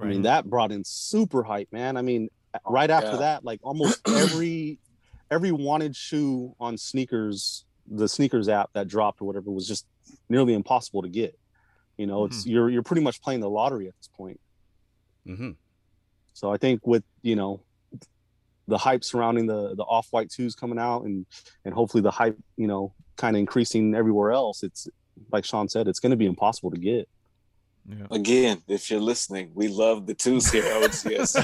i 0.00 0.04
mean 0.04 0.22
that 0.22 0.48
brought 0.48 0.72
in 0.72 0.82
super 0.84 1.42
hype 1.42 1.68
man 1.72 1.96
i 1.96 2.02
mean 2.02 2.28
right 2.68 2.90
after 2.90 3.12
yeah. 3.12 3.16
that 3.16 3.44
like 3.44 3.60
almost 3.62 4.00
every 4.08 4.78
every 5.30 5.52
wanted 5.52 5.94
shoe 5.96 6.54
on 6.60 6.76
sneakers 6.78 7.64
the 7.88 8.08
sneakers 8.08 8.48
app 8.48 8.70
that 8.74 8.86
dropped 8.88 9.20
or 9.20 9.24
whatever 9.24 9.50
was 9.50 9.66
just 9.66 9.86
nearly 10.28 10.54
impossible 10.54 11.02
to 11.02 11.08
get 11.08 11.36
you 11.96 12.06
know 12.06 12.24
it's 12.26 12.46
you're 12.46 12.70
you're 12.70 12.82
pretty 12.82 13.02
much 13.02 13.20
playing 13.22 13.40
the 13.40 13.50
lottery 13.50 13.88
at 13.88 13.94
this 13.98 14.08
point 14.08 14.38
Mm-hmm. 15.26 15.50
so 16.32 16.52
I 16.52 16.56
think 16.56 16.84
with 16.86 17.04
you 17.22 17.36
know 17.36 17.62
the 18.66 18.78
hype 18.78 19.04
surrounding 19.04 19.46
the 19.46 19.74
the 19.76 19.82
off 19.84 20.08
white 20.10 20.30
twos 20.30 20.54
coming 20.56 20.78
out 20.78 21.02
and 21.04 21.26
and 21.64 21.72
hopefully 21.74 22.02
the 22.02 22.10
hype 22.10 22.36
you 22.56 22.66
know 22.66 22.92
kind 23.16 23.36
of 23.36 23.40
increasing 23.40 23.94
everywhere 23.94 24.32
else, 24.32 24.62
it's 24.62 24.88
like 25.30 25.44
Sean 25.44 25.68
said, 25.68 25.88
it's 25.88 26.00
going 26.00 26.10
to 26.10 26.16
be 26.16 26.26
impossible 26.26 26.70
to 26.70 26.78
get. 26.78 27.08
yeah. 27.88 28.06
Again, 28.10 28.62
if 28.68 28.90
you're 28.90 29.00
listening, 29.00 29.50
we 29.54 29.68
love 29.68 30.06
the 30.06 30.14
twos 30.14 30.50
here 30.50 30.64
at 30.64 30.90
OGSG. 30.90 31.42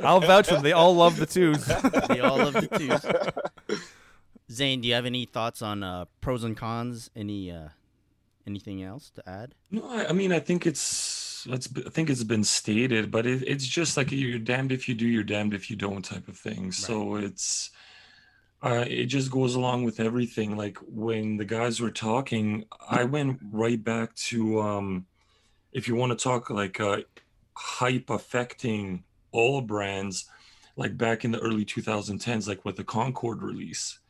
I'll 0.04 0.20
vouch 0.20 0.48
for 0.48 0.54
them. 0.54 0.62
They 0.62 0.72
all 0.72 0.94
love 0.94 1.16
the 1.16 1.26
twos. 1.26 1.64
They 2.08 2.20
all 2.20 2.38
love 2.38 2.54
the 2.54 2.68
twos. 2.68 3.80
Zane, 4.50 4.80
do 4.82 4.88
you 4.88 4.94
have 4.94 5.06
any 5.06 5.24
thoughts 5.24 5.62
on 5.62 5.82
uh, 5.82 6.04
pros 6.20 6.44
and 6.44 6.56
cons? 6.56 7.10
Any 7.16 7.50
uh, 7.50 7.68
anything 8.46 8.82
else 8.82 9.10
to 9.10 9.28
add? 9.28 9.54
No, 9.70 9.88
I, 9.88 10.08
I 10.08 10.12
mean, 10.12 10.32
I 10.32 10.38
think 10.40 10.66
it's, 10.66 11.46
it's, 11.48 11.68
I 11.86 11.88
think 11.90 12.10
it's 12.10 12.24
been 12.24 12.44
stated, 12.44 13.10
but 13.10 13.26
it, 13.26 13.42
it's 13.46 13.66
just 13.66 13.96
like 13.96 14.12
you're 14.12 14.38
damned 14.38 14.72
if 14.72 14.88
you 14.88 14.94
do, 14.94 15.06
you're 15.06 15.22
damned 15.22 15.54
if 15.54 15.70
you 15.70 15.76
don't 15.76 16.04
type 16.04 16.28
of 16.28 16.36
thing. 16.36 16.72
So 16.72 17.16
it's, 17.16 17.70
uh, 18.64 18.84
it 18.88 19.06
just 19.06 19.30
goes 19.30 19.54
along 19.56 19.84
with 19.84 20.00
everything. 20.00 20.56
Like 20.56 20.78
when 20.88 21.36
the 21.38 21.46
guys 21.46 21.80
were 21.80 21.92
talking, 21.92 22.66
I 22.88 23.04
went 23.04 23.40
right 23.52 23.82
back 23.82 24.14
to, 24.30 24.60
um, 24.62 25.06
if 25.72 25.88
you 25.88 25.96
want 25.96 26.18
to 26.18 26.22
talk 26.22 26.50
like 26.50 26.80
uh, 26.80 27.02
hype 27.56 28.10
affecting 28.10 29.04
all 29.32 29.62
brands, 29.62 30.26
like 30.76 30.96
back 30.98 31.24
in 31.24 31.32
the 31.32 31.40
early 31.40 31.64
2010s, 31.66 32.48
like 32.48 32.64
with 32.64 32.76
the 32.76 32.84
Concord 32.84 33.42
release 33.42 34.00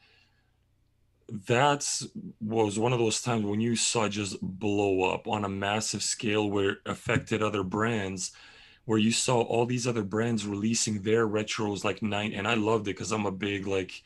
That 1.49 2.03
was 2.41 2.79
one 2.79 2.93
of 2.93 2.99
those 2.99 3.23
times 3.23 3.47
when 3.47 3.61
you 3.61 3.77
saw 3.77 4.09
just 4.09 4.37
blow 4.43 5.11
up 5.11 5.27
on 5.27 5.45
a 5.45 5.49
massive 5.49 6.03
scale 6.03 6.51
where 6.51 6.71
it 6.73 6.79
affected 6.87 7.43
other 7.43 7.63
brands 7.63 8.33
where 8.87 8.99
you 8.99 9.13
saw 9.13 9.41
all 9.41 9.67
these 9.67 9.87
other 9.87 10.03
brands 10.05 10.47
releasing 10.47 11.03
their 11.03 11.27
retros 11.27 11.85
like 11.85 12.03
nine 12.03 12.35
and 12.35 12.47
i 12.47 12.55
loved 12.55 12.87
it 12.87 12.93
because 12.93 13.13
i'm 13.13 13.27
a 13.27 13.33
big 13.33 13.67
like 13.67 14.03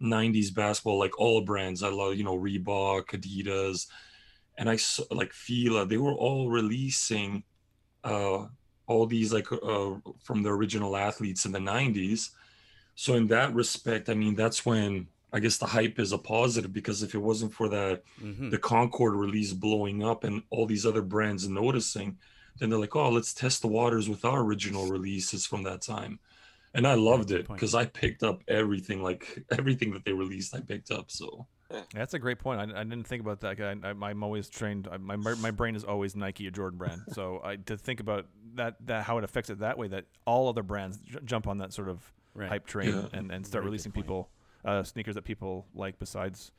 90s 0.00 0.50
basketball 0.54 0.98
like 0.98 1.18
all 1.18 1.40
brands 1.40 1.82
i 1.82 1.88
love 1.88 2.14
you 2.14 2.24
know 2.24 2.38
reebok 2.38 3.06
adidas 3.12 3.86
and 4.58 4.68
i 4.68 4.76
saw 4.76 5.04
like 5.10 5.32
fila 5.32 5.86
they 5.86 5.96
were 5.96 6.14
all 6.14 6.50
releasing 6.50 7.42
uh 8.04 8.44
all 8.86 9.06
these 9.06 9.32
like 9.32 9.50
uh 9.52 9.94
from 10.22 10.42
the 10.42 10.50
original 10.50 10.96
athletes 10.96 11.44
in 11.46 11.52
the 11.52 11.58
90s 11.58 12.30
so 12.94 13.14
in 13.14 13.26
that 13.26 13.54
respect 13.54 14.08
i 14.08 14.14
mean 14.14 14.34
that's 14.34 14.64
when 14.66 15.06
I 15.32 15.40
guess 15.40 15.58
the 15.58 15.66
hype 15.66 15.98
is 15.98 16.12
a 16.12 16.18
positive 16.18 16.72
because 16.72 17.02
if 17.02 17.14
it 17.14 17.18
wasn't 17.18 17.52
for 17.52 17.68
that 17.68 18.02
Mm-hmm. 18.22 18.48
the 18.50 18.58
Concord 18.58 19.14
release 19.14 19.52
blowing 19.52 20.02
up 20.02 20.24
and 20.24 20.42
all 20.50 20.66
these 20.66 20.86
other 20.86 21.02
brands 21.02 21.46
noticing, 21.48 22.16
then 22.58 22.70
they're 22.70 22.78
like, 22.78 22.96
oh, 22.96 23.10
let's 23.10 23.34
test 23.34 23.60
the 23.60 23.68
waters 23.68 24.08
with 24.08 24.24
our 24.24 24.40
original 24.42 24.86
releases 24.88 25.44
from 25.44 25.64
that 25.64 25.82
time. 25.82 26.20
And 26.76 26.86
I 26.86 26.94
loved 26.94 27.30
it 27.30 27.48
because 27.48 27.74
I 27.74 27.86
picked 27.86 28.22
up 28.22 28.42
everything, 28.48 29.02
like 29.02 29.42
everything 29.58 29.92
that 29.94 30.04
they 30.04 30.12
released, 30.12 30.54
I 30.54 30.60
picked 30.60 30.90
up. 30.90 31.10
So 31.10 31.46
That's 31.94 32.12
a 32.14 32.18
great 32.18 32.38
point. 32.38 32.60
I, 32.60 32.80
I 32.80 32.84
didn't 32.84 33.06
think 33.06 33.22
about 33.22 33.40
that. 33.40 33.58
I, 33.60 33.88
I, 33.88 34.10
I'm 34.10 34.22
always 34.22 34.48
trained. 34.50 34.86
I, 34.92 34.98
my 34.98 35.16
my 35.16 35.50
brain 35.50 35.74
is 35.74 35.84
always 35.84 36.14
Nike, 36.14 36.46
or 36.46 36.50
Jordan 36.50 36.78
brand. 36.78 37.00
So 37.14 37.40
I 37.42 37.56
to 37.56 37.76
think 37.78 38.00
about 38.00 38.26
that 38.54 38.76
that 38.86 39.04
how 39.04 39.16
it 39.18 39.24
affects 39.24 39.48
it 39.50 39.60
that 39.60 39.78
way. 39.78 39.88
That 39.88 40.04
all 40.26 40.48
other 40.48 40.62
brands 40.62 40.98
j- 40.98 41.18
jump 41.24 41.46
on 41.48 41.58
that 41.58 41.72
sort 41.72 41.88
of 41.88 42.00
Right. 42.34 42.50
hype 42.50 42.66
train 42.66 42.90
Yeah. 42.90 43.06
and, 43.18 43.32
and 43.32 43.46
start 43.46 43.62
Very 43.62 43.70
releasing 43.70 43.92
people 43.92 44.28
uh, 44.62 44.82
sneakers 44.82 45.14
that 45.14 45.24
people 45.24 45.64
like 45.74 45.98
besides 45.98 46.52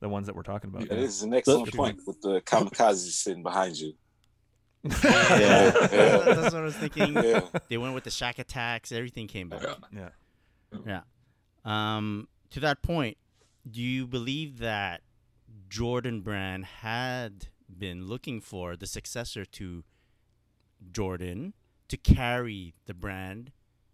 the 0.00 0.08
ones 0.10 0.26
that 0.26 0.36
we're 0.36 0.42
talking 0.42 0.68
about. 0.68 0.86
That 0.86 0.98
Yeah. 0.98 1.04
is 1.04 1.22
an 1.22 1.32
excellent 1.32 1.72
point 1.74 2.00
with 2.06 2.20
the 2.20 2.42
kamikazes 2.42 3.12
sitting 3.12 3.42
behind 3.42 3.78
you. 3.78 3.94
Yeah, 4.84 4.92
Yeah. 5.02 5.70
that's 5.90 6.54
what 6.54 6.56
I 6.56 6.60
was 6.60 6.76
thinking. 6.76 7.14
Yeah. 7.14 7.40
They 7.68 7.78
went 7.78 7.94
with 7.94 8.04
the 8.04 8.10
Shaq 8.10 8.36
Attaqs. 8.36 8.92
Everything 8.92 9.26
came 9.26 9.48
back. 9.48 9.62
Yeah. 9.92 10.08
yeah. 10.72 10.78
Yeah. 10.86 11.00
Um, 11.96 12.28
to 12.50 12.60
that 12.60 12.82
point, 12.82 13.16
do 13.70 13.82
you 13.82 14.06
believe 14.06 14.58
that 14.58 15.02
Jordan 15.68 16.20
Brand 16.22 16.64
had 16.64 17.48
been 17.76 18.06
looking 18.06 18.40
for 18.40 18.76
the 18.76 18.86
successor 18.86 19.44
to 19.44 19.84
Jordan 20.92 21.54
to 21.88 21.96
carry 21.96 22.74
the 22.86 22.94
brand 22.94 23.52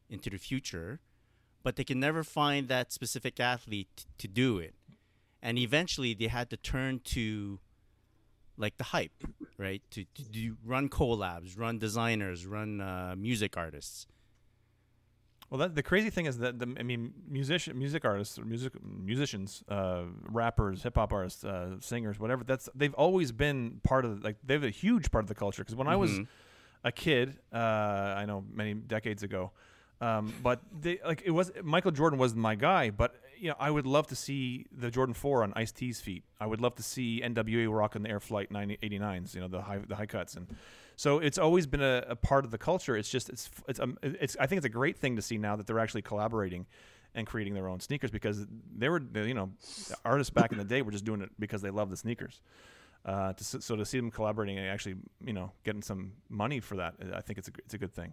into 0.09 0.31
the 0.31 0.39
future, 0.39 1.01
but 1.63 1.77
they 1.77 1.85
can 1.85 1.99
never 1.99 2.23
find 2.23 2.69
that 2.69 2.93
specific 2.93 3.41
athlete 3.41 3.89
t- 3.97 4.05
to 4.19 4.29
do 4.29 4.59
it? 4.59 4.75
And 5.43 5.59
eventually 5.59 6.15
they 6.15 6.29
had 6.29 6.51
to 6.51 6.57
turn 6.57 7.01
to 7.05 7.59
like 8.57 8.77
the 8.77 8.85
hype, 8.85 9.25
right? 9.59 9.83
To, 9.93 10.05
to 10.05 10.23
do, 10.23 10.57
run 10.65 10.89
collabs, 10.89 11.59
run 11.59 11.79
designers, 11.79 12.47
run 12.47 12.81
uh, 12.81 13.15
music 13.17 13.57
artists. 13.57 14.07
Well, 15.51 15.59
that, 15.59 15.75
the 15.75 15.83
crazy 15.83 16.11
thing 16.11 16.27
is 16.27 16.39
that 16.39 16.59
the, 16.59 16.75
I 16.79 16.83
mean, 16.83 17.13
musician, 17.29 17.79
music 17.79 18.05
artists, 18.05 18.39
or 18.39 18.45
music 18.45 18.73
musicians, 18.83 19.63
uh, 19.69 20.05
rappers, 20.23 20.83
hip 20.83 20.97
hop 20.97 21.13
artists, 21.13 21.45
uh, 21.45 21.77
singers, 21.81 22.19
whatever. 22.19 22.45
That's 22.45 22.69
they've 22.75 22.95
always 22.95 23.31
been 23.31 23.81
part 23.85 24.05
of 24.05 24.25
like 24.25 24.37
they've 24.45 24.65
a 24.65 24.71
huge 24.71 25.11
part 25.11 25.23
of 25.23 25.29
the 25.29 25.35
culture. 25.35 25.63
Because 25.63 25.77
when 25.77 25.87
I 25.87 25.97
was 25.97 26.11
Mhm. 26.13 26.27
a 26.83 26.91
kid, 26.91 27.39
uh, 27.53 27.57
I 27.57 28.25
know 28.25 28.45
many 28.53 28.75
decades 28.75 29.23
ago, 29.23 29.53
um, 30.01 30.33
but 30.43 30.61
they 30.81 30.99
like 31.05 31.23
it 31.25 31.31
was 31.31 31.53
Michael 31.63 31.93
Jordan 31.93 32.19
was 32.19 32.35
my 32.35 32.55
guy. 32.55 32.91
But 32.91 33.15
you 33.45 33.51
know, 33.51 33.57
I 33.61 33.71
would 33.71 33.87
love 33.87 34.07
to 34.07 34.17
see 34.17 34.65
the 34.73 34.91
Jordan 34.91 35.13
Four 35.13 35.43
on 35.43 35.53
Ice 35.55 35.71
T's 35.71 36.01
feet. 36.01 36.25
I 36.41 36.47
would 36.47 36.63
love 36.63 36.77
to 36.77 36.83
see 36.83 37.21
NWA 37.23 37.71
rocking 37.71 38.03
the 38.03 38.09
Air 38.09 38.19
Flight 38.19 38.51
89s, 38.51 39.35
you 39.35 39.41
know, 39.43 39.49
the 39.49 39.61
high 39.61 39.79
the 39.87 39.95
high 39.97 40.07
cuts 40.07 40.35
and. 40.35 40.49
So 40.97 41.19
it's 41.19 41.39
always 41.39 41.67
been 41.67 41.83
a, 41.83 42.05
a 42.11 42.15
part 42.15 42.45
of 42.45 42.53
the 42.53 42.57
culture. 42.57 42.97
It's 42.97 43.11
just 43.11 43.29
it's 43.29 43.51
it's 43.69 43.81
um, 43.81 43.99
it's 44.01 44.37
I 44.39 44.47
think 44.47 44.59
it's 44.59 44.67
a 44.67 44.71
great 44.71 44.97
thing 44.97 45.17
to 45.17 45.23
see 45.23 45.37
now 45.37 45.57
that 45.57 45.67
they're 45.67 45.81
actually 45.81 46.03
collaborating 46.03 46.67
and 47.17 47.27
creating 47.27 47.53
their 47.53 47.69
own 47.69 47.81
sneakers 47.81 48.13
because 48.13 48.47
they 48.77 48.89
were 48.89 49.03
you 49.13 49.35
know 49.35 49.51
artists 50.05 50.31
back 50.31 50.53
in 50.53 50.59
the 50.59 50.65
day 50.65 50.83
were 50.83 50.93
just 50.93 51.05
doing 51.05 51.21
it 51.21 51.31
because 51.39 51.63
they 51.63 51.71
love 51.71 51.91
the 51.91 51.97
sneakers. 51.97 52.41
Uh, 53.05 53.33
to, 53.33 53.45
so 53.45 53.75
to 53.75 53.85
see 53.85 53.99
them 53.99 54.11
collaborating 54.11 54.57
and 54.57 54.69
actually 54.69 54.95
you 55.21 55.33
know 55.33 55.51
getting 55.65 55.83
some 55.83 56.13
money 56.31 56.61
for 56.61 56.77
that, 56.77 56.95
I 57.13 57.21
think 57.21 57.41
it's 57.41 57.49
a 57.49 57.53
it's 57.59 57.75
a 57.75 57.79
good 57.79 57.93
thing. 57.93 58.13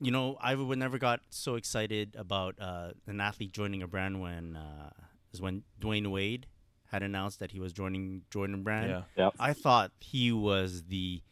You 0.00 0.10
know, 0.10 0.36
I 0.40 0.54
would 0.54 0.78
never 0.78 0.98
got 0.98 1.20
so 1.30 1.54
excited 1.54 2.16
about 2.18 2.56
uh, 2.60 2.90
an 3.06 3.20
athlete 3.20 3.52
joining 3.52 3.82
a 3.82 3.86
brand 3.86 4.20
when 4.20 4.56
uh, 4.56 4.90
is 5.32 5.40
when 5.40 5.62
Dwyane 5.80 6.10
Wade 6.10 6.46
had 6.90 7.02
announced 7.02 7.38
that 7.40 7.52
he 7.52 7.60
was 7.60 7.72
joining 7.72 8.22
Jordan 8.30 8.62
Brand. 8.62 9.04
Yeah. 9.16 9.30
I 9.38 9.52
thought 9.52 9.92
he 10.00 10.30
was 10.32 10.84
the 10.84 11.22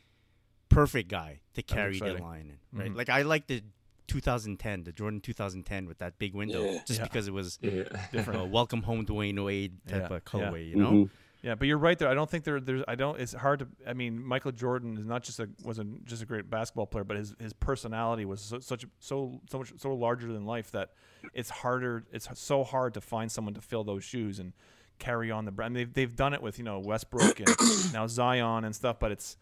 perfect 0.68 1.08
guy 1.10 1.40
to 1.54 1.62
carry 1.62 1.98
the 1.98 2.14
line 2.14 2.58
in, 2.72 2.78
right? 2.78 2.90
Mhm. 2.90 2.96
Like 2.96 3.08
I 3.08 3.22
like 3.22 3.46
the 3.46 3.62
2010, 4.08 4.84
the 4.84 4.92
Jordan 4.92 5.20
2010 5.20 5.86
with 5.86 5.98
that 5.98 6.18
big 6.18 6.34
window, 6.34 6.64
Yeah. 6.64 6.80
just 6.86 7.00
Yeah. 7.00 7.04
because 7.04 7.28
it 7.28 7.32
was 7.34 7.58
yeah. 7.62 7.84
a 8.12 8.44
welcome 8.44 8.82
home 8.82 9.04
Dwyane 9.06 9.44
Wade 9.44 9.78
type 9.86 10.08
Yeah, 10.10 10.16
of 10.16 10.24
colorway, 10.24 10.64
yeah. 10.68 10.70
you 10.70 10.76
know? 10.76 10.92
Mhm. 10.92 11.10
Yeah, 11.42 11.56
but 11.56 11.66
you're 11.66 11.78
right 11.78 11.98
there. 11.98 12.08
I 12.08 12.14
don't 12.14 12.30
think 12.30 12.44
there 12.44 12.60
there's 12.60 12.84
I 12.86 12.94
don't 12.94 13.18
it's 13.20 13.32
hard 13.32 13.58
to 13.60 13.66
I 13.86 13.94
mean 13.94 14.24
Michael 14.24 14.52
Jordan 14.52 14.96
is 14.96 15.04
not 15.04 15.24
just 15.24 15.40
a 15.40 15.48
wasn't 15.64 16.04
just 16.04 16.22
a 16.22 16.26
great 16.26 16.48
basketball 16.48 16.86
player, 16.86 17.02
but 17.04 17.16
his 17.16 17.34
his 17.40 17.52
personality 17.52 18.24
was 18.24 18.40
so, 18.40 18.60
such 18.60 18.86
so 19.00 19.40
so 19.50 19.58
much 19.58 19.72
so 19.78 19.92
larger 19.92 20.32
than 20.32 20.44
life 20.46 20.70
that 20.70 20.90
it's 21.34 21.50
harder 21.50 22.04
it's 22.12 22.28
so 22.34 22.62
hard 22.62 22.94
to 22.94 23.00
find 23.00 23.30
someone 23.32 23.54
to 23.54 23.60
fill 23.60 23.82
those 23.82 24.04
shoes 24.04 24.38
and 24.38 24.52
carry 25.00 25.32
on 25.32 25.44
the 25.44 25.50
brand. 25.50 25.72
I 25.72 25.80
mean, 25.80 25.86
they've 25.86 25.94
they've 25.94 26.16
done 26.16 26.32
it 26.32 26.40
with, 26.42 26.58
you 26.58 26.64
know, 26.64 26.78
Westbrook 26.78 27.40
and 27.40 27.48
now 27.92 28.06
Zion 28.06 28.64
and 28.64 28.72
stuff, 28.74 29.00
but 29.00 29.10
it's 29.10 29.36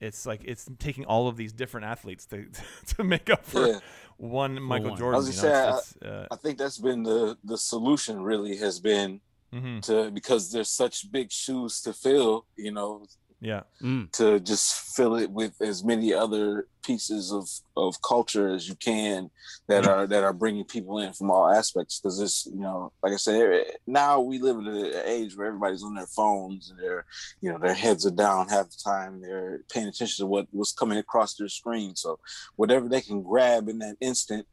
it's 0.00 0.24
like 0.24 0.40
it's 0.44 0.66
taking 0.78 1.04
all 1.04 1.28
of 1.28 1.36
these 1.36 1.52
different 1.52 1.84
athletes 1.86 2.24
to 2.26 2.46
to 2.96 3.04
make 3.04 3.28
up 3.28 3.44
for 3.44 3.66
Yeah. 3.66 3.80
one 4.16 4.62
Michael 4.62 4.90
one. 4.90 4.98
Jordan. 4.98 5.14
I 5.16 5.18
was 5.26 5.36
gonna 5.40 5.48
know, 5.48 5.54
say, 5.54 5.68
it's- 5.68 5.94
it's, 5.96 6.04
uh, 6.06 6.26
I 6.30 6.36
think 6.36 6.56
that's 6.56 6.78
been 6.78 7.02
the 7.02 7.36
the 7.44 7.58
solution. 7.58 8.22
Really, 8.22 8.56
has 8.56 8.80
been 8.80 9.20
mhm. 9.52 9.82
to 9.82 10.10
because 10.10 10.50
there's 10.52 10.70
such 10.70 11.10
big 11.10 11.30
shoes 11.30 11.80
to 11.82 11.92
fill. 11.92 12.46
You 12.56 12.72
know, 12.72 13.06
Yeah. 13.40 13.62
Mm. 13.80 14.10
to 14.12 14.40
just 14.40 14.96
fill 14.96 15.14
it 15.14 15.30
with 15.30 15.54
as 15.60 15.84
many 15.84 16.12
other 16.12 16.66
pieces 16.82 17.30
of 17.32 17.48
of 17.76 18.00
culture 18.02 18.48
as 18.48 18.68
you 18.68 18.74
can 18.74 19.30
that 19.68 19.86
are 19.86 20.06
that 20.08 20.24
are 20.24 20.32
bringing 20.32 20.64
people 20.64 20.98
in 20.98 21.12
from 21.12 21.30
all 21.30 21.48
aspects 21.48 22.00
because 22.00 22.18
it's 22.18 22.46
you 22.46 22.58
know 22.58 22.90
like 23.02 23.12
i 23.12 23.16
said 23.16 23.64
now 23.86 24.20
we 24.20 24.38
live 24.38 24.56
in 24.56 24.66
an 24.66 25.02
age 25.04 25.36
where 25.36 25.48
everybody's 25.48 25.84
on 25.84 25.94
their 25.94 26.06
phones 26.06 26.70
and 26.70 26.78
their 26.80 27.04
you 27.42 27.52
know 27.52 27.58
their 27.58 27.74
heads 27.74 28.06
are 28.06 28.10
down 28.10 28.48
half 28.48 28.70
the 28.70 28.80
time 28.82 29.20
they're 29.20 29.60
paying 29.72 29.86
attention 29.86 30.24
to 30.24 30.26
what 30.26 30.46
was 30.52 30.72
coming 30.72 30.98
across 30.98 31.34
their 31.34 31.48
screen 31.48 31.94
so 31.94 32.18
whatever 32.56 32.88
they 32.88 33.02
can 33.02 33.22
grab 33.22 33.68
in 33.68 33.78
that 33.78 33.96
instant 34.00 34.46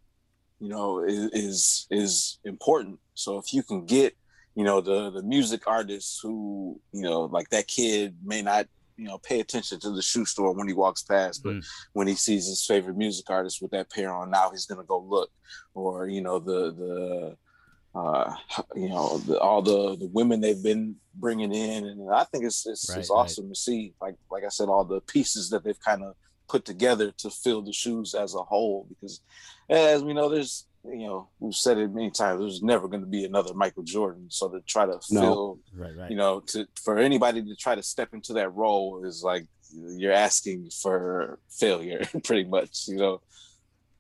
you 0.60 0.70
know 0.70 1.00
is 1.04 1.30
is, 1.32 1.88
is 1.90 2.40
important 2.44 3.00
so 3.14 3.38
if 3.38 3.54
you 3.54 3.64
can 3.64 3.86
get 3.86 4.14
you 4.56 4.64
know 4.64 4.82
the 4.82 5.10
the 5.12 5.24
music 5.24 5.62
artists 5.68 6.20
who 6.22 6.80
you 6.92 7.02
know 7.04 7.22
like 7.24 7.50
that 7.50 7.68
kid 7.68 8.16
may 8.24 8.42
not 8.42 8.66
you 8.98 9.06
know 9.08 9.18
pay 9.18 9.40
attention 9.42 9.80
to 9.80 9.92
the 9.92 10.02
shoe 10.02 10.26
store 10.26 10.54
when 10.54 10.68
he 10.68 10.74
walks 10.74 11.04
past 11.04 11.44
but 11.44 11.54
Mm. 11.56 11.66
when 11.94 12.08
he 12.08 12.16
sees 12.16 12.48
his 12.48 12.66
favorite 12.66 12.96
music 12.98 13.30
artist 13.30 13.62
with 13.62 13.72
that 13.72 13.92
pair 13.92 14.12
on 14.14 14.30
now 14.32 14.50
he's 14.52 14.66
gonna 14.66 14.84
go 14.84 15.00
look 15.00 15.30
or 15.74 16.08
you 16.08 16.22
know 16.22 16.40
the 16.40 16.72
the 16.82 17.38
uh 18.00 18.34
you 18.76 18.90
know 18.90 19.18
the, 19.20 19.40
all 19.40 19.62
the 19.62 19.96
the 19.98 20.08
women 20.14 20.40
they've 20.42 20.64
been 20.64 20.96
bringing 21.16 21.54
in 21.54 21.86
and 21.86 22.10
i 22.14 22.24
think 22.26 22.44
it's 22.46 22.66
it's, 22.66 22.90
Right, 22.90 23.00
it's 23.00 23.10
right. 23.10 23.16
awesome 23.18 23.50
to 23.50 23.56
see 23.56 23.94
like 24.02 24.16
like 24.32 24.44
i 24.46 24.50
said 24.50 24.70
all 24.70 24.86
the 24.86 25.02
pieces 25.02 25.50
that 25.50 25.64
they've 25.64 25.80
kind 25.80 26.04
of 26.04 26.16
put 26.48 26.64
together 26.64 27.12
to 27.18 27.30
fill 27.30 27.62
the 27.62 27.74
shoes 27.74 28.14
as 28.14 28.36
a 28.36 28.44
whole 28.44 28.86
because 28.90 29.22
as 29.70 30.04
we 30.04 30.14
know 30.14 30.30
there's 30.30 30.68
you 30.88 31.08
know 31.08 31.28
we've 31.40 31.56
said 31.56 31.78
it 31.78 31.92
many 31.94 32.12
times 32.12 32.40
there's 32.40 32.62
never 32.62 32.88
going 32.88 33.02
to 33.02 33.08
be 33.08 33.26
another 33.26 33.54
michael 33.54 33.84
jordan 33.84 34.28
so 34.30 34.48
to 34.50 34.60
try 34.62 34.86
to 34.86 35.00
No. 35.12 35.22
fill 35.22 35.60
Right, 35.76 35.96
right. 35.98 36.10
you 36.12 36.16
know 36.18 36.42
to 36.48 36.68
for 36.84 36.98
anybody 37.00 37.42
to 37.44 37.56
try 37.56 37.76
to 37.76 37.84
step 37.84 38.14
into 38.14 38.34
that 38.34 38.54
role 38.54 39.04
is 39.06 39.24
like 39.24 39.46
you're 39.74 40.14
asking 40.14 40.70
for 40.70 41.40
failure 41.50 42.02
pretty 42.24 42.44
much 42.46 42.88
you 42.88 42.96
know 42.98 43.22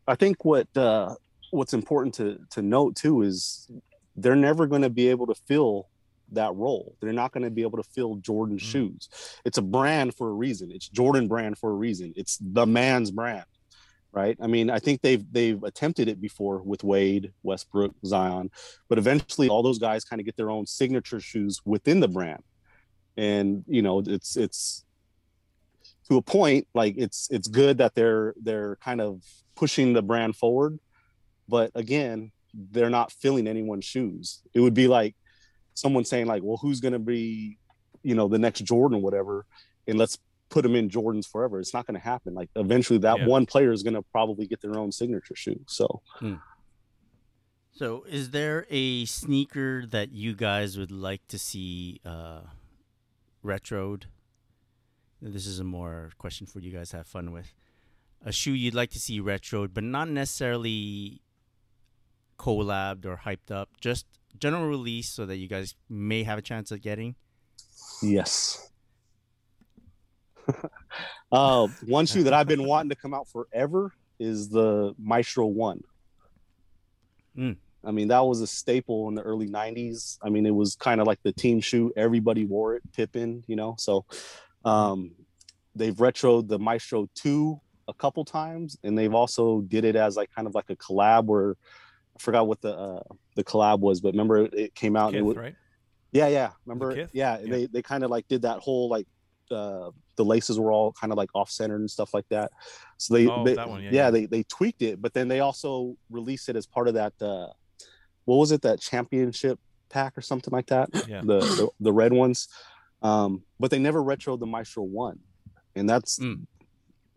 I 0.08 0.14
think 0.16 0.46
what 0.46 0.68
uh, 0.78 1.16
what's 1.50 1.74
important 1.74 2.14
to 2.16 2.40
to 2.52 2.62
note 2.62 2.96
too 2.96 3.24
is 3.24 3.68
they're 4.16 4.36
never 4.36 4.68
going 4.68 4.84
to 4.84 4.90
be 4.92 5.08
able 5.10 5.26
to 5.26 5.34
fill 5.48 5.88
that 6.32 6.54
role. 6.56 6.96
They're 7.02 7.12
not 7.12 7.32
going 7.32 7.44
to 7.44 7.50
be 7.50 7.64
able 7.64 7.78
to 7.82 7.90
fill 7.90 8.16
Jordan 8.18 8.60
shoes. 8.60 9.10
It's 9.46 9.58
a 9.58 9.64
brand 9.64 10.14
for 10.14 10.30
a 10.30 10.34
reason. 10.34 10.72
It's 10.72 10.88
Jordan 10.90 11.28
brand 11.28 11.58
for 11.58 11.72
a 11.72 11.74
reason. 11.74 12.14
It's 12.16 12.38
the 12.40 12.68
man's 12.68 13.10
brand, 13.10 13.46
right? 14.16 14.38
I 14.42 14.48
mean, 14.48 14.70
I 14.70 14.80
think 14.80 15.02
they've 15.02 15.24
they've 15.32 15.62
attempted 15.64 16.08
it 16.08 16.22
before 16.22 16.64
with 16.64 16.84
Wade, 16.84 17.34
Westbrook, 17.44 17.94
Zion, 18.06 18.50
but 18.88 18.98
eventually 18.98 19.50
all 19.50 19.62
those 19.62 19.78
guys 19.78 20.06
kind 20.06 20.20
of 20.20 20.26
get 20.26 20.38
their 20.38 20.50
own 20.50 20.66
signature 20.66 21.20
shoes 21.20 21.62
within 21.66 22.00
the 22.00 22.08
brand, 22.08 22.42
and 23.18 23.64
you 23.68 23.82
know, 23.82 24.02
it's 24.06 24.38
it's 24.38 24.86
to 26.10 26.18
a 26.18 26.22
point 26.22 26.68
like 26.74 26.96
it's 26.98 27.28
it's 27.32 27.48
good 27.48 27.80
that 27.80 27.96
they're 27.96 28.34
they're 28.42 28.78
kind 28.78 29.02
of 29.02 29.22
pushing 29.56 29.94
the 29.94 30.02
brand 30.02 30.36
forward 30.36 30.80
but 31.48 31.72
again 31.76 32.32
they're 32.72 32.90
not 32.90 33.12
filling 33.12 33.48
anyone's 33.48 33.86
shoes 33.86 34.42
it 34.54 34.60
would 34.60 34.74
be 34.74 34.88
like 34.88 35.16
someone 35.74 36.06
saying 36.06 36.28
like 36.28 36.44
well 36.44 36.58
who's 36.58 36.80
going 36.80 36.94
to 36.94 37.00
be 37.00 37.58
you 38.04 38.16
know 38.16 38.28
the 38.28 38.38
next 38.38 38.62
jordan 38.62 39.02
whatever 39.02 39.46
and 39.88 39.98
let's 39.98 40.18
put 40.50 40.62
them 40.64 40.76
in 40.76 40.90
jordans 40.90 41.28
forever 41.28 41.60
it's 41.60 41.74
not 41.74 41.86
going 41.88 42.00
to 42.00 42.04
happen 42.04 42.34
like 42.34 42.50
eventually 42.56 43.00
that 43.00 43.18
Yeah. 43.20 43.28
one 43.28 43.46
player 43.46 43.72
is 43.72 43.82
going 43.84 43.96
to 43.96 44.02
probably 44.04 44.46
get 44.48 44.62
their 44.62 44.78
own 44.78 44.92
signature 44.92 45.36
shoe 45.36 45.60
so 45.68 46.02
So, 47.78 48.06
is 48.08 48.30
there 48.32 48.66
a 48.70 49.04
sneaker 49.04 49.86
that 49.88 50.14
you 50.14 50.34
guys 50.34 50.78
would 50.78 50.92
like 50.92 51.28
to 51.28 51.38
see 51.38 52.00
uh, 52.06 52.42
retroed? 53.44 54.04
This 55.22 55.46
is 55.46 55.60
a 55.60 55.66
more 55.66 56.12
question 56.18 56.48
for 56.48 56.60
you 56.60 56.72
guys 56.72 56.92
to 56.92 56.98
have 56.98 57.08
fun 57.08 57.34
with. 57.34 57.54
A 58.24 58.32
shoe 58.32 58.54
you'd 58.54 58.74
like 58.76 58.92
to 58.92 59.00
see 59.00 59.20
retroed, 59.20 59.74
but 59.74 59.84
not 59.84 60.08
necessarily 60.08 61.22
collabed 62.40 63.06
or 63.06 63.18
hyped 63.26 63.52
up, 63.52 63.70
just 63.82 64.06
general 64.40 64.70
release 64.70 65.10
so 65.10 65.26
that 65.26 65.36
you 65.36 65.50
guys 65.50 65.76
may 65.90 66.24
have 66.24 66.38
a 66.40 66.42
chance 66.42 66.72
at 66.72 66.82
getting. 66.82 67.16
yes 68.02 68.72
uh 71.32 71.68
one 71.88 72.06
shoe 72.06 72.24
that 72.24 72.34
i've 72.34 72.48
been 72.48 72.66
wanting 72.66 72.90
to 72.90 72.96
come 72.96 73.14
out 73.14 73.28
forever 73.28 73.92
is 74.20 74.50
the 74.50 74.94
maestro 74.98 75.46
one 75.46 75.82
Mm. 77.38 77.58
I 77.84 77.92
mean, 77.92 78.08
that 78.08 78.26
was 78.26 78.42
a 78.42 78.48
staple 78.48 79.10
in 79.10 79.16
the 79.16 79.22
early 79.22 79.48
90s. 79.48 80.18
I 80.22 80.30
mean, 80.30 80.46
it 80.46 80.56
was 80.56 80.76
kind 80.76 81.00
of 81.02 81.08
like 81.08 81.20
the 81.24 81.32
team 81.34 81.60
shoe. 81.60 81.92
Everybody 81.96 82.46
wore 82.46 82.76
it, 82.76 82.84
Pippen, 82.94 83.44
you 83.48 83.56
know. 83.56 83.76
So 83.78 84.06
um, 84.64 85.12
they've 85.76 85.96
retroed 85.96 86.48
the 86.48 86.58
Maestro 86.58 87.08
2 87.16 87.60
a 87.88 87.94
couple 87.94 88.26
times, 88.26 88.78
and 88.84 88.98
they've 88.98 89.14
also 89.14 89.62
did 89.62 89.86
it 89.86 89.96
as 89.96 90.16
like 90.16 90.32
kind 90.34 90.48
of 90.48 90.56
like 90.56 90.70
a 90.70 90.76
collab 90.78 91.26
where 91.26 91.52
I 92.16 92.20
forgot 92.20 92.48
what 92.48 92.62
the 92.62 92.76
uh, 92.76 93.04
the 93.36 93.44
collab 93.44 93.80
was, 93.82 94.02
but 94.02 94.14
remember 94.14 94.46
it, 94.52 94.74
came 94.74 94.96
out 94.96 95.10
and 95.10 95.18
it 95.18 95.22
was, 95.22 95.36
right? 95.36 95.56
yeah, 96.12 96.28
yeah. 96.30 96.52
Remember? 96.66 96.96
Yeah, 96.96 97.08
Yeah. 97.12 97.38
they 97.46 97.66
they 97.68 97.82
kind 97.82 98.04
of 98.04 98.10
like 98.10 98.28
did 98.28 98.44
that 98.44 98.60
whole 98.60 98.90
like 98.90 99.08
uh 99.52 99.92
the 100.16 100.24
laces 100.26 100.60
were 100.60 100.72
all 100.72 100.92
kind 100.94 101.12
of 101.12 101.18
like 101.18 101.30
off 101.36 101.50
centered 101.50 101.80
and 101.80 101.90
stuff 101.92 102.14
like 102.14 102.28
that. 102.30 102.52
So 102.98 103.14
they, 103.16 103.28
Oh, 103.28 103.44
they 103.44 103.56
that 103.56 103.70
one, 103.70 103.84
yeah, 103.84 103.90
yeah. 103.92 104.12
they 104.12 104.26
they 104.26 104.44
tweaked 104.44 104.82
it, 104.82 105.02
but 105.02 105.14
then 105.14 105.28
they 105.28 105.40
also 105.42 105.96
released 106.10 106.50
it 106.50 106.56
as 106.56 106.66
part 106.66 106.88
of 106.88 106.94
that 106.96 107.14
uh 107.22 107.48
what 108.26 108.38
was 108.38 108.52
it 108.52 108.62
that 108.64 108.80
championship 108.82 109.60
pack 109.90 110.18
or 110.18 110.22
something 110.22 110.52
like 110.52 110.68
that? 110.68 110.90
Yeah. 111.08 111.22
The 111.22 111.40
the, 111.40 111.70
the 111.80 111.94
red 111.94 112.14
ones. 112.14 112.48
Um 113.02 113.44
but 113.60 113.72
they 113.72 113.80
never 113.80 114.02
retroed 114.02 114.40
the 114.40 114.46
Maestro 114.48 114.84
1. 114.84 115.20
And 115.76 115.90
that's 115.90 116.18
Mm. 116.20 116.46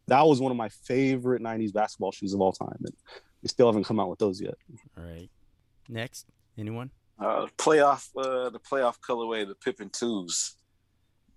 that 0.09 0.23
was 0.27 0.41
one 0.41 0.51
of 0.51 0.57
my 0.59 0.69
favorite 0.69 1.43
90s 1.43 1.73
basketball 1.73 2.13
shoes 2.13 2.35
of 2.35 2.41
all 2.41 2.53
time 2.53 2.77
and 2.85 2.95
they 3.43 3.49
still 3.49 3.67
haven't 3.69 3.85
come 3.85 4.01
out 4.01 4.11
with 4.11 4.19
those 4.19 4.41
yet. 4.41 4.55
All 4.97 5.05
right. 5.05 5.31
Next, 5.89 6.27
anyone? 6.59 6.91
uh 7.21 7.47
playoff 7.57 8.09
uh 8.17 8.49
the 8.51 8.61
playoff 8.61 8.97
colorway 9.09 9.45
the 9.47 9.55
Pippen 9.57 9.91
twos 9.91 10.55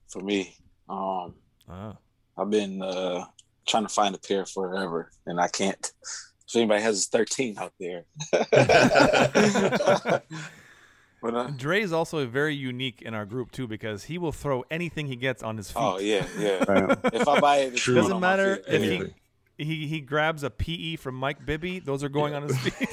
for 0.09 0.21
me 0.21 0.55
um 0.91 1.33
Ah. 1.69 1.95
i've 2.37 2.49
been 2.49 2.81
uh 2.81 3.23
trying 3.67 3.83
to 3.83 3.89
find 3.89 4.13
a 4.13 4.17
pair 4.19 4.45
forever 4.45 5.09
and 5.25 5.39
i 5.39 5.47
can't 5.47 5.91
if 6.47 6.55
anybody 6.55 6.81
has 6.81 7.05
a 7.05 7.09
13 7.17 7.57
out 7.57 7.71
there 7.79 8.03
but 11.21 11.35
uh, 11.35 11.47
Dre 11.55 11.81
is 11.81 11.93
also 11.93 12.25
very 12.27 12.55
unique 12.55 13.01
in 13.01 13.13
our 13.13 13.25
group 13.25 13.51
too 13.51 13.67
because 13.67 14.03
he 14.05 14.17
will 14.17 14.31
throw 14.31 14.63
anything 14.71 15.07
he 15.07 15.15
gets 15.15 15.43
on 15.43 15.55
his 15.57 15.69
feet. 15.71 15.79
oh 15.81 15.99
yeah 15.99 16.25
yeah 16.37 16.63
Right. 16.67 16.97
if 17.13 17.27
i 17.27 17.39
buy 17.39 17.57
it 17.59 17.73
it's 17.73 17.81
True. 17.81 17.95
Doesn't 17.95 18.19
matter 18.19 18.57
feet. 18.57 18.65
if 18.67 18.73
Anything. 18.81 19.13
he, 19.57 19.63
he 19.63 19.87
he 19.87 20.01
grabs 20.01 20.41
a 20.43 20.49
PE 20.49 20.95
from 20.95 21.13
Mike 21.15 21.45
Bibby; 21.45 21.77
those 21.79 22.03
are 22.03 22.09
going 22.09 22.33
on 22.33 22.43
his 22.43 22.57
feet. 22.57 22.89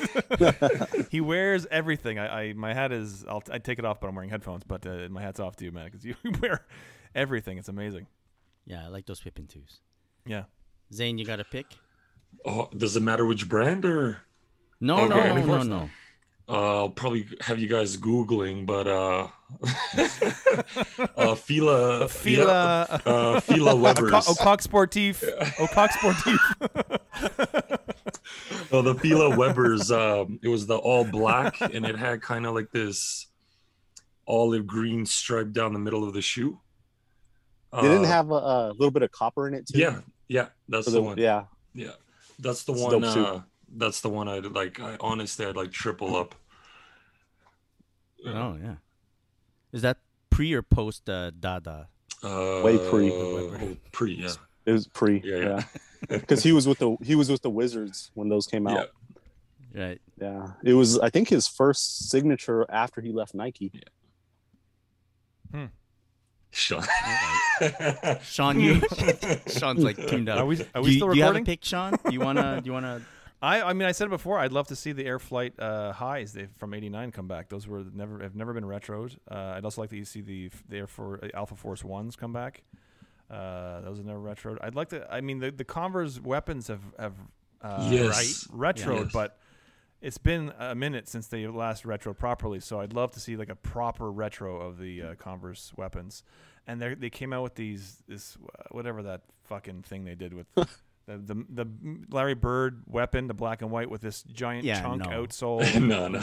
he 1.11 1.21
wears 1.23 1.67
everything. 1.71 2.19
I, 2.19 2.43
I 2.49 2.53
my 2.53 2.75
hat 2.75 2.93
is 2.93 3.25
I'll 3.27 3.43
I 3.51 3.59
take 3.59 3.79
it 3.79 3.87
off, 3.87 4.01
but 4.01 4.09
I'm 4.09 4.15
wearing 4.15 4.29
headphones. 4.29 4.65
But 4.65 4.85
uh, 4.87 5.09
my 5.09 5.23
hat's 5.23 5.41
off 5.41 5.57
to 5.57 5.65
you, 5.65 5.73
man, 5.73 5.87
because 5.87 6.05
you 6.05 6.15
wear 6.43 6.67
everything. 7.19 7.59
It's 7.59 7.69
amazing. 7.69 8.07
Yeah, 8.65 8.85
I 8.85 8.89
like 8.89 9.07
those 9.07 9.21
Pippen 9.21 9.47
twos. 9.47 9.81
Yeah. 10.27 10.45
Zane, 10.93 11.19
you 11.19 11.25
got 11.25 11.41
a 11.41 11.45
pick? 11.45 11.67
Oh, 12.45 12.69
does 12.77 12.97
it 12.97 13.03
matter 13.03 13.27
which 13.27 13.49
brand 13.49 13.85
or? 13.85 14.19
No, 14.81 15.01
Okay. 15.01 15.09
no, 15.09 15.35
no, 15.35 15.57
no, 15.59 15.63
no. 15.63 15.91
Uh, 16.51 16.77
I'll 16.79 16.89
probably 16.89 17.27
have 17.43 17.59
you 17.59 17.69
guys 17.69 17.99
googling, 17.99 18.65
but 18.65 18.87
uh, 18.87 19.29
uh 21.17 21.35
Fila, 21.35 22.09
Fila, 22.09 23.03
uh, 23.05 23.41
Fila 23.41 23.75
Webbers. 23.83 24.29
Au 24.29 24.35
Coq 24.35 24.63
Sportif, 24.63 25.23
Au 25.61 25.67
Coq 25.75 25.91
Sportif. 25.91 26.39
Oh, 28.73 28.81
the 28.81 28.95
Fila 28.95 29.37
Webbers. 29.37 29.91
Um, 29.91 30.39
it 30.43 30.49
was 30.49 30.67
the 30.67 30.77
all 30.79 31.05
black, 31.05 31.61
and 31.61 31.85
it 31.85 31.97
had 31.97 32.23
kind 32.23 32.47
of 32.47 32.55
like 32.55 32.71
this 32.71 33.27
olive 34.27 34.67
green 34.67 35.05
stripe 35.05 35.53
down 35.53 35.75
the 35.75 35.79
middle 35.79 36.07
of 36.07 36.15
the 36.15 36.23
shoe. 36.23 36.59
They 37.73 37.83
didn't 37.83 38.05
Uh, 38.05 38.09
have 38.09 38.31
a, 38.31 38.35
a 38.35 38.73
little 38.73 38.91
bit 38.91 39.03
of 39.03 39.11
copper 39.13 39.47
in 39.49 39.55
it 39.55 39.67
too. 39.67 39.79
Yeah, 39.79 40.01
yeah, 40.29 40.49
that's 40.69 40.87
So 40.87 40.91
the 40.93 40.97
the- 40.99 41.03
one. 41.03 41.19
Yeah. 41.19 41.45
Yeah, 41.75 41.93
that's 42.39 42.65
the 42.65 42.73
It's 42.73 42.83
one. 42.83 43.05
Uh, 43.05 43.43
that's 43.77 44.01
the 44.01 44.09
one 44.09 44.27
I'd 44.29 44.47
like. 44.47 44.81
I 44.81 44.97
honestly, 45.01 45.45
I'd 45.47 45.57
like 45.57 45.71
triple 45.71 46.17
up. 46.17 46.35
Oh, 48.27 48.57
yeah. 48.63 48.77
Is 49.73 49.83
that 49.83 49.99
pre 50.31 50.53
or 50.55 50.63
post 50.63 51.09
uh, 51.09 51.31
Dada? 51.39 51.89
Uh, 52.25 52.63
Way 52.65 52.79
pre. 52.91 53.13
oh, 53.13 53.77
pre, 53.93 54.15
yeah, 54.15 54.33
It 54.67 54.73
was 54.73 54.89
pre. 54.89 55.21
Yeah, 55.25 55.37
Yeah. 55.37 55.45
yeah. 55.45 55.63
Because 56.09 56.43
he 56.45 56.53
was 56.53 56.67
with 56.67 56.79
the 56.79 56.97
he 57.03 57.15
was 57.17 57.29
with 57.31 57.43
the 57.43 57.51
Wizards 57.51 58.11
when 58.15 58.29
those 58.29 58.47
came 58.47 58.67
out. 58.67 58.75
yeah. 58.75 58.81
out. 58.83 58.89
Right. 59.75 60.01
Yeah. 60.21 60.53
It 60.65 60.73
was 60.75 60.99
I 60.99 61.11
think 61.11 61.29
his 61.29 61.47
first 61.49 62.09
signature 62.09 62.65
after 62.71 63.01
he 63.01 63.13
left 63.13 63.35
Nike. 63.35 63.71
Sean. 66.51 66.83
Sean, 68.23 68.61
you. 68.61 68.81
Sean's 69.47 69.83
like 69.85 69.97
tuned 70.07 70.29
out. 70.29 70.39
Are 70.39 70.47
we 70.47 70.57
are 70.61 70.65
do 70.65 70.81
we 70.83 70.91
you, 70.91 70.97
still 70.97 71.11
do 71.11 71.17
you 71.17 71.23
have 71.23 71.31
a 71.31 71.39
recording? 71.39 71.45
pick, 71.45 71.65
Sean? 71.65 71.93
Do 72.05 72.13
you 72.13 72.21
wanna? 72.21 72.61
Do 72.61 72.67
you 72.67 72.73
wanna? 72.73 73.03
I 73.43 73.63
I 73.63 73.73
mean 73.73 73.87
I 73.87 73.93
said 73.93 74.07
it 74.07 74.11
before. 74.11 74.39
I'd 74.39 74.53
love 74.53 74.67
to 74.69 74.77
see 74.77 74.93
the 74.93 75.05
Air 75.05 75.19
Flight 75.19 75.55
uh, 75.61 75.93
highs 75.93 76.33
they, 76.33 76.49
from 76.57 76.75
'89 76.75 77.13
come 77.13 77.29
back. 77.29 77.49
Those 77.49 77.69
were 77.69 77.85
never 77.93 78.21
have 78.21 78.35
never 78.35 78.53
been 78.53 78.65
retroed. 78.65 79.17
Uh, 79.31 79.55
I'd 79.57 79.65
also 79.65 79.81
like 79.83 79.91
to 79.91 80.05
see 80.05 80.21
the 80.23 80.51
the 80.69 80.79
Air 80.79 80.87
for 80.87 81.21
Alpha 81.35 81.55
Force 81.55 81.85
ones 81.85 82.17
come 82.17 82.33
back. 82.33 82.65
Uh, 83.31 83.83
those 83.83 84.01
are 84.01 84.05
never 84.05 84.19
retroed. 84.19 84.57
I'd 84.63 84.75
like 84.75 84.89
to. 84.89 85.07
I 85.13 85.21
mean, 85.21 85.39
the 85.39 85.51
the 85.51 85.65
Converse 85.65 86.19
weapons 86.19 86.69
have 86.69 86.81
have 86.99 87.15
uh, 87.63 87.89
Yes. 87.91 88.49
right 88.51 88.75
retroed, 88.75 89.05
Yes. 89.05 89.13
but 89.13 89.39
it's 90.01 90.19
been 90.19 90.53
a 90.59 90.75
minute 90.75 91.09
since 91.09 91.27
they 91.27 91.47
last 91.47 91.85
retro 91.85 92.15
properly. 92.15 92.61
So 92.61 92.81
I'd 92.81 92.93
love 92.93 93.11
to 93.13 93.21
see 93.21 93.37
like 93.37 93.49
a 93.49 93.57
proper 93.57 94.11
retro 94.11 94.61
of 94.61 94.79
the 94.79 95.03
uh, 95.03 95.15
Converse 95.17 95.73
weapons. 95.77 96.23
And 96.67 96.81
they 96.81 96.95
they 96.95 97.11
came 97.11 97.33
out 97.33 97.43
with 97.43 97.55
these 97.55 98.03
this 98.07 98.37
uh, 98.59 98.65
whatever 98.71 99.03
that 99.05 99.23
fucking 99.45 99.83
thing 99.83 100.05
they 100.05 100.15
did 100.15 100.35
with. 100.35 100.47
The, 101.09 101.17
the 101.17 101.65
the 101.65 101.67
Larry 102.11 102.35
Bird 102.35 102.83
weapon, 102.87 103.29
the 103.29 103.33
black 103.33 103.63
and 103.63 103.71
white 103.71 103.89
with 103.89 104.03
this 104.03 104.23
giant 104.25 104.65
Yeah, 104.65 104.83
chunk 104.83 105.01
no. 105.05 105.09
outsole. 105.09 105.81
no, 105.81 106.07
no. 106.07 106.21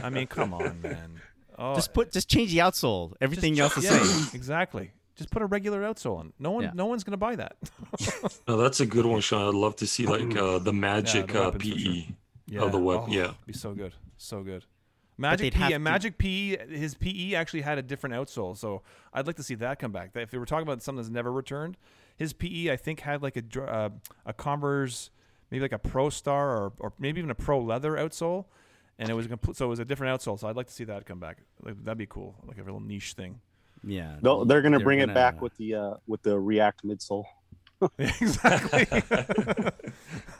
I 0.00 0.10
mean, 0.10 0.28
come 0.28 0.54
on, 0.54 0.80
man. 0.80 1.20
Oh, 1.58 1.74
Just 1.74 1.92
put, 1.92 2.12
just 2.12 2.28
change 2.30 2.52
the 2.52 2.58
outsole. 2.58 3.14
Everything 3.20 3.56
just- 3.56 3.76
else 3.76 3.84
the 3.84 3.92
yeah, 3.96 4.00
same. 4.04 4.28
Exactly. 4.34 4.92
Just 5.16 5.32
put 5.32 5.42
a 5.42 5.46
regular 5.46 5.82
outsole 5.82 6.18
on. 6.18 6.32
No 6.38 6.52
one, 6.52 6.62
Yeah. 6.62 6.70
no 6.72 6.86
one's 6.86 7.02
gonna 7.02 7.16
buy 7.16 7.34
that. 7.34 7.56
no, 8.46 8.56
that's 8.58 8.78
a 8.78 8.86
good 8.86 9.06
one, 9.06 9.20
Sean. 9.22 9.48
I'd 9.48 9.54
love 9.54 9.74
to 9.76 9.88
see 9.88 10.06
like 10.06 10.36
uh, 10.36 10.58
the 10.60 10.72
magic 10.88 11.32
the 11.32 11.40
uh, 11.40 11.44
weapons 11.46 11.68
for 11.68 11.74
PE. 11.76 12.06
Yeah. 12.46 12.62
Of 12.62 12.72
the 12.72 12.78
web- 12.78 13.00
oh, 13.04 13.06
yeah. 13.08 13.32
Be 13.46 13.52
so 13.52 13.72
good. 13.74 13.92
So 14.16 14.42
good. 14.42 14.64
Magic 15.18 15.52
they'd 15.52 15.54
have 15.54 15.68
PE, 15.68 15.72
to- 15.74 15.78
Magic 15.78 16.18
PE, 16.18 16.76
his 16.76 16.94
PE 16.94 17.34
actually 17.34 17.60
had 17.60 17.78
a 17.78 17.82
different 17.82 18.14
outsole, 18.14 18.56
so 18.56 18.82
I'd 19.12 19.26
like 19.26 19.36
to 19.36 19.42
see 19.42 19.54
that 19.56 19.78
come 19.78 19.92
back. 19.92 20.10
If 20.14 20.30
they 20.30 20.38
were 20.38 20.46
talking 20.46 20.66
about 20.66 20.82
something 20.82 21.02
that's 21.02 21.12
never 21.12 21.30
returned, 21.30 21.76
his 22.16 22.32
PE 22.32 22.70
I 22.70 22.76
think 22.76 23.00
had 23.00 23.22
like 23.22 23.36
a 23.36 23.60
uh, 23.62 23.90
a 24.26 24.32
Converse, 24.32 25.10
maybe 25.50 25.62
like 25.62 25.72
a 25.72 25.78
Pro 25.78 26.08
Star 26.10 26.56
or, 26.56 26.72
or 26.78 26.92
maybe 26.98 27.18
even 27.20 27.30
a 27.30 27.34
Pro 27.34 27.60
Leather 27.60 27.92
outsole, 27.92 28.46
and 28.98 29.10
it 29.10 29.14
was 29.14 29.26
a 29.26 29.28
complete, 29.28 29.56
so 29.56 29.66
it 29.66 29.68
was 29.68 29.78
a 29.80 29.84
different 29.84 30.18
outsole. 30.18 30.38
So 30.38 30.48
I'd 30.48 30.56
like 30.56 30.66
to 30.68 30.72
see 30.72 30.84
that 30.84 31.04
come 31.06 31.20
back. 31.20 31.38
Like, 31.62 31.82
that'd 31.84 31.98
be 31.98 32.06
cool, 32.06 32.34
like 32.46 32.58
a 32.58 32.62
real 32.62 32.80
niche 32.80 33.12
thing. 33.12 33.40
Yeah. 33.84 34.16
They'll, 34.22 34.44
they're 34.44 34.62
gonna 34.62 34.78
they're 34.78 34.84
bring 34.84 34.98
it 35.00 35.02
gonna- 35.02 35.14
back 35.14 35.40
with 35.42 35.54
the 35.56 35.74
uh, 35.74 35.94
with 36.06 36.22
the 36.22 36.38
React 36.38 36.84
midsole. 36.86 37.24
exactly. 37.98 38.86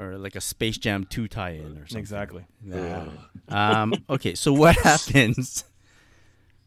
or 0.00 0.16
like 0.16 0.34
a 0.34 0.40
Space 0.40 0.78
Jam 0.78 1.04
2 1.04 1.28
tie-in 1.28 1.76
or 1.76 1.86
something. 1.86 1.98
exactly. 1.98 2.46
Yeah. 2.64 3.08
um, 3.48 3.92
okay, 4.08 4.34
so 4.34 4.52
what 4.52 4.76
happens? 4.82 5.64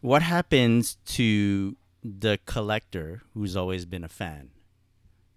What 0.01 0.21
happens 0.21 0.97
to 1.05 1.75
the 2.03 2.39
collector 2.45 3.23
who's 3.33 3.57
always 3.57 3.85
been 3.85 4.03
a 4.03 4.09
fan? 4.09 4.51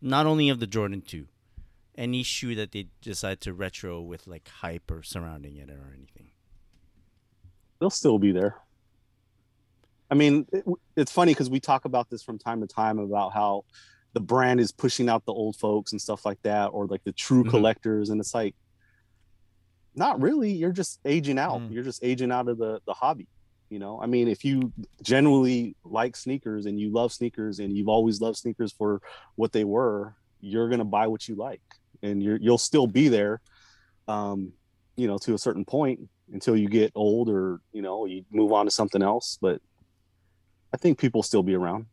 Not 0.03 0.27
only 0.27 0.49
of 0.51 0.61
the 0.61 0.67
Jordan 0.67 1.01
2, 1.01 1.27
any 1.97 2.23
shoe 2.23 2.55
that 2.55 2.73
they 2.73 2.89
decide 3.01 3.41
to 3.43 3.55
retro 3.55 4.01
with 4.03 4.27
like 4.27 4.49
hype 4.49 4.91
or 4.91 5.03
surrounding 5.03 5.57
it 5.57 5.71
or 5.71 5.93
anything. 5.97 6.31
They'll 7.79 7.91
still 7.91 8.19
be 8.19 8.33
there. 8.33 8.57
I 10.11 10.15
mean, 10.15 10.47
it, 10.53 10.65
it's 10.97 11.11
funny 11.11 11.33
because 11.33 11.51
we 11.51 11.61
talk 11.61 11.85
about 11.85 12.11
this 12.11 12.23
from 12.23 12.39
time 12.39 12.61
to 12.61 12.67
time 12.67 12.99
about 12.99 13.33
how 13.33 13.65
the 14.17 14.21
brand 14.21 14.61
is 14.61 14.73
pushing 14.73 15.11
out 15.11 15.27
the 15.27 15.33
old 15.33 15.57
folks 15.57 15.93
and 15.93 16.01
stuff 16.01 16.25
like 16.25 16.41
that, 16.41 16.69
or 16.69 16.87
like 16.87 17.05
the 17.05 17.13
true 17.13 17.45
Mhm. 17.45 17.51
collectors, 17.51 18.09
and 18.09 18.19
it's 18.19 18.33
like, 18.33 18.55
not 19.95 20.19
really. 20.23 20.51
You're 20.53 20.73
just 20.73 21.01
aging 21.05 21.39
out. 21.39 21.61
Mm. 21.61 21.71
You're 21.71 21.85
just 21.85 22.03
aging 22.03 22.33
out 22.33 22.49
of 22.49 22.57
the 22.57 22.81
the 22.87 22.95
hobby. 22.95 23.29
You 23.69 23.79
know, 23.79 24.01
I 24.01 24.07
mean, 24.07 24.27
if 24.27 24.43
you 24.43 24.73
genuinely 25.03 25.77
like 25.85 26.17
sneakers 26.17 26.65
and 26.65 26.81
you 26.81 26.89
love 26.91 27.13
sneakers 27.13 27.59
and 27.59 27.77
you've 27.77 27.89
always 27.89 28.21
loved 28.23 28.39
sneakers 28.39 28.73
for 28.73 29.03
what 29.35 29.53
they 29.53 29.65
were, 29.65 30.15
you're 30.41 30.71
gonna 30.71 30.85
buy 30.99 31.09
what 31.09 31.29
you 31.29 31.35
like, 31.35 31.61
and 32.03 32.23
you're 32.23 32.39
you'll 32.39 32.57
still 32.71 32.87
be 32.87 33.09
there. 33.09 33.43
Um, 34.09 34.55
you 34.97 35.07
know, 35.09 35.19
to 35.19 35.35
a 35.35 35.39
certain 35.39 35.67
point 35.67 36.09
until 36.33 36.57
you 36.57 36.69
get 36.69 36.91
old 36.95 37.29
or 37.29 37.61
you 37.73 37.83
know 37.83 38.07
you 38.07 38.25
move 38.31 38.51
on 38.53 38.65
to 38.65 38.71
something 38.71 39.03
else. 39.03 39.37
But 39.43 39.61
I 40.73 40.79
think 40.79 40.99
people 40.99 41.23
still 41.23 41.43
be 41.43 41.55
around. 41.55 41.85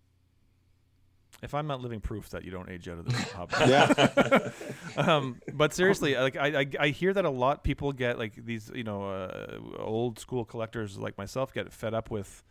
If 1.44 1.54
I'm 1.54 1.68
not 1.68 1.82
living 1.82 2.00
proof 2.00 2.30
that 2.30 2.44
you 2.44 2.52
don't 2.52 2.70
age 2.70 2.88
out 2.88 3.00
of 3.00 3.06
this 3.06 3.32
hobby. 3.34 3.54
Yeah. 3.60 4.50
um, 4.98 5.42
but 5.54 5.74
seriously, 5.74 6.16
like 6.16 6.38
I, 6.38 6.62
I, 6.62 6.66
I 6.80 6.88
hear 6.90 7.14
that 7.14 7.26
a 7.26 7.30
lot. 7.30 7.64
People 7.64 7.92
get 7.92 8.18
like 8.18 8.34
these, 8.36 8.72
you 8.74 8.84
know, 8.84 9.10
uh, 9.10 9.58
old 9.78 10.20
school 10.20 10.46
collectors 10.46 10.98
like 10.98 11.18
myself 11.18 11.54
get 11.54 11.72
fed 11.72 11.94
up 11.94 12.10
with 12.10 12.44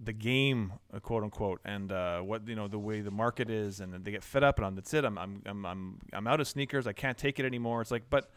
the 0.00 0.12
game, 0.12 0.72
uh, 0.92 1.00
quote 1.00 1.22
unquote, 1.22 1.60
and 1.64 1.92
uh, 1.92 2.20
what 2.20 2.46
you 2.46 2.54
know 2.54 2.68
the 2.68 2.78
way 2.78 3.00
the 3.00 3.10
market 3.10 3.50
is, 3.50 3.80
and 3.80 4.04
they 4.04 4.10
get 4.10 4.22
fed 4.24 4.42
up, 4.42 4.58
and 4.58 4.66
I'm, 4.66 4.74
that's 4.74 4.92
it. 4.94 5.04
I'm, 5.04 5.18
I'm, 5.18 5.42
I'm, 5.46 5.66
I'm, 5.66 5.98
I'm 6.12 6.26
out 6.26 6.40
of 6.40 6.48
sneakers. 6.48 6.86
I 6.86 6.92
can't 6.92 7.18
take 7.18 7.38
it 7.38 7.46
anymore. 7.46 7.80
It's 7.80 7.90
like, 7.90 8.04
but 8.10 8.30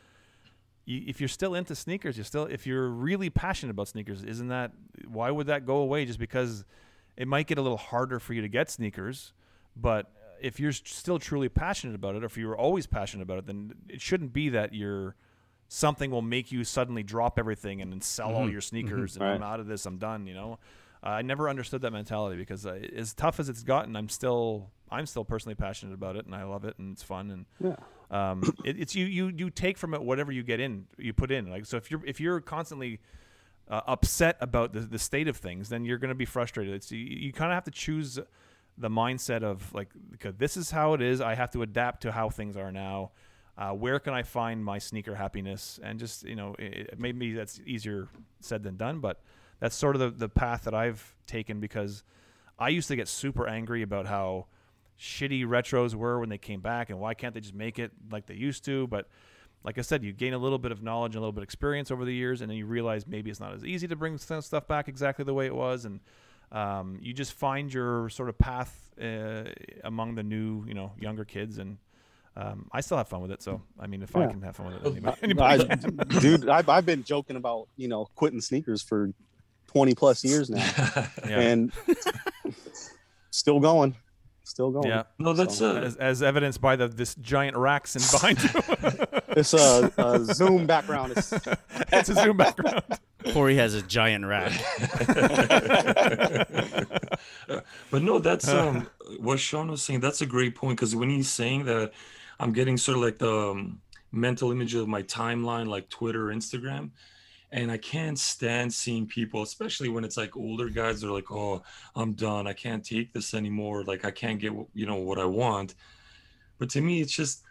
you, 0.86 1.04
if 1.08 1.20
you're 1.20 1.28
still 1.28 1.56
into 1.56 1.76
sneakers, 1.76 2.18
you're 2.18 2.26
still 2.26 2.46
if 2.46 2.68
you're 2.68 2.90
really 2.90 3.30
passionate 3.30 3.72
about 3.72 3.88
sneakers, 3.88 4.24
isn't 4.24 4.48
that 4.50 4.72
why 5.08 5.32
would 5.32 5.48
that 5.48 5.66
go 5.66 5.78
away 5.78 6.06
just 6.06 6.20
because 6.20 6.66
it 7.18 7.28
might 7.28 7.48
get 7.48 7.58
a 7.58 7.62
little 7.62 7.78
harder 7.78 8.20
for 8.20 8.34
you 8.34 8.42
to 8.42 8.50
get 8.50 8.70
sneakers, 8.70 9.34
but 9.76 10.12
if 10.42 10.60
you're 10.60 10.72
still 10.72 11.18
truly 11.20 11.50
passionate 11.50 11.96
about 11.96 12.16
it, 12.16 12.24
or 12.24 12.26
if 12.26 12.38
you 12.38 12.48
were 12.48 12.58
always 12.58 12.86
passionate 12.88 13.24
about 13.24 13.40
it, 13.40 13.46
then 13.48 13.74
it 13.90 14.02
shouldn't 14.02 14.34
be 14.34 14.50
that 14.50 14.74
you're 14.74 15.16
something 15.68 16.12
will 16.12 16.22
make 16.22 16.52
you 16.52 16.64
suddenly 16.64 17.02
drop 17.02 17.40
everything 17.40 17.82
and 17.82 17.92
then 17.92 18.00
sell 18.02 18.36
all 18.36 18.48
Mhm. 18.48 18.52
your 18.52 18.62
sneakers 18.62 19.16
and 19.16 19.26
Right. 19.26 19.34
I'm 19.36 19.42
out 19.44 19.60
of 19.60 19.66
this, 19.68 19.86
I'm 19.88 19.98
done. 19.98 20.28
You 20.28 20.36
know, 20.36 20.60
uh, 21.04 21.08
I 21.10 21.22
never 21.24 21.50
understood 21.50 21.82
that 21.82 21.92
mentality 21.92 22.38
because 22.38 22.66
uh, 22.68 22.74
as 22.96 23.14
tough 23.16 23.40
as 23.40 23.50
it's 23.50 23.64
gotten, 23.64 23.96
I'm 23.96 24.10
still 24.10 24.72
I'm 24.92 25.08
still 25.08 25.26
personally 25.26 25.56
passionate 25.56 25.94
about 25.96 26.16
it 26.16 26.26
and 26.28 26.36
I 26.36 26.44
love 26.44 26.64
it 26.66 26.78
and 26.78 26.94
it's 26.94 27.02
fun 27.02 27.32
and 27.32 27.46
Yeah. 27.60 27.76
um, 28.12 28.44
it, 28.64 28.80
it's 28.80 28.94
you 28.96 29.06
you 29.06 29.30
you 29.36 29.50
take 29.50 29.80
from 29.80 29.96
it 29.96 30.04
whatever 30.04 30.32
you 30.32 30.44
get 30.44 30.60
in 30.60 30.86
you 31.00 31.12
put 31.12 31.32
in 31.32 31.50
like 31.50 31.66
so 31.66 31.78
if 31.78 31.90
you're 31.90 32.06
if 32.06 32.20
you're 32.20 32.40
constantly 32.40 33.00
uh, 33.68 33.82
upset 33.88 34.38
about 34.40 34.74
the, 34.74 34.82
the 34.82 35.00
state 35.00 35.28
of 35.28 35.36
things 35.38 35.70
then 35.70 35.84
you're 35.84 35.98
going 35.98 36.10
to 36.10 36.16
be 36.16 36.26
frustrated 36.26 36.76
it's 36.76 36.92
you, 36.92 37.00
you 37.00 37.34
kind 37.34 37.52
of 37.52 37.56
have 37.56 37.64
to 37.64 37.72
choose 37.72 38.20
the 38.78 38.90
mindset 38.90 39.44
of 39.44 39.74
like 39.74 39.90
this 40.38 40.58
is 40.58 40.72
how 40.72 40.94
it 40.94 41.02
is. 41.02 41.22
I 41.22 41.36
have 41.36 41.52
to 41.52 41.62
adapt 41.62 42.02
to 42.02 42.12
how 42.12 42.30
things 42.30 42.58
are 42.58 42.72
now. 42.72 43.12
Uh, 43.58 43.72
where 43.72 44.00
can 44.00 44.14
i 44.14 44.22
find 44.22 44.64
my 44.66 44.78
sneaker 44.78 45.16
happiness? 45.16 45.80
And 45.82 45.98
just 45.98 46.24
you 46.24 46.36
know 46.36 46.56
it, 46.60 46.90
it- 46.92 47.00
maybe 47.00 47.34
that's 47.34 47.62
easier 47.66 48.10
said 48.42 48.64
than 48.64 48.76
done 48.76 49.00
but 49.00 49.22
that's 49.62 49.76
sort 49.78 49.96
of 49.96 50.02
the, 50.02 50.10
the 50.10 50.28
path 50.28 50.66
that 50.66 50.74
i've 50.74 51.16
taken 51.26 51.62
because 51.62 52.04
i 52.60 52.68
used 52.68 52.90
to 52.90 52.96
get 52.98 53.08
super 53.08 53.48
angry 53.48 53.82
about 53.82 54.06
how 54.08 54.46
shitty 55.00 55.46
retros 55.46 55.96
were 55.96 56.20
when 56.20 56.28
they 56.28 56.38
came 56.38 56.60
back 56.60 56.90
and 56.90 57.00
why 57.00 57.14
can't 57.14 57.34
they 57.34 57.40
just 57.40 57.54
make 57.56 57.80
it 57.80 57.92
like 58.12 58.26
they 58.28 58.36
used 58.36 58.66
to? 58.66 58.88
But 58.88 59.08
like 59.64 59.78
i 59.78 59.82
said 59.82 60.04
you 60.04 60.12
gain 60.12 60.34
a 60.34 60.38
little 60.38 60.60
bit 60.60 60.72
of 60.74 60.84
knowledge 60.84 61.12
and 61.16 61.20
a 61.20 61.22
little 61.22 61.32
bit 61.32 61.40
of 61.40 61.46
experience 61.46 61.92
over 61.92 62.04
the 62.04 62.14
years 62.14 62.42
and 62.42 62.50
then 62.52 62.58
you 62.58 62.66
realize 62.66 63.08
maybe 63.08 63.30
it's 63.32 63.40
not 63.40 63.54
as 63.54 63.64
easy 63.64 63.88
to 63.88 63.96
bring 63.96 64.18
stuff 64.18 64.68
back 64.68 64.90
exactly 64.90 65.24
the 65.24 65.34
way 65.34 65.46
it 65.46 65.56
was. 65.56 65.86
And 65.86 66.02
um, 66.52 67.00
you 67.02 67.14
just 67.14 67.34
find 67.34 67.74
your 67.74 68.10
sort 68.10 68.30
of 68.30 68.38
path 68.38 68.74
uh, 69.02 69.44
among 69.84 70.16
the 70.16 70.24
new 70.24 70.64
you 70.68 70.74
know 70.74 70.92
younger 71.00 71.26
kids 71.26 71.58
and 71.58 71.78
um, 72.38 72.68
I 72.74 72.82
still 72.82 72.98
have 72.98 73.08
fun 73.08 73.22
with 73.22 73.32
it, 73.32 73.42
so 73.42 73.62
I 73.80 73.88
mean, 73.88 74.04
if 74.04 74.14
I 74.14 74.28
can 74.28 74.42
have 74.42 74.58
fun 74.58 74.66
with 74.74 74.76
it, 74.98 75.06
Uh, 75.06 75.16
anybody, 75.24 75.64
I, 75.70 75.76
can. 75.78 75.96
dude, 76.20 76.50
I've, 76.50 76.68
I've 76.68 76.86
been 76.86 77.04
joking 77.04 77.38
about 77.38 77.70
you 77.78 77.88
know 77.88 78.08
quitting 78.16 78.42
sneakers 78.42 78.82
for 78.82 79.12
20 79.68 79.96
plus 79.96 80.22
years 80.24 80.50
now, 80.50 80.58
Yeah. 81.28 81.40
and 81.40 81.72
still 83.32 83.60
going, 83.62 83.96
still 84.46 84.72
going. 84.72 84.88
yeah, 84.88 85.04
no, 85.20 85.34
that's 85.34 85.58
So- 85.58 85.76
uh, 85.78 85.82
as, 85.82 85.96
as 85.98 86.24
evidenced 86.24 86.62
by 86.62 86.76
the 86.76 86.88
this 86.88 87.16
giant 87.16 87.58
racks 87.58 87.96
in 87.96 88.02
behind 88.12 88.44
you. 88.44 88.50
It's 89.38 89.54
a, 89.54 89.92
a 89.98 90.24
Zoom 90.34 90.66
background. 90.66 91.12
It's, 91.18 91.34
it's 91.92 92.08
a 92.08 92.14
zoom 92.16 92.38
background. 92.38 92.84
Corey 93.34 93.58
has 93.58 93.74
a 93.74 93.82
giant 93.82 94.26
rack. 94.26 94.54
but 97.92 98.02
no, 98.02 98.20
that's 98.20 98.48
um 98.48 98.88
what 99.20 99.40
Sean 99.40 99.70
was 99.70 99.82
saying. 99.82 100.00
That's 100.00 100.22
a 100.22 100.26
great 100.26 100.56
point 100.56 100.78
because 100.78 100.96
when 100.96 101.10
he's 101.10 101.30
saying 101.30 101.66
that, 101.66 101.92
I'm 102.40 102.54
getting 102.54 102.78
sort 102.78 102.98
of 102.98 103.04
like 103.04 103.18
the 103.18 103.30
um, 103.52 103.82
mental 104.12 104.52
image 104.52 104.74
of 104.76 104.88
my 104.88 105.04
timeline, 105.04 105.68
like 105.68 105.90
Twitter, 105.90 106.28
Instagram, 106.28 106.92
and 107.56 107.72
I 107.72 107.78
can't 107.78 108.20
stand 108.20 108.74
seeing 108.74 109.08
people, 109.08 109.42
especially 109.42 109.88
when 109.88 110.04
it's 110.04 110.18
like 110.18 110.36
older 110.36 110.68
guys. 110.70 111.00
They're 111.00 111.10
like, 111.10 111.32
"Oh, 111.32 111.64
I'm 111.96 112.12
done. 112.14 112.48
I 112.48 112.54
can't 112.54 112.84
take 112.84 113.14
this 113.14 113.34
anymore. 113.34 113.86
Like 113.86 114.04
I 114.04 114.12
can't 114.12 114.40
get 114.40 114.52
you 114.74 114.86
know 114.86 114.98
what 114.98 115.20
I 115.20 115.26
want." 115.26 115.76
But 116.60 116.70
to 116.72 116.82
me, 116.82 117.00
it's 117.00 117.16
just 117.16 117.44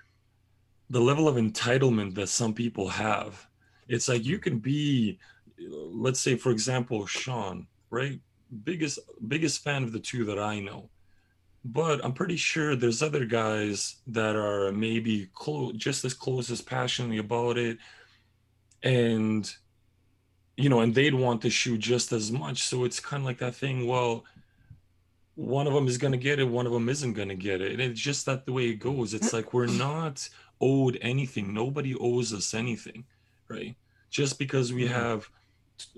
the 0.90 1.00
level 1.00 1.26
of 1.26 1.36
entitlement 1.36 2.14
that 2.16 2.28
some 2.28 2.52
people 2.52 2.88
have. 2.88 3.48
It's 3.88 4.08
like 4.08 4.26
you 4.26 4.38
can 4.38 4.58
be, 4.58 5.18
let's 5.58 6.20
say, 6.20 6.36
for 6.36 6.50
example, 6.50 7.06
Sean, 7.06 7.66
right? 7.88 8.20
biggest 8.62 8.98
biggest 9.26 9.64
fan 9.64 9.82
of 9.82 9.92
the 9.92 10.00
two 10.00 10.24
that 10.26 10.38
I 10.38 10.60
know. 10.60 10.90
But 11.64 12.04
I'm 12.04 12.12
pretty 12.12 12.36
sure 12.36 12.76
there's 12.76 13.02
other 13.02 13.24
guys 13.24 13.96
that 14.08 14.36
are 14.36 14.70
maybe 14.70 15.30
close, 15.32 15.72
just 15.76 16.04
as 16.04 16.12
close 16.12 16.50
as 16.50 16.60
passionately 16.60 17.18
about 17.18 17.56
it, 17.56 17.78
and 18.82 19.50
you 20.56 20.68
know, 20.68 20.80
and 20.80 20.94
they'd 20.94 21.14
want 21.14 21.42
the 21.42 21.50
shoe 21.50 21.76
just 21.78 22.12
as 22.12 22.30
much. 22.30 22.62
So 22.62 22.84
it's 22.84 23.00
kind 23.00 23.22
of 23.22 23.26
like 23.26 23.38
that 23.38 23.54
thing. 23.54 23.86
Well, 23.86 24.24
one 25.34 25.66
of 25.66 25.72
them 25.72 25.88
is 25.88 25.98
gonna 25.98 26.16
get 26.16 26.38
it, 26.38 26.44
one 26.44 26.66
of 26.66 26.72
them 26.72 26.88
isn't 26.88 27.14
gonna 27.14 27.34
get 27.34 27.60
it, 27.60 27.72
and 27.72 27.80
it's 27.80 28.00
just 28.00 28.26
that 28.26 28.46
the 28.46 28.52
way 28.52 28.68
it 28.68 28.76
goes. 28.76 29.14
It's 29.14 29.32
like 29.32 29.52
we're 29.52 29.66
not 29.66 30.28
owed 30.60 30.98
anything. 31.00 31.52
Nobody 31.52 31.94
owes 31.96 32.32
us 32.32 32.54
anything, 32.54 33.04
right? 33.48 33.74
Just 34.10 34.38
because 34.38 34.72
we 34.72 34.86
have 34.86 35.28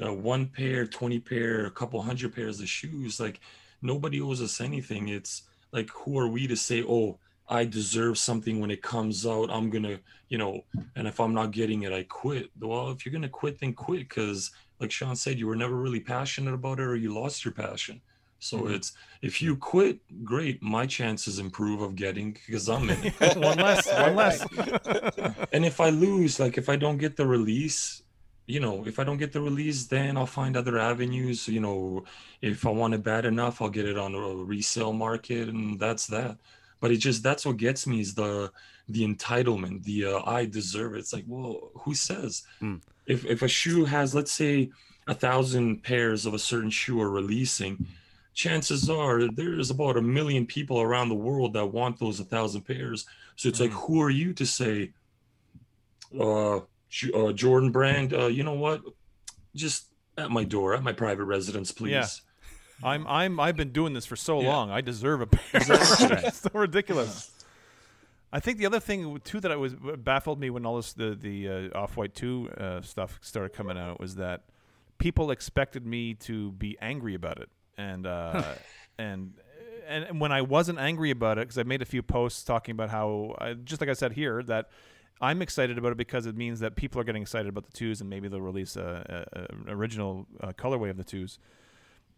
uh, 0.02 0.12
one 0.12 0.46
pair, 0.46 0.86
20 0.86 1.18
pair, 1.20 1.66
a 1.66 1.70
couple 1.70 2.00
hundred 2.00 2.34
pairs 2.34 2.60
of 2.60 2.68
shoes, 2.68 3.20
like 3.20 3.40
nobody 3.82 4.20
owes 4.20 4.40
us 4.40 4.60
anything. 4.60 5.08
It's 5.08 5.42
like 5.70 5.90
who 5.90 6.18
are 6.18 6.28
we 6.28 6.46
to 6.46 6.56
say, 6.56 6.82
oh, 6.82 7.18
I 7.48 7.64
deserve 7.64 8.18
something 8.18 8.60
when 8.60 8.70
it 8.70 8.82
comes 8.82 9.26
out. 9.26 9.50
I'm 9.50 9.70
gonna, 9.70 10.00
you 10.28 10.38
know, 10.38 10.62
and 10.96 11.06
if 11.06 11.20
I'm 11.20 11.34
not 11.34 11.50
getting 11.52 11.82
it, 11.82 11.92
I 11.92 12.04
quit. 12.04 12.50
Well, 12.60 12.90
if 12.90 13.04
you're 13.06 13.12
gonna 13.12 13.28
quit, 13.28 13.60
then 13.60 13.74
quit. 13.74 14.08
Because, 14.08 14.50
like 14.80 14.90
Sean 14.90 15.16
said, 15.16 15.38
you 15.38 15.46
were 15.46 15.56
never 15.56 15.76
really 15.76 16.00
passionate 16.00 16.54
about 16.54 16.80
it, 16.80 16.84
or 16.84 16.96
you 16.96 17.14
lost 17.14 17.44
your 17.44 17.54
passion. 17.54 18.02
So 18.38 18.66
Mm-hmm. 18.66 18.68
it's 18.68 18.92
if 19.22 19.40
you 19.42 19.56
quit, 19.56 20.00
great. 20.24 20.62
My 20.62 20.86
chances 20.86 21.38
improve 21.38 21.80
of 21.82 21.96
getting 21.96 22.32
because 22.32 22.68
I'm 22.68 22.90
in. 22.90 23.04
it. 23.04 23.12
one 23.38 23.58
less, 23.58 23.92
one 23.92 24.14
less. 24.14 24.46
and 25.52 25.64
if 25.64 25.80
I 25.80 25.90
lose, 25.90 26.38
like 26.40 26.58
if 26.58 26.68
I 26.68 26.76
don't 26.76 26.98
get 26.98 27.16
the 27.16 27.26
release, 27.26 28.02
you 28.46 28.60
know, 28.60 28.86
if 28.86 28.98
I 28.98 29.04
don't 29.04 29.16
get 29.18 29.32
the 29.32 29.40
release, 29.40 29.86
then 29.86 30.16
I'll 30.16 30.26
find 30.26 30.56
other 30.56 30.78
avenues. 30.78 31.48
You 31.48 31.60
know, 31.60 32.04
if 32.40 32.66
I 32.66 32.70
want 32.70 32.94
it 32.94 33.02
bad 33.02 33.24
enough, 33.24 33.60
I'll 33.60 33.70
get 33.70 33.86
it 33.86 33.98
on 33.98 34.14
a 34.14 34.18
resale 34.44 34.92
market, 34.92 35.48
and 35.48 35.78
that's 35.80 36.06
that. 36.08 36.38
But 36.80 36.90
it 36.90 36.98
just 36.98 37.22
that's 37.22 37.46
what 37.46 37.56
gets 37.56 37.86
me 37.86 38.00
is 38.00 38.14
the 38.14 38.50
the 38.88 39.06
entitlement, 39.06 39.82
the 39.84 40.06
uh, 40.06 40.22
I 40.24 40.46
deserve 40.46 40.94
it. 40.94 40.98
It's 40.98 41.12
like, 41.12 41.24
well, 41.26 41.70
who 41.74 41.94
says? 41.94 42.42
Mm. 42.62 42.80
If 43.06 43.24
if 43.24 43.42
a 43.42 43.48
shoe 43.48 43.84
has, 43.84 44.14
let's 44.14 44.32
say, 44.32 44.70
a 45.08 45.14
thousand 45.14 45.82
pairs 45.82 46.26
of 46.26 46.34
a 46.34 46.38
certain 46.38 46.70
shoe 46.70 47.00
are 47.00 47.10
releasing, 47.10 47.86
chances 48.34 48.88
are 48.90 49.28
there's 49.28 49.70
about 49.70 49.96
a 49.96 50.02
million 50.02 50.46
people 50.46 50.80
around 50.80 51.08
the 51.08 51.14
world 51.14 51.54
that 51.54 51.66
want 51.66 51.98
those 51.98 52.20
a 52.20 52.24
thousand 52.24 52.62
pairs. 52.62 53.06
So 53.36 53.48
it's 53.48 53.60
like, 53.60 53.72
who 53.72 54.00
are 54.02 54.10
you 54.10 54.32
to 54.34 54.46
say, 54.46 54.92
uh, 56.18 56.56
uh 56.58 57.32
Jordan 57.32 57.70
Brand, 57.70 58.14
uh, 58.14 58.26
you 58.26 58.44
know 58.44 58.54
what? 58.54 58.82
Just 59.54 59.86
at 60.16 60.30
my 60.30 60.44
door, 60.44 60.74
at 60.74 60.82
my 60.82 60.92
private 60.92 61.24
residence, 61.24 61.72
please. 61.72 61.90
Yeah. 61.90 62.06
I'm 62.82 63.06
I'm 63.06 63.40
I've 63.40 63.56
been 63.56 63.70
doing 63.72 63.92
this 63.94 64.06
for 64.06 64.16
so 64.16 64.40
Yeah. 64.40 64.48
long. 64.48 64.70
I 64.70 64.80
deserve 64.80 65.20
a 65.22 65.26
pair. 65.36 65.62
it's 65.64 66.38
so 66.40 66.50
ridiculous. 66.54 67.30
I 68.32 68.40
think 68.40 68.58
the 68.58 68.66
other 68.66 68.80
thing 68.80 69.20
too 69.24 69.40
that 69.40 69.50
I 69.52 69.56
was 69.56 69.74
baffled 69.74 70.40
me 70.40 70.50
when 70.50 70.66
all 70.66 70.76
this 70.76 70.92
the 70.92 71.14
the 71.14 71.48
uh, 71.74 71.78
off 71.78 71.96
white 71.96 72.14
two 72.14 72.50
uh, 72.58 72.82
stuff 72.82 73.18
started 73.22 73.52
coming 73.54 73.78
out 73.78 73.98
was 74.00 74.16
that 74.16 74.42
people 74.98 75.30
expected 75.30 75.86
me 75.86 76.14
to 76.14 76.52
be 76.52 76.76
angry 76.80 77.14
about 77.14 77.38
it, 77.38 77.48
and 77.78 78.06
uh, 78.06 78.42
and 78.98 79.34
and 79.86 80.04
and 80.04 80.20
when 80.20 80.32
I 80.32 80.42
wasn't 80.42 80.78
angry 80.78 81.10
about 81.10 81.38
it 81.38 81.42
because 81.42 81.58
I 81.58 81.62
made 81.62 81.80
a 81.82 81.86
few 81.86 82.02
posts 82.02 82.42
talking 82.42 82.72
about 82.72 82.90
how 82.90 83.36
I, 83.38 83.54
just 83.54 83.80
like 83.80 83.90
I 83.90 83.94
said 83.94 84.12
here 84.12 84.42
that. 84.44 84.68
I'm 85.18 85.40
excited 85.40 85.78
about 85.78 85.92
it 85.92 85.96
because 85.96 86.26
it 86.26 86.36
means 86.36 86.60
that 86.60 86.76
people 86.76 87.00
are 87.00 87.04
getting 87.04 87.22
excited 87.22 87.48
about 87.48 87.64
the 87.64 87.72
twos, 87.72 88.02
and 88.02 88.10
maybe 88.10 88.28
they'll 88.28 88.38
release 88.38 88.76
a, 88.76 89.24
a, 89.34 89.40
a 89.40 89.42
an 89.44 89.64
original 89.70 90.26
uh, 90.42 90.52
colorway 90.52 90.90
of 90.90 90.98
the 90.98 91.04
twos 91.04 91.38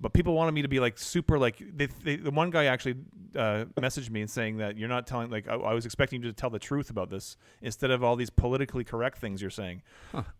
but 0.00 0.12
people 0.12 0.34
wanted 0.34 0.52
me 0.52 0.62
to 0.62 0.68
be 0.68 0.80
like 0.80 0.98
super 0.98 1.38
like 1.38 1.62
they, 1.76 1.86
they, 1.86 2.16
the 2.16 2.30
one 2.30 2.50
guy 2.50 2.66
actually 2.66 2.96
uh, 3.34 3.64
messaged 3.76 4.10
me 4.10 4.20
and 4.20 4.30
saying 4.30 4.58
that 4.58 4.76
you're 4.76 4.88
not 4.88 5.06
telling 5.06 5.30
like 5.30 5.48
I, 5.48 5.54
I 5.54 5.74
was 5.74 5.84
expecting 5.84 6.22
you 6.22 6.28
to 6.28 6.32
tell 6.32 6.50
the 6.50 6.58
truth 6.58 6.90
about 6.90 7.10
this 7.10 7.36
instead 7.62 7.90
of 7.90 8.04
all 8.04 8.16
these 8.16 8.30
politically 8.30 8.84
correct 8.84 9.18
things 9.18 9.40
you're 9.40 9.50
saying. 9.50 9.82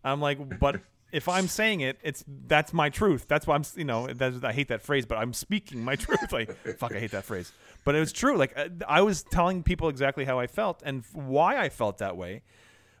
I'm 0.03 0.21
like 0.21 0.59
but 0.59 0.81
if 1.11 1.27
i'm 1.27 1.47
saying 1.47 1.81
it 1.81 1.97
it's 2.03 2.23
that's 2.47 2.71
my 2.71 2.89
truth. 2.89 3.25
That's 3.27 3.47
why 3.47 3.55
i'm 3.55 3.63
you 3.75 3.85
know 3.85 4.07
that's, 4.07 4.43
i 4.43 4.53
hate 4.53 4.69
that 4.69 4.81
phrase 4.81 5.05
but 5.05 5.17
i'm 5.17 5.33
speaking 5.33 5.83
my 5.83 5.95
truth. 5.97 6.31
Like 6.31 6.55
fuck 6.77 6.95
i 6.95 6.99
hate 6.99 7.11
that 7.11 7.25
phrase. 7.25 7.51
But 7.83 7.95
it 7.95 7.99
was 7.99 8.13
true. 8.13 8.37
Like 8.37 8.53
uh, 8.57 8.69
i 8.87 9.01
was 9.01 9.23
telling 9.23 9.63
people 9.63 9.89
exactly 9.89 10.25
how 10.25 10.39
i 10.39 10.47
felt 10.47 10.81
and 10.85 11.03
why 11.13 11.57
i 11.57 11.69
felt 11.69 11.97
that 11.99 12.15
way 12.15 12.43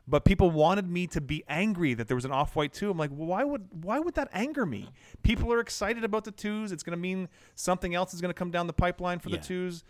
but 0.09 0.25
people 0.25 0.49
wanted 0.49 0.89
me 0.89 1.05
to 1.07 1.21
be 1.21 1.43
angry 1.47 1.93
that 1.93 2.07
there 2.07 2.15
was 2.15 2.25
an 2.25 2.31
off-white 2.31 2.73
two. 2.73 2.89
I'm 2.89 2.97
like, 2.97 3.11
well, 3.13 3.27
why 3.27 3.43
would 3.43 3.67
why 3.83 3.99
would 3.99 4.15
that 4.15 4.29
anger 4.33 4.65
me? 4.65 4.89
People 5.23 5.53
are 5.53 5.59
excited 5.59 6.03
about 6.03 6.23
the 6.23 6.31
twos. 6.31 6.71
It's 6.71 6.83
going 6.83 6.97
to 6.97 7.01
mean 7.01 7.29
something 7.55 7.93
else 7.93 8.13
is 8.13 8.21
going 8.21 8.29
to 8.33 8.37
come 8.37 8.51
down 8.51 8.67
the 8.67 8.73
pipeline 8.73 9.19
for 9.19 9.29
Yeah. 9.29 9.37
the 9.37 9.43
twos. 9.43 9.83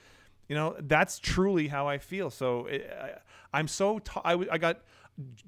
You 0.50 0.56
know, 0.56 0.76
that's 0.80 1.20
truly 1.20 1.68
how 1.68 1.88
I 1.88 2.00
feel. 2.00 2.30
So 2.32 2.66
it, 2.66 2.90
I, 2.92 3.12
I'm 3.58 3.68
so 3.68 4.00
t- 4.00 4.12
I, 4.26 4.32
w- 4.32 4.50
I 4.52 4.58
got 4.58 4.82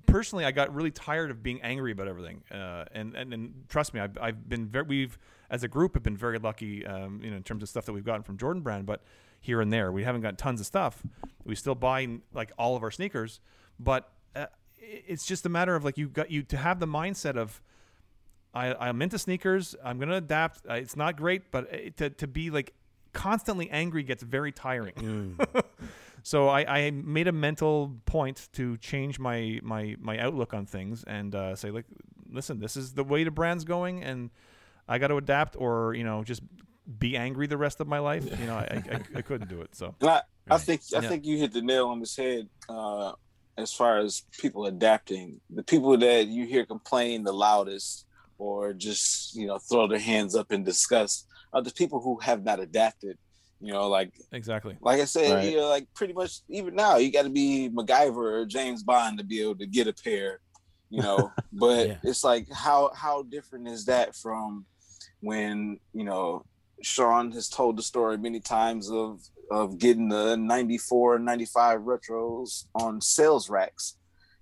personally 0.05 0.45
I 0.45 0.51
got 0.51 0.73
really 0.73 0.91
tired 0.91 1.31
of 1.31 1.41
being 1.41 1.61
angry 1.61 1.91
about 1.91 2.07
everything. 2.07 2.43
Uh, 2.51 2.85
and, 2.93 3.15
and 3.15 3.33
and 3.33 3.63
trust 3.67 3.93
me, 3.93 3.99
I've, 3.99 4.17
I've 4.21 4.47
been 4.47 4.67
very 4.67 4.85
we've 4.85 5.17
as 5.49 5.63
a 5.63 5.67
group 5.67 5.95
have 5.95 6.03
been 6.03 6.17
very 6.17 6.39
lucky. 6.39 6.85
Um, 6.85 7.19
you 7.23 7.29
know, 7.31 7.37
in 7.37 7.43
terms 7.43 7.63
of 7.63 7.69
stuff 7.69 7.85
that 7.85 7.93
we've 7.93 8.05
gotten 8.05 8.23
from 8.23 8.37
Jordan 8.37 8.61
Brand, 8.61 8.85
but 8.85 9.01
here 9.39 9.59
and 9.59 9.73
there 9.73 9.91
we 9.91 10.03
haven't 10.03 10.21
got 10.21 10.37
tons 10.37 10.59
of 10.59 10.65
stuff. 10.67 11.01
We 11.43 11.55
still 11.55 11.75
buy 11.75 12.19
like 12.33 12.51
all 12.57 12.75
of 12.75 12.83
our 12.83 12.91
sneakers, 12.91 13.39
but 13.79 14.07
uh, 14.35 14.45
it's 14.81 15.25
just 15.25 15.45
a 15.45 15.49
matter 15.49 15.75
of 15.75 15.83
like 15.85 15.97
you 15.97 16.09
got 16.09 16.31
you 16.31 16.43
to 16.43 16.57
have 16.57 16.79
the 16.79 16.87
mindset 16.87 17.35
of 17.37 17.61
I, 18.53 18.73
I'm 18.73 19.01
into 19.01 19.17
sneakers. 19.17 19.75
I'm 19.83 19.99
gonna 19.99 20.17
adapt. 20.17 20.65
Uh, 20.69 20.73
it's 20.73 20.95
not 20.95 21.15
great, 21.15 21.51
but 21.51 21.71
it, 21.73 21.97
to 21.97 22.09
to 22.09 22.27
be 22.27 22.49
like 22.49 22.73
constantly 23.13 23.69
angry 23.69 24.03
gets 24.03 24.23
very 24.23 24.51
tiring. 24.51 25.37
so 26.23 26.47
I, 26.49 26.85
I 26.85 26.91
made 26.91 27.27
a 27.27 27.31
mental 27.31 27.95
point 28.05 28.49
to 28.53 28.77
change 28.77 29.19
my 29.19 29.59
my 29.63 29.95
my 29.99 30.17
outlook 30.19 30.53
on 30.53 30.65
things 30.65 31.03
and 31.05 31.33
uh, 31.33 31.55
say 31.55 31.71
like, 31.71 31.85
listen, 32.29 32.59
this 32.59 32.75
is 32.75 32.93
the 32.93 33.03
way 33.03 33.23
the 33.23 33.31
brand's 33.31 33.63
going, 33.63 34.03
and 34.03 34.31
I 34.87 34.97
got 34.97 35.07
to 35.07 35.17
adapt, 35.17 35.55
or 35.57 35.93
you 35.93 36.03
know, 36.03 36.23
just 36.23 36.41
be 36.99 37.15
angry 37.15 37.47
the 37.47 37.57
rest 37.57 37.79
of 37.79 37.87
my 37.87 37.99
life. 37.99 38.25
You 38.37 38.47
know, 38.47 38.55
I, 38.55 38.81
I, 38.91 38.99
I 39.15 39.21
couldn't 39.21 39.47
do 39.47 39.61
it. 39.61 39.75
So 39.75 39.95
And 40.01 40.09
I, 40.09 40.21
I 40.49 40.55
Right. 40.55 40.61
think 40.61 40.81
I 40.93 40.99
Yeah. 40.99 41.07
think 41.07 41.25
you 41.25 41.37
hit 41.37 41.53
the 41.53 41.61
nail 41.61 41.87
on 41.87 41.99
the 42.01 42.09
head 42.17 42.49
uh, 42.67 43.13
as 43.57 43.73
far 43.73 43.97
as 43.99 44.23
people 44.39 44.65
adapting. 44.65 45.39
The 45.49 45.63
people 45.63 45.97
that 45.97 46.27
you 46.27 46.45
hear 46.45 46.65
complain 46.65 47.23
the 47.23 47.33
loudest 47.33 48.05
or 48.37 48.73
just 48.73 49.35
you 49.35 49.47
know 49.47 49.59
throw 49.59 49.87
their 49.87 49.99
hands 49.99 50.35
up 50.35 50.51
in 50.51 50.63
disgust 50.63 51.27
are 51.53 51.61
the 51.61 51.71
people 51.73 51.99
who 52.01 52.19
have 52.19 52.43
not 52.43 52.59
adapted. 52.59 53.17
You 53.59 53.73
know, 53.73 53.87
like 53.89 54.11
exactly. 54.31 54.75
like 54.81 54.99
I 55.01 55.05
said, 55.05 55.31
Right. 55.35 55.51
you 55.51 55.57
know, 55.57 55.69
like 55.69 55.87
pretty 55.93 56.13
much 56.13 56.39
even 56.49 56.73
now 56.75 56.97
you 56.97 57.11
got 57.11 57.23
to 57.23 57.29
be 57.29 57.69
MacGyver 57.71 58.41
or 58.41 58.45
James 58.45 58.81
Bond 58.81 59.19
to 59.19 59.23
be 59.23 59.41
able 59.41 59.57
to 59.57 59.67
get 59.67 59.87
a 59.87 59.93
pair. 59.93 60.39
You 60.89 61.01
know, 61.03 61.31
but 61.53 61.87
Yeah. 61.87 61.97
it's 62.03 62.23
like 62.23 62.47
how 62.51 62.91
how 62.95 63.21
different 63.23 63.67
is 63.67 63.85
that 63.85 64.15
from 64.15 64.65
when 65.19 65.79
you 65.93 66.03
know 66.03 66.43
Sean 66.81 67.31
has 67.33 67.47
told 67.47 67.77
the 67.77 67.83
story 67.83 68.17
many 68.17 68.39
times 68.39 68.89
of 68.89 69.19
of 69.51 69.77
getting 69.77 70.09
the 70.09 70.35
94 70.35 71.19
95 71.19 71.81
retros 71.81 72.65
on 72.73 73.01
sales 73.01 73.49
racks 73.49 73.97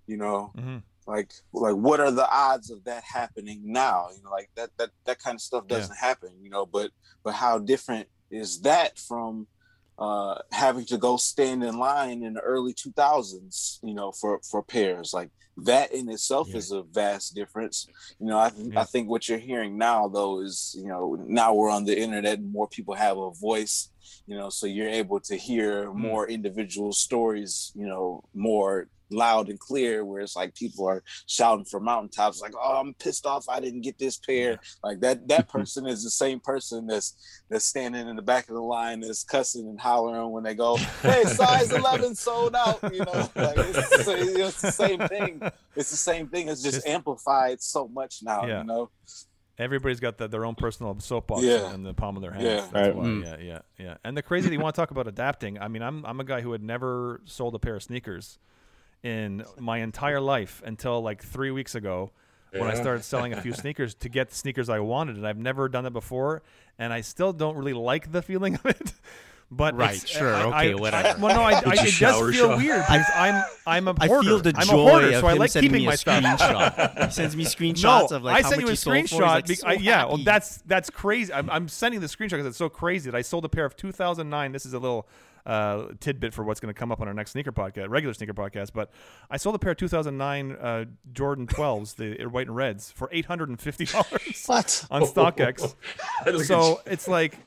you 0.07 0.17
know? 0.17 0.51
Hmm 0.57 0.77
like 1.09 1.33
like 1.53 1.75
what 1.75 1.99
are 1.99 2.11
the 2.11 2.29
odds 2.29 2.69
of 2.69 2.83
that 2.83 3.03
happening 3.03 3.61
now? 3.65 4.07
You 4.15 4.23
know 4.23 4.29
like 4.29 4.49
that 4.55 4.69
that 4.77 4.91
that 5.05 5.19
kind 5.19 5.35
of 5.35 5.41
stuff 5.41 5.67
doesn't 5.67 5.97
happen 5.97 6.29
you 6.39 6.49
know 6.49 6.65
but 6.65 6.91
but 7.23 7.33
how 7.33 7.57
different 7.57 8.07
is 8.29 8.61
that 8.61 8.97
from 8.99 9.47
uh 9.97 10.35
having 10.51 10.85
to 10.85 10.97
go 10.97 11.17
stand 11.17 11.63
in 11.63 11.79
line 11.79 12.23
in 12.23 12.33
the 12.33 12.41
early 12.41 12.73
2000s 12.73 13.79
you 13.81 13.95
know 13.95 14.11
for 14.11 14.39
for 14.49 14.61
pairs? 14.61 15.11
Like 15.13 15.31
that 15.65 15.91
in 15.91 16.09
itself 16.09 16.49
Yeah. 16.49 16.57
is 16.57 16.71
a 16.71 16.83
vast 16.83 17.35
difference 17.35 17.87
you 18.19 18.27
know 18.27 18.37
I, 18.37 18.51
Yeah. 18.55 18.81
I 18.81 18.83
think 18.85 19.09
what 19.09 19.27
you're 19.27 19.37
hearing 19.37 19.77
now 19.77 20.07
though 20.07 20.41
is 20.41 20.75
you 20.77 20.87
know 20.87 21.17
now 21.27 21.53
we're 21.53 21.69
on 21.69 21.85
the 21.85 21.99
internet 21.99 22.39
and 22.39 22.51
more 22.51 22.67
people 22.67 22.93
have 22.95 23.17
a 23.17 23.31
voice 23.31 23.89
you 24.27 24.35
know 24.35 24.49
so 24.49 24.65
you're 24.65 24.89
able 24.89 25.19
to 25.21 25.35
hear 25.35 25.85
mm. 25.85 25.95
more 25.95 26.27
individual 26.27 26.91
stories 26.93 27.71
you 27.75 27.87
know 27.87 28.23
more 28.33 28.87
loud 29.11 29.49
and 29.49 29.59
clear 29.59 30.05
where 30.05 30.21
it's 30.21 30.35
like 30.35 30.53
people 30.55 30.85
are 30.87 31.03
shouting 31.27 31.65
from 31.65 31.83
mountaintops 31.83 32.41
like 32.41 32.53
oh 32.55 32.79
i'm 32.79 32.93
pissed 32.95 33.25
off 33.25 33.45
i 33.49 33.59
didn't 33.59 33.81
get 33.81 33.97
this 33.97 34.17
pair 34.17 34.59
like 34.83 34.99
that 34.99 35.27
that 35.27 35.47
person 35.55 35.85
is 35.87 36.03
the 36.03 36.09
same 36.09 36.39
person 36.39 36.85
that's 36.85 37.41
that's 37.49 37.65
standing 37.65 38.07
in 38.07 38.15
the 38.15 38.21
back 38.21 38.47
of 38.49 38.55
the 38.55 38.61
line 38.61 38.99
that's 38.99 39.23
cussing 39.23 39.67
and 39.67 39.79
hollering 39.79 40.31
when 40.31 40.43
they 40.43 40.53
go 40.53 40.75
hey 41.01 41.23
size 41.23 41.71
11 41.71 42.13
sold 42.15 42.55
out 42.55 42.79
you 42.93 42.99
know 42.99 43.29
like 43.35 43.57
it's, 43.57 43.89
the 43.97 44.03
same- 44.03 44.37
it's 44.37 44.61
the 44.61 44.71
same 44.71 44.99
thing 45.07 45.41
it's 45.75 45.89
the 45.91 45.97
same 45.97 46.27
thing 46.27 46.47
it's 46.47 46.61
just, 46.61 46.75
Just- 46.75 46.87
amplified 46.87 47.61
so 47.61 47.87
much 47.87 48.19
now 48.23 48.45
Yeah. 48.45 48.59
you 48.59 48.65
know 48.67 48.89
Everybody's 49.57 49.99
got 49.99 50.17
the, 50.17 50.29
their 50.29 50.45
own 50.45 50.55
personal 50.55 50.97
soapbox 51.01 51.43
Yeah. 51.43 51.73
in 51.73 51.83
the 51.83 51.93
palm 51.93 52.15
of 52.15 52.21
their 52.21 52.31
hand. 52.31 52.45
Yeah. 52.45 52.69
Right. 52.71 52.95
why, 52.95 53.03
Mm. 53.03 53.23
yeah, 53.25 53.37
yeah, 53.45 53.59
yeah. 53.77 53.95
And 54.05 54.15
the 54.15 54.21
crazy 54.21 54.47
that 54.47 54.53
you 54.55 54.59
want 54.61 54.73
to 54.73 54.81
talk 54.81 54.91
about 54.91 55.05
adapting. 55.05 55.59
I 55.59 55.67
mean, 55.67 55.81
I'm 55.81 56.05
I'm 56.05 56.21
a 56.21 56.23
guy 56.23 56.39
who 56.39 56.53
had 56.53 56.63
never 56.63 57.19
sold 57.25 57.55
a 57.55 57.59
pair 57.59 57.75
of 57.75 57.83
sneakers 57.83 58.37
in 59.03 59.43
my 59.59 59.79
entire 59.79 60.19
life 60.19 60.61
until 60.65 61.01
like 61.01 61.23
three 61.23 61.51
weeks 61.51 61.75
ago 61.75 62.11
when 62.51 62.63
I 62.63 62.73
started 62.73 63.03
selling 63.03 63.33
a 63.33 63.41
few 63.41 63.53
sneakers 63.53 63.93
to 63.95 64.09
get 64.09 64.29
the 64.29 64.35
sneakers 64.35 64.69
I 64.69 64.79
wanted, 64.79 65.17
and 65.17 65.27
I've 65.27 65.37
never 65.37 65.69
done 65.69 65.83
that 65.83 65.91
before, 65.91 66.41
and 66.79 66.91
I 66.91 67.01
still 67.01 67.31
don't 67.31 67.55
really 67.55 67.73
like 67.73 68.11
the 68.11 68.21
feeling 68.21 68.55
of 68.55 68.65
it. 68.65 68.93
But 69.51 69.75
Right, 69.75 70.07
sure, 70.07 70.35
I- 70.35 70.43
okay, 70.43 70.71
I- 70.73 70.75
whatever. 70.75 71.19
well, 71.19 71.35
no, 71.35 71.41
I, 71.41 71.53
I, 71.53 71.57
It's 71.73 71.81
a 71.81 71.87
it 71.87 71.99
does 72.07 72.35
feel 72.35 72.49
shot. 72.49 72.57
weird 72.59 72.81
because 72.81 73.03
I'm 73.15 73.43
I'm 73.65 73.87
a 73.87 73.95
I 73.99 74.05
hoarder. 74.05 74.27
feel 74.27 74.39
the 74.41 74.53
joy 74.53 74.61
hoarder, 74.77 75.07
of 75.07 75.21
so 75.21 75.25
I 75.27 75.33
like 75.33 75.49
sending 75.49 75.71
keeping 75.71 75.81
me 75.81 75.87
my 75.87 75.93
a 75.93 75.97
stuff. 75.97 76.23
screenshot. 76.23 77.05
he 77.05 77.11
sends 77.11 77.35
me 77.35 77.45
screenshots 77.45 78.11
no, 78.11 78.17
of 78.17 78.23
like 78.23 78.35
I 78.35 78.41
how 78.43 78.49
sent 78.49 78.61
much 78.61 78.65
you 78.65 78.67
a 78.67 78.71
he 78.73 78.75
sold 78.75 79.09
for. 79.09 79.15
Screenshot. 79.15 79.21
like, 79.21 79.47
be- 79.47 79.55
so 79.55 79.67
I- 79.67 79.73
yeah, 79.73 80.05
well, 80.05 80.17
that's 80.17 80.57
that's 80.67 80.91
crazy. 80.91 81.33
I'm, 81.33 81.49
I'm 81.49 81.67
sending 81.67 81.99
the 81.99 82.05
screenshot 82.05 82.29
because 82.33 82.45
it's 82.45 82.57
so 82.59 82.69
crazy 82.69 83.09
that 83.09 83.17
I 83.17 83.23
sold 83.23 83.43
a 83.43 83.49
pair 83.49 83.65
of 83.65 83.75
2009. 83.75 84.51
This 84.51 84.67
is 84.67 84.73
a 84.75 84.77
little 84.77 85.07
uh, 85.49 85.87
tidbit 85.99 86.33
for 86.33 86.43
what's 86.43 86.59
going 86.59 86.73
to 86.73 86.77
come 86.77 86.91
up 86.91 87.01
on 87.01 87.07
our 87.07 87.13
next 87.13 87.31
sneaker 87.31 87.51
podcast, 87.51 87.89
regular 87.89 88.13
sneaker 88.13 88.33
podcast. 88.33 88.71
But 88.73 88.91
I 89.29 89.37
sold 89.37 89.55
a 89.55 89.59
pair 89.59 89.71
of 89.71 89.77
2009 89.77 90.51
uh, 90.51 90.85
Jordan 91.11 91.47
12s, 91.47 91.95
the 91.95 92.25
white 92.27 92.47
and 92.47 92.55
reds, 92.55 92.91
for 92.91 93.09
850 93.11 93.85
dollars 93.85 94.43
What? 94.45 94.85
on 94.91 95.01
StockX. 95.13 95.75
So 96.45 96.81
it's 96.85 97.07
like 97.07 97.37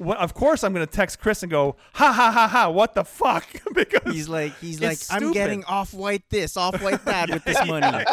Well, 0.00 0.16
of 0.18 0.32
course, 0.34 0.62
I'm 0.62 0.72
going 0.72 0.86
to 0.86 0.92
text 0.92 1.18
Chris 1.20 1.42
and 1.42 1.50
go, 1.50 1.76
ha 1.94 2.12
ha 2.12 2.30
ha 2.30 2.46
ha, 2.46 2.68
what 2.70 2.94
the 2.94 3.04
fuck? 3.04 3.46
because 3.74 4.12
He's 4.14 4.28
like, 4.28 4.56
he's 4.58 4.80
It's 4.80 5.10
like, 5.10 5.22
I'm 5.22 5.32
getting 5.32 5.64
off 5.64 5.92
white 5.92 6.22
this, 6.30 6.56
off 6.56 6.80
white 6.82 7.04
that 7.04 7.30
with 7.30 7.44
this 7.44 7.58
money. 7.66 8.04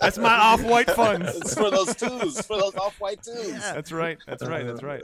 that's 0.00 0.18
my 0.18 0.32
off-white 0.34 0.90
funds. 0.90 1.34
It's 1.36 1.54
for 1.54 1.70
those 1.70 1.94
twos, 1.96 2.40
for 2.46 2.56
those 2.58 2.74
off-white 2.76 3.22
twos. 3.22 3.52
That's 3.60 3.92
right. 3.92 4.18
That's 4.26 4.44
right. 4.44 4.66
That's 4.66 4.82
right. 4.82 5.02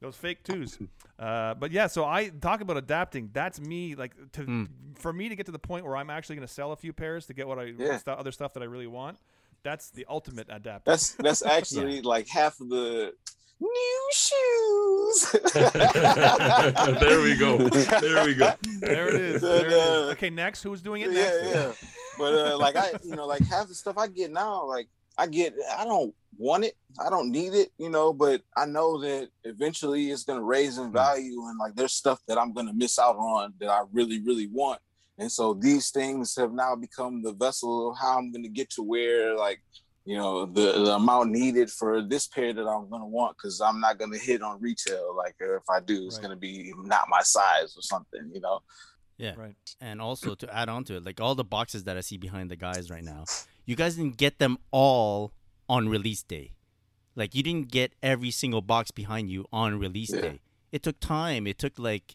Those 0.00 0.16
fake 0.16 0.42
twos. 0.44 0.78
Uh, 1.18 1.54
but 1.54 1.70
yeah, 1.72 1.86
so 1.86 2.04
I 2.04 2.28
talk 2.28 2.60
about 2.60 2.76
adapting. 2.76 3.30
That's 3.32 3.60
me. 3.60 3.94
Like 3.94 4.12
to 4.32 4.68
for 4.96 5.12
me 5.12 5.28
to 5.28 5.36
get 5.36 5.46
to 5.46 5.52
the 5.52 5.58
point 5.58 5.84
where 5.84 5.96
I'm 5.96 6.10
actually 6.10 6.36
going 6.36 6.46
to 6.46 6.52
sell 6.52 6.72
a 6.72 6.76
few 6.76 6.92
pairs 6.92 7.26
to 7.26 7.34
get 7.34 7.46
what 7.48 7.58
I 7.58 7.72
Yeah. 7.76 7.98
stu- 7.98 8.10
other 8.12 8.32
stuff 8.32 8.54
that 8.54 8.62
I 8.62 8.66
really 8.66 8.86
want. 8.86 9.18
That's 9.64 9.90
the 9.90 10.06
ultimate 10.08 10.46
adapting. 10.50 10.90
That's 10.90 11.12
that's 11.12 11.42
actually 11.46 12.02
like 12.02 12.28
half 12.28 12.60
of 12.60 12.68
the 12.68 13.14
new 13.60 14.08
shoes. 14.12 15.32
there 17.00 17.20
we 17.20 17.36
go. 17.36 17.58
There 17.68 18.24
we 18.24 18.34
go. 18.34 18.52
there 18.80 19.08
it 19.08 19.14
is. 19.20 19.42
There 19.42 19.66
it 19.66 19.72
is. 19.72 19.74
uh, 19.74 20.08
Okay, 20.12 20.30
next. 20.30 20.62
Who's 20.62 20.80
doing 20.82 21.02
it 21.02 21.12
yeah, 21.12 21.22
next? 21.22 21.54
yeah. 21.54 21.72
But 22.18 22.34
uh, 22.34 22.58
like 22.58 22.76
I, 22.76 22.90
you 23.04 23.14
know, 23.16 23.26
like 23.26 23.46
half 23.46 23.68
the 23.68 23.74
stuff 23.74 23.96
I 23.98 24.08
get 24.08 24.32
now, 24.32 24.66
like 24.66 24.88
I 25.16 25.26
get, 25.26 25.54
I 25.76 25.84
don't 25.84 26.14
want 26.36 26.64
it, 26.64 26.74
I 27.04 27.10
don't 27.10 27.30
need 27.30 27.54
it, 27.54 27.70
you 27.78 27.90
know, 27.90 28.12
but 28.12 28.42
I 28.56 28.66
know 28.66 29.00
that 29.00 29.28
eventually 29.44 30.10
it's 30.10 30.24
gonna 30.24 30.42
raise 30.42 30.78
in 30.78 30.92
value, 30.92 31.44
and 31.46 31.58
like 31.58 31.74
there's 31.74 31.92
stuff 31.92 32.20
that 32.28 32.38
I'm 32.38 32.52
gonna 32.52 32.72
miss 32.72 32.98
out 32.98 33.16
on 33.16 33.54
that 33.60 33.68
I 33.68 33.82
really, 33.92 34.20
really 34.22 34.46
want. 34.48 34.80
And 35.18 35.30
so 35.30 35.54
these 35.54 35.90
things 35.90 36.36
have 36.36 36.52
now 36.52 36.76
become 36.76 37.22
the 37.22 37.32
vessel 37.32 37.90
of 37.90 37.98
how 37.98 38.18
I'm 38.18 38.30
gonna 38.32 38.48
get 38.48 38.70
to 38.70 38.82
where 38.82 39.36
like 39.36 39.60
you 40.08 40.16
know 40.16 40.46
the, 40.46 40.66
the 40.84 40.94
amount 41.02 41.30
needed 41.30 41.68
for 41.70 42.00
this 42.12 42.26
pair 42.26 42.52
that 42.54 42.66
I'm 42.66 42.88
gonna 42.88 43.06
want 43.18 43.36
because 43.36 43.60
I'm 43.60 43.78
not 43.78 43.98
gonna 43.98 44.16
hit 44.16 44.40
on 44.48 44.54
retail 44.68 45.14
like 45.22 45.36
uh, 45.42 45.56
if 45.56 45.68
I 45.68 45.80
do 45.80 46.06
it's 46.06 46.16
Right. 46.16 46.22
gonna 46.22 46.36
be 46.36 46.72
not 46.94 47.04
my 47.16 47.22
size 47.22 47.70
or 47.76 47.82
something 47.92 48.24
you 48.32 48.40
know 48.40 48.58
Yeah. 49.26 49.34
Right. 49.36 49.56
And 49.80 50.00
also 50.00 50.34
to 50.42 50.46
add 50.60 50.68
on 50.68 50.84
to 50.84 50.92
it, 50.96 51.02
like 51.08 51.20
all 51.20 51.34
the 51.34 51.48
boxes 51.56 51.82
that 51.84 51.96
I 52.00 52.02
see 52.08 52.16
behind 52.16 52.46
the 52.52 52.56
guys 52.68 52.84
right 52.94 53.02
now, 53.14 53.24
you 53.66 53.74
guys 53.82 53.96
didn't 53.96 54.16
get 54.16 54.38
them 54.38 54.54
all 54.70 55.32
on 55.68 55.82
release 55.96 56.22
day. 56.22 56.46
Like 57.20 57.34
you 57.36 57.42
didn't 57.48 57.68
get 57.78 57.88
every 58.00 58.30
single 58.30 58.62
box 58.62 58.92
behind 59.02 59.24
you 59.34 59.40
on 59.52 59.78
release 59.86 60.12
Yeah. 60.14 60.20
day. 60.28 60.40
It 60.70 60.80
took 60.86 60.98
time. 61.00 61.42
It 61.52 61.58
took 61.58 61.74
like 61.90 62.14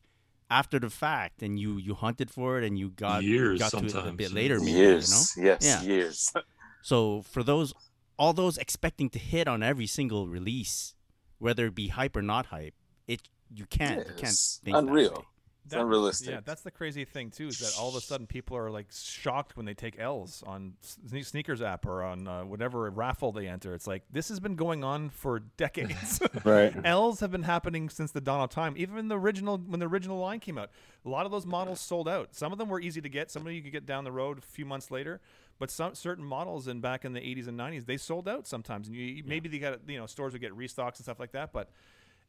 after 0.49 0.79
the 0.85 0.89
fact, 0.89 1.43
and 1.45 1.59
you 1.63 1.71
you 1.77 1.93
hunted 2.05 2.29
for 2.37 2.49
it, 2.57 2.63
and 2.67 2.75
you 2.81 2.87
got 2.89 3.23
Years 3.23 3.59
got 3.59 3.71
to 3.73 3.85
it 3.85 4.07
a 4.13 4.13
bit 4.23 4.31
later, 4.31 4.57
maybe. 4.59 4.71
years 4.71 5.03
You 5.35 5.43
know? 5.43 5.49
yes 5.49 5.61
Yeah. 5.69 5.81
years 5.91 6.19
So 6.83 7.23
for 7.23 7.41
those, 7.41 7.73
all 8.19 8.33
those 8.33 8.57
expecting 8.57 9.09
to 9.11 9.19
hit 9.19 9.47
on 9.47 9.63
every 9.63 9.87
single 9.87 10.27
release, 10.27 10.93
whether 11.39 11.67
it 11.67 11.75
be 11.75 11.87
hype 11.87 12.15
or 12.15 12.21
not 12.21 12.47
hype, 12.47 12.75
it 13.07 13.21
you 13.49 13.65
can't 13.65 14.05
you 14.05 14.13
can't 14.17 14.35
think 14.63 14.77
Unreal. 14.77 15.13
way. 15.13 15.23
It's 15.65 15.73
unrealistic. 15.73 16.29
Yeah, 16.29 16.39
that's 16.43 16.61
the 16.61 16.71
crazy 16.71 17.05
thing 17.05 17.29
too. 17.29 17.47
Is 17.47 17.59
that 17.59 17.79
all 17.79 17.87
of 17.87 17.95
a 17.95 18.01
sudden 18.01 18.27
people 18.27 18.57
are 18.57 18.69
like 18.69 18.87
shocked 18.91 19.55
when 19.55 19.65
they 19.65 19.73
take 19.73 19.97
L's 19.97 20.43
on 20.45 20.73
Sneakers 20.81 21.61
app 21.61 21.85
or 21.85 22.03
on 22.03 22.27
uh, 22.27 22.43
whatever 22.43 22.89
raffle 22.89 23.31
they 23.31 23.47
enter. 23.47 23.73
It's 23.73 23.87
like 23.87 24.03
this 24.11 24.27
has 24.27 24.41
been 24.41 24.55
going 24.55 24.83
on 24.83 25.09
for 25.09 25.39
decades. 25.57 26.19
Right. 26.43 26.73
L's 26.83 27.21
have 27.21 27.31
been 27.31 27.43
happening 27.43 27.89
since 27.89 28.11
the 28.11 28.19
dawn 28.19 28.41
of 28.41 28.49
time. 28.49 28.73
Even 28.75 29.07
the 29.07 29.17
original, 29.17 29.57
when 29.57 29.79
the 29.79 29.87
original 29.87 30.17
line 30.17 30.39
came 30.41 30.57
out, 30.57 30.71
a 31.05 31.09
lot 31.09 31.25
of 31.25 31.31
those 31.31 31.45
models 31.45 31.79
sold 31.79 32.09
out. 32.09 32.35
Some 32.35 32.51
of 32.51 32.57
them 32.57 32.67
were 32.67 32.81
easy 32.81 32.99
to 32.99 33.07
get. 33.07 33.31
Some 33.31 33.41
of 33.41 33.45
them 33.45 33.53
you 33.53 33.61
could 33.61 33.71
get 33.71 33.85
down 33.85 34.03
the 34.03 34.11
road 34.11 34.39
a 34.39 34.41
few 34.41 34.65
months 34.65 34.91
later. 34.91 35.21
But 35.63 35.71
some 35.71 35.95
certain 35.95 36.25
models 36.25 36.67
in 36.67 36.81
back 36.81 37.05
in 37.05 37.13
the 37.13 37.21
80s 37.21 37.47
and 37.47 37.57
90s, 37.57 37.85
they 37.85 37.95
sold 37.95 38.27
out 38.27 38.45
sometimes. 38.45 38.89
And 38.89 38.97
you, 38.97 39.23
maybe 39.25 39.47
they 39.47 39.59
got 39.59 39.79
you 39.87 39.97
know 39.97 40.07
stores 40.07 40.33
would 40.33 40.41
get 40.41 40.51
restocks 40.51 40.97
and 40.97 41.05
stuff 41.05 41.21
like 41.21 41.31
that. 41.31 41.53
But 41.53 41.69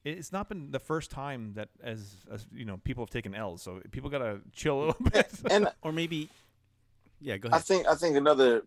it's 0.05 0.31
not 0.31 0.49
been 0.49 0.71
the 0.71 0.79
first 0.79 1.11
time 1.11 1.55
that 1.55 1.69
as, 1.83 2.15
as 2.31 2.47
you 2.55 2.65
know 2.65 2.77
people 2.85 3.05
have 3.05 3.11
taken 3.11 3.35
L's. 3.35 3.61
So 3.61 3.81
people 3.91 4.09
gotta 4.09 4.39
chill 4.53 4.77
a 4.77 4.85
little 4.87 5.07
bit. 5.11 5.33
and 5.51 5.67
Or 5.83 5.91
maybe, 5.91 6.29
yeah, 7.21 7.37
go 7.37 7.49
ahead. 7.49 7.59
I 7.59 7.61
think 7.61 7.89
I 7.89 7.97
think 7.97 8.17
another 8.17 8.63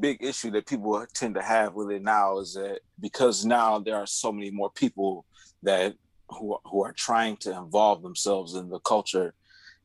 big 0.00 0.20
issue 0.20 0.50
that 0.50 0.66
people 0.66 1.06
tend 1.14 1.36
to 1.36 1.42
have 1.42 1.74
with 1.74 1.92
it 1.92 2.02
now 2.02 2.40
is 2.40 2.54
that 2.54 2.80
because 2.98 3.44
now 3.44 3.78
there 3.78 3.94
are 3.94 4.06
so 4.08 4.32
many 4.32 4.50
more 4.50 4.70
people 4.70 5.26
that 5.62 5.94
who 6.28 6.58
who 6.64 6.82
are 6.82 6.92
trying 6.92 7.36
to 7.36 7.56
involve 7.56 8.02
themselves 8.02 8.56
in 8.56 8.68
the 8.68 8.80
culture, 8.80 9.32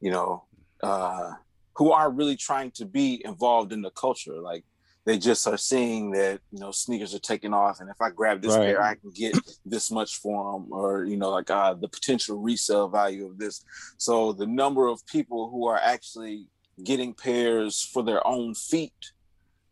you 0.02 0.10
know, 0.10 0.46
uh, 0.82 1.34
who 1.76 1.92
are 1.92 2.12
really 2.12 2.36
trying 2.36 2.72
to 2.72 2.86
be 2.86 3.22
involved 3.26 3.74
in 3.74 3.82
the 3.82 3.92
culture. 3.92 4.40
Like 4.40 4.64
they 5.06 5.18
just 5.18 5.48
are 5.48 5.58
seeing 5.58 6.12
that 6.12 6.40
you 6.52 6.60
know 6.60 6.72
sneakers 6.72 7.14
are 7.14 7.20
taking 7.20 7.54
off, 7.54 7.80
and 7.80 7.90
if 7.90 8.02
I 8.02 8.10
grab 8.10 8.42
this 8.42 8.56
Right. 8.56 8.68
pair, 8.68 8.82
I 8.82 8.96
can 8.96 9.12
get 9.12 9.36
this 9.66 9.92
much 9.92 10.16
for 10.18 10.54
them, 10.54 10.72
or 10.72 11.06
you 11.06 11.18
know, 11.18 11.30
like 11.32 11.50
uh, 11.50 11.74
the 11.74 11.90
potential 11.90 12.40
resale 12.40 12.88
value 12.90 13.28
of 13.28 13.38
this. 13.38 13.64
So 13.98 14.34
the 14.34 14.48
number 14.48 14.88
of 14.88 15.06
people 15.08 15.50
who 15.50 15.68
are 15.68 15.80
actually 15.80 16.48
getting 16.84 17.14
pairs 17.14 17.82
for 17.82 18.04
their 18.04 18.26
own 18.26 18.56
feet 18.56 18.94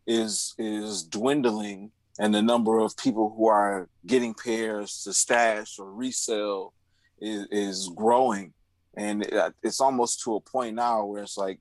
is 0.08 0.54
is 0.58 1.04
dwindling 1.04 1.92
and 2.20 2.34
the 2.34 2.42
number 2.42 2.80
of 2.80 2.96
people 2.98 3.34
who 3.36 3.48
are 3.48 3.88
getting 4.06 4.34
pairs 4.34 5.02
to 5.04 5.14
stash 5.14 5.80
or 5.80 5.92
resell 5.94 6.74
is, 7.20 7.48
is 7.52 7.92
growing 7.96 8.54
and 8.98 9.26
it's 9.64 9.80
almost 9.80 10.22
to 10.22 10.36
a 10.36 10.42
point 10.42 10.76
now 10.76 11.06
where 11.06 11.24
it's 11.24 11.38
like 11.38 11.60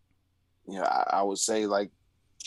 you 0.71 0.79
know 0.79 0.85
I, 0.85 1.19
I 1.19 1.23
would 1.23 1.39
say 1.39 1.67
like 1.67 1.91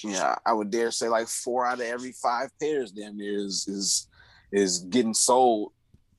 yeah 0.03 0.36
i 0.45 0.53
would 0.53 0.71
dare 0.71 0.91
say 0.91 1.07
like 1.07 1.28
four 1.28 1.65
out 1.65 1.80
of 1.80 1.86
every 1.86 2.11
five 2.11 2.49
pairs 2.59 2.91
damn 2.91 3.17
near 3.17 3.38
is 3.38 3.67
is 3.67 4.07
is 4.51 4.80
getting 4.80 5.13
sold 5.13 5.71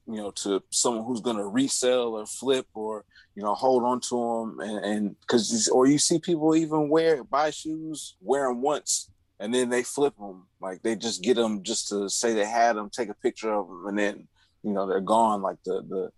you 0.07 0.17
know 0.17 0.31
to 0.33 0.63
someone 0.71 1.05
who's 1.05 1.21
to 1.21 1.47
resell 1.47 2.15
or 2.15 2.27
flip 2.27 2.67
or 2.75 3.05
you 3.35 3.43
know 3.43 3.55
hold 3.55 3.83
on 3.85 4.01
to 4.01 4.55
them 4.57 4.61
and 4.61 5.17
because 5.21 5.69
or 5.69 5.87
you 5.87 5.99
see 5.99 6.19
people 6.19 6.55
even 6.55 6.89
wear 6.89 7.25
buy 7.25 7.51
shoes 7.51 8.17
wear 8.21 8.49
them 8.49 8.61
once 8.61 9.11
and 9.41 9.53
then 9.53 9.69
they 9.69 9.83
flip 9.83 10.17
them 10.17 10.47
like 10.61 10.83
they 10.83 10.95
just 10.95 11.23
get 11.23 11.37
them 11.37 11.63
just 11.63 11.89
to 11.89 12.09
say 12.09 12.33
they 12.33 12.47
had 12.47 12.77
them 12.77 12.91
take 12.91 13.09
a 13.09 13.15
picture 13.15 13.53
of 13.53 13.67
them 13.69 13.87
and 13.87 13.99
then 13.99 14.29
you 14.65 14.73
know 14.73 14.87
they're 14.87 15.01
gone. 15.01 15.43
Like 15.43 15.59
the 15.65 15.83
the 15.89 16.11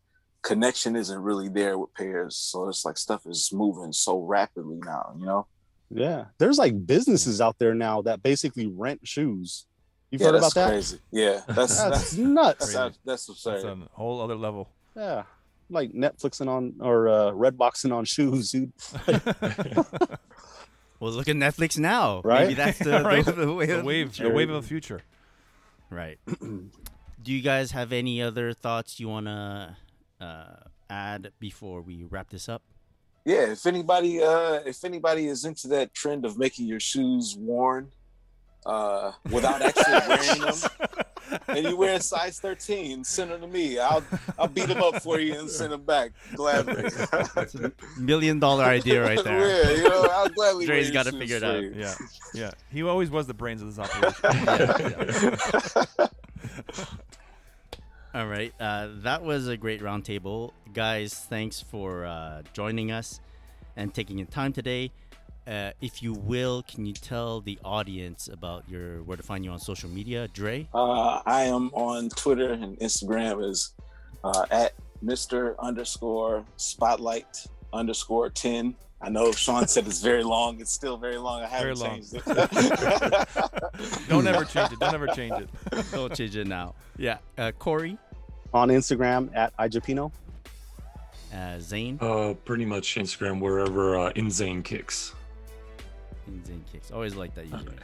connection 0.43 0.97
isn't 0.97 1.21
really 1.21 1.49
there 1.49 1.77
with 1.77 1.93
pairs. 1.95 2.37
So 2.37 2.69
it's 2.69 2.85
like 2.85 2.97
stuff 2.97 3.27
is 3.27 3.51
moving 3.53 3.93
so 3.93 4.21
rapidly 4.21 4.79
now 4.85 5.15
you 5.19 5.27
know 5.27 5.47
Yeah. 5.91 6.27
There's 6.39 6.59
like 6.59 6.87
businesses 6.87 7.41
out 7.41 7.59
there 7.59 7.75
now 7.75 8.03
that 8.03 8.23
basically 8.23 8.67
rent 8.67 9.07
shoes. 9.07 9.67
You've 10.11 10.21
yeah 10.21 10.29
heard 10.29 10.37
about 10.37 10.55
that? 10.55 10.69
crazy 10.71 10.99
yeah 11.11 11.41
that's 11.49 11.77
That's 11.83 12.13
that's 12.13 12.17
nuts. 12.17 12.59
that's 12.59 12.73
that's, 12.75 12.99
that's 13.05 13.29
absurd 13.29 13.53
That's 13.55 13.65
a 13.65 13.79
whole 13.93 14.21
other 14.21 14.37
level. 14.37 14.69
Yeah. 14.95 15.25
Like 15.69 15.93
Netflixing 15.93 16.49
on 16.49 16.75
or 16.81 17.09
uh, 17.09 17.33
Redboxing 17.33 17.93
on 17.93 18.05
shoes, 18.05 18.53
dude. 18.53 18.73
Well, 20.99 21.13
look 21.13 21.29
at 21.29 21.37
Netflix 21.37 21.79
now. 21.79 22.23
Right? 22.25 22.43
Maybe 22.45 22.55
that's 22.55 22.79
the, 22.79 23.03
Right. 23.05 23.23
the, 23.25 23.33
the 23.33 23.53
way 23.53 23.67
The 23.67 23.79
of 23.81 23.85
wave, 23.85 24.17
the 24.17 24.31
wave 24.31 24.49
of 24.49 24.63
the 24.63 24.67
future. 24.67 25.01
Right. 25.91 26.19
Do 26.41 27.33
you 27.33 27.43
guys 27.43 27.73
have 27.73 27.93
any 27.93 28.23
other 28.23 28.53
thoughts 28.55 28.99
you 28.99 29.09
want 29.09 29.27
to 29.27 29.77
uh, 30.21 30.55
add 30.89 31.33
before 31.39 31.83
we 31.83 32.05
wrap 32.05 32.31
this 32.31 32.49
up? 32.49 32.63
Yeah 33.27 33.51
if 33.53 33.67
anybody 33.67 34.23
uh 34.23 34.61
if 34.65 34.85
anybody 34.85 35.27
is 35.27 35.45
into 35.45 35.69
that 35.69 35.93
trend 35.93 36.25
of 36.25 36.39
making 36.39 36.67
your 36.67 36.81
shoes 36.81 37.37
worn 37.39 37.91
uh 38.65 39.13
without 39.31 39.61
actually 39.61 40.01
wearing 40.09 40.41
them 40.41 40.55
and 41.49 41.67
you 41.67 41.77
wear 41.77 41.95
a 41.97 42.01
size 42.01 42.39
13 42.39 43.03
send 43.03 43.33
them 43.33 43.41
to 43.41 43.49
me 43.49 43.79
i'll 43.81 44.03
i'll 44.39 44.47
beat 44.47 44.69
them 44.69 44.81
up 44.83 45.03
for 45.03 45.19
you 45.19 45.35
and 45.39 45.51
send 45.51 45.73
them 45.73 45.83
back 45.83 46.13
gladly 46.37 46.89
That's 47.35 47.55
a 47.57 47.73
million 47.99 48.39
dollar 48.39 48.63
idea 48.65 49.03
right 49.03 49.23
there. 49.23 49.41
yeah 49.65 49.71
you 49.77 49.89
know 49.89 50.09
i'll 50.13 50.29
gladly 50.29 50.67
Dre's 50.67 50.87
wear 50.87 50.95
your 50.95 51.05
gotta 51.05 51.13
figure 51.19 51.37
it 51.39 51.41
for 51.41 51.47
out. 51.47 51.63
you. 51.63 51.75
Yeah, 51.77 51.95
yeah. 52.35 52.51
He 52.73 52.83
always 52.85 53.11
was 53.11 53.27
the 53.27 53.35
brains 53.35 53.61
of 53.61 53.75
this 53.75 53.79
operation. 53.79 55.37
All 58.17 58.27
right. 58.27 58.51
Uh, 58.59 58.89
that 59.03 59.23
was 59.23 59.47
a 59.47 59.59
great 59.59 59.83
roundtable. 59.83 60.53
Guys, 60.73 61.13
thanks 61.29 61.61
for 61.61 62.07
uh, 62.07 62.41
joining 62.55 62.91
us 62.91 63.21
and 63.77 63.93
taking 63.93 64.17
your 64.17 64.27
time 64.29 64.55
today. 64.55 64.91
Uh, 65.47 65.73
if 65.83 66.03
you 66.03 66.15
will, 66.15 66.63
can 66.63 66.87
you 66.87 66.95
tell 66.95 67.43
the 67.43 67.59
audience 67.63 68.29
about 68.33 68.67
your 68.71 69.03
where 69.03 69.19
to 69.19 69.23
find 69.23 69.45
you 69.45 69.51
on 69.51 69.59
social 69.59 69.91
media, 69.91 70.29
Dre? 70.29 70.67
Uh, 70.73 71.21
I 71.27 71.43
am 71.43 71.69
on 71.75 72.09
Twitter 72.09 72.55
and 72.55 72.79
Instagram 72.79 73.47
is 73.47 73.75
uh, 74.25 74.47
at 74.51 74.73
Mr. 75.05 75.55
underscore 75.59 76.43
spotlight 76.57 77.47
underscore 77.75 78.31
10. 78.31 78.77
I 79.03 79.11
know 79.11 79.31
Sean 79.33 79.69
said 79.69 79.87
it's 79.87 80.01
very 80.01 80.25
long. 80.25 80.59
It's 80.59 80.73
still 80.73 80.97
very 80.97 81.19
long. 81.19 81.43
I 81.43 81.49
haven't 81.49 81.81
long. 81.81 81.91
changed 81.97 82.15
it. 82.15 82.25
Don't 84.09 84.27
ever 84.27 84.47
change 84.47 84.73
it. 84.73 84.81
Don't 84.81 84.95
ever 84.95 85.07
change 85.09 85.35
it. 85.35 85.51
Don't 85.93 86.15
change 86.15 86.35
it 86.35 86.47
now. 86.47 86.75
Yeah. 86.97 87.19
Uh, 87.37 87.53
Corey, 87.53 87.99
On 88.57 88.69
Instagram 88.69 89.31
at 89.37 89.55
iJapino. 89.59 90.11
uh, 91.35 91.59
Zane, 91.61 91.99
Uh, 92.01 92.33
pretty 92.47 92.65
much 92.65 92.95
Instagram 92.95 93.39
wherever 93.41 93.99
uh, 93.99 94.13
Inzane 94.15 94.65
kicks. 94.65 95.15
and 96.27 96.45
Zane 96.47 96.65
Kicks. 96.73 96.91
Always 96.91 97.15
like 97.15 97.35
that 97.35 97.45
usually. 97.47 97.77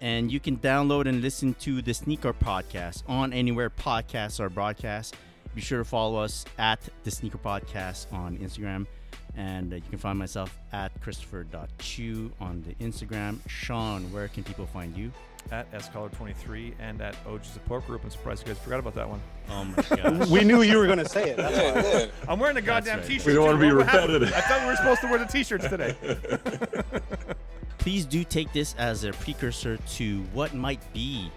And 0.00 0.30
you 0.32 0.38
can 0.40 0.56
download 0.58 1.06
and 1.06 1.20
listen 1.20 1.54
to 1.60 1.82
the 1.82 1.92
Sneaker 1.92 2.32
Podcast 2.32 3.02
on 3.08 3.32
anywhere 3.32 3.68
podcasts 3.68 4.38
are 4.40 4.48
broadcast. 4.48 5.16
Be 5.56 5.60
sure 5.60 5.78
to 5.78 5.84
follow 5.84 6.20
us 6.22 6.44
at 6.58 6.78
the 7.04 7.10
Sneaker 7.10 7.38
Podcast 7.38 8.06
on 8.12 8.38
Instagram. 8.38 8.86
And 9.36 9.72
uh, 9.72 9.76
you 9.76 9.82
can 9.90 9.98
find 9.98 10.18
myself 10.18 10.56
at 10.72 10.90
Christopher.chiu 11.02 12.30
on 12.40 12.62
the 12.66 12.74
Instagram. 12.86 13.38
Sean, 13.48 14.10
where 14.12 14.28
can 14.28 14.44
people 14.44 14.66
find 14.66 14.96
you? 14.96 15.10
At 15.50 15.70
scollard23 15.72 16.74
and 16.78 17.00
at 17.00 17.16
OG 17.26 17.44
Support 17.44 17.86
Group. 17.86 18.04
I'm 18.04 18.10
surprised 18.10 18.46
you 18.46 18.54
guys 18.54 18.62
forgot 18.62 18.78
about 18.78 18.94
that 18.94 19.08
one. 19.08 19.20
Oh 19.50 19.64
my 19.64 19.82
gosh. 19.82 20.28
we 20.30 20.44
knew 20.44 20.62
you 20.62 20.78
were 20.78 20.86
going 20.86 20.98
to 20.98 21.08
say 21.08 21.30
it. 21.30 21.36
That's 21.36 21.56
why. 21.56 21.90
Yeah, 21.90 21.98
yeah. 21.98 22.06
I'm 22.28 22.38
wearing 22.38 22.56
a 22.56 22.62
goddamn 22.62 22.98
right. 22.98 23.06
t-shirt. 23.06 23.26
We 23.26 23.34
don't 23.34 23.46
wanna 23.46 23.58
be 23.58 23.72
repetitive. 23.72 24.32
I 24.32 24.40
thought 24.42 24.60
we 24.60 24.66
were 24.66 24.76
supposed 24.76 25.00
to 25.00 25.08
wear 25.08 25.18
the 25.18 25.24
t-shirts 25.24 25.68
today. 25.68 25.96
Please 27.78 28.04
do 28.04 28.22
take 28.22 28.52
this 28.52 28.74
as 28.78 29.04
a 29.04 29.12
precursor 29.12 29.76
to 29.76 30.20
what 30.34 30.54
might 30.54 30.80
be 30.92 31.32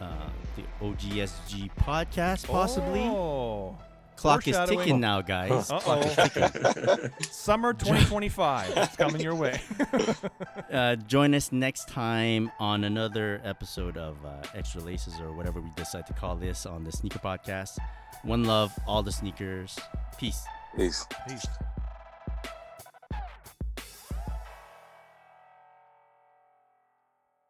uh, 0.00 0.28
the 0.56 0.62
OGSG 0.84 1.70
podcast, 1.80 2.48
possibly. 2.48 3.00
Oh. 3.00 3.78
Clock 4.18 4.48
is 4.48 4.58
ticking 4.68 4.98
now, 5.00 5.22
guys. 5.22 5.70
Uh-oh. 5.70 7.08
Summer 7.30 7.72
2025. 7.72 8.72
It's 8.76 8.96
coming 8.96 9.20
your 9.20 9.34
way. 9.34 9.60
Uh, 10.70 10.96
join 10.96 11.34
us 11.34 11.50
next 11.50 11.88
time 11.88 12.52
on 12.58 12.84
another 12.84 13.40
episode 13.42 13.96
of 13.96 14.22
uh, 14.24 14.42
Extra 14.54 14.82
Laces 14.82 15.18
or 15.18 15.32
whatever 15.32 15.62
we 15.62 15.70
decide 15.76 16.06
to 16.06 16.12
call 16.12 16.36
this 16.36 16.66
on 16.66 16.84
the 16.84 16.92
Sneaker 16.92 17.18
Podcast. 17.20 17.78
One 18.22 18.44
love, 18.44 18.78
all 18.86 19.02
the 19.02 19.10
sneakers. 19.10 19.78
Peace. 20.18 20.44
Peace. 20.76 21.06
Peace. 21.26 21.46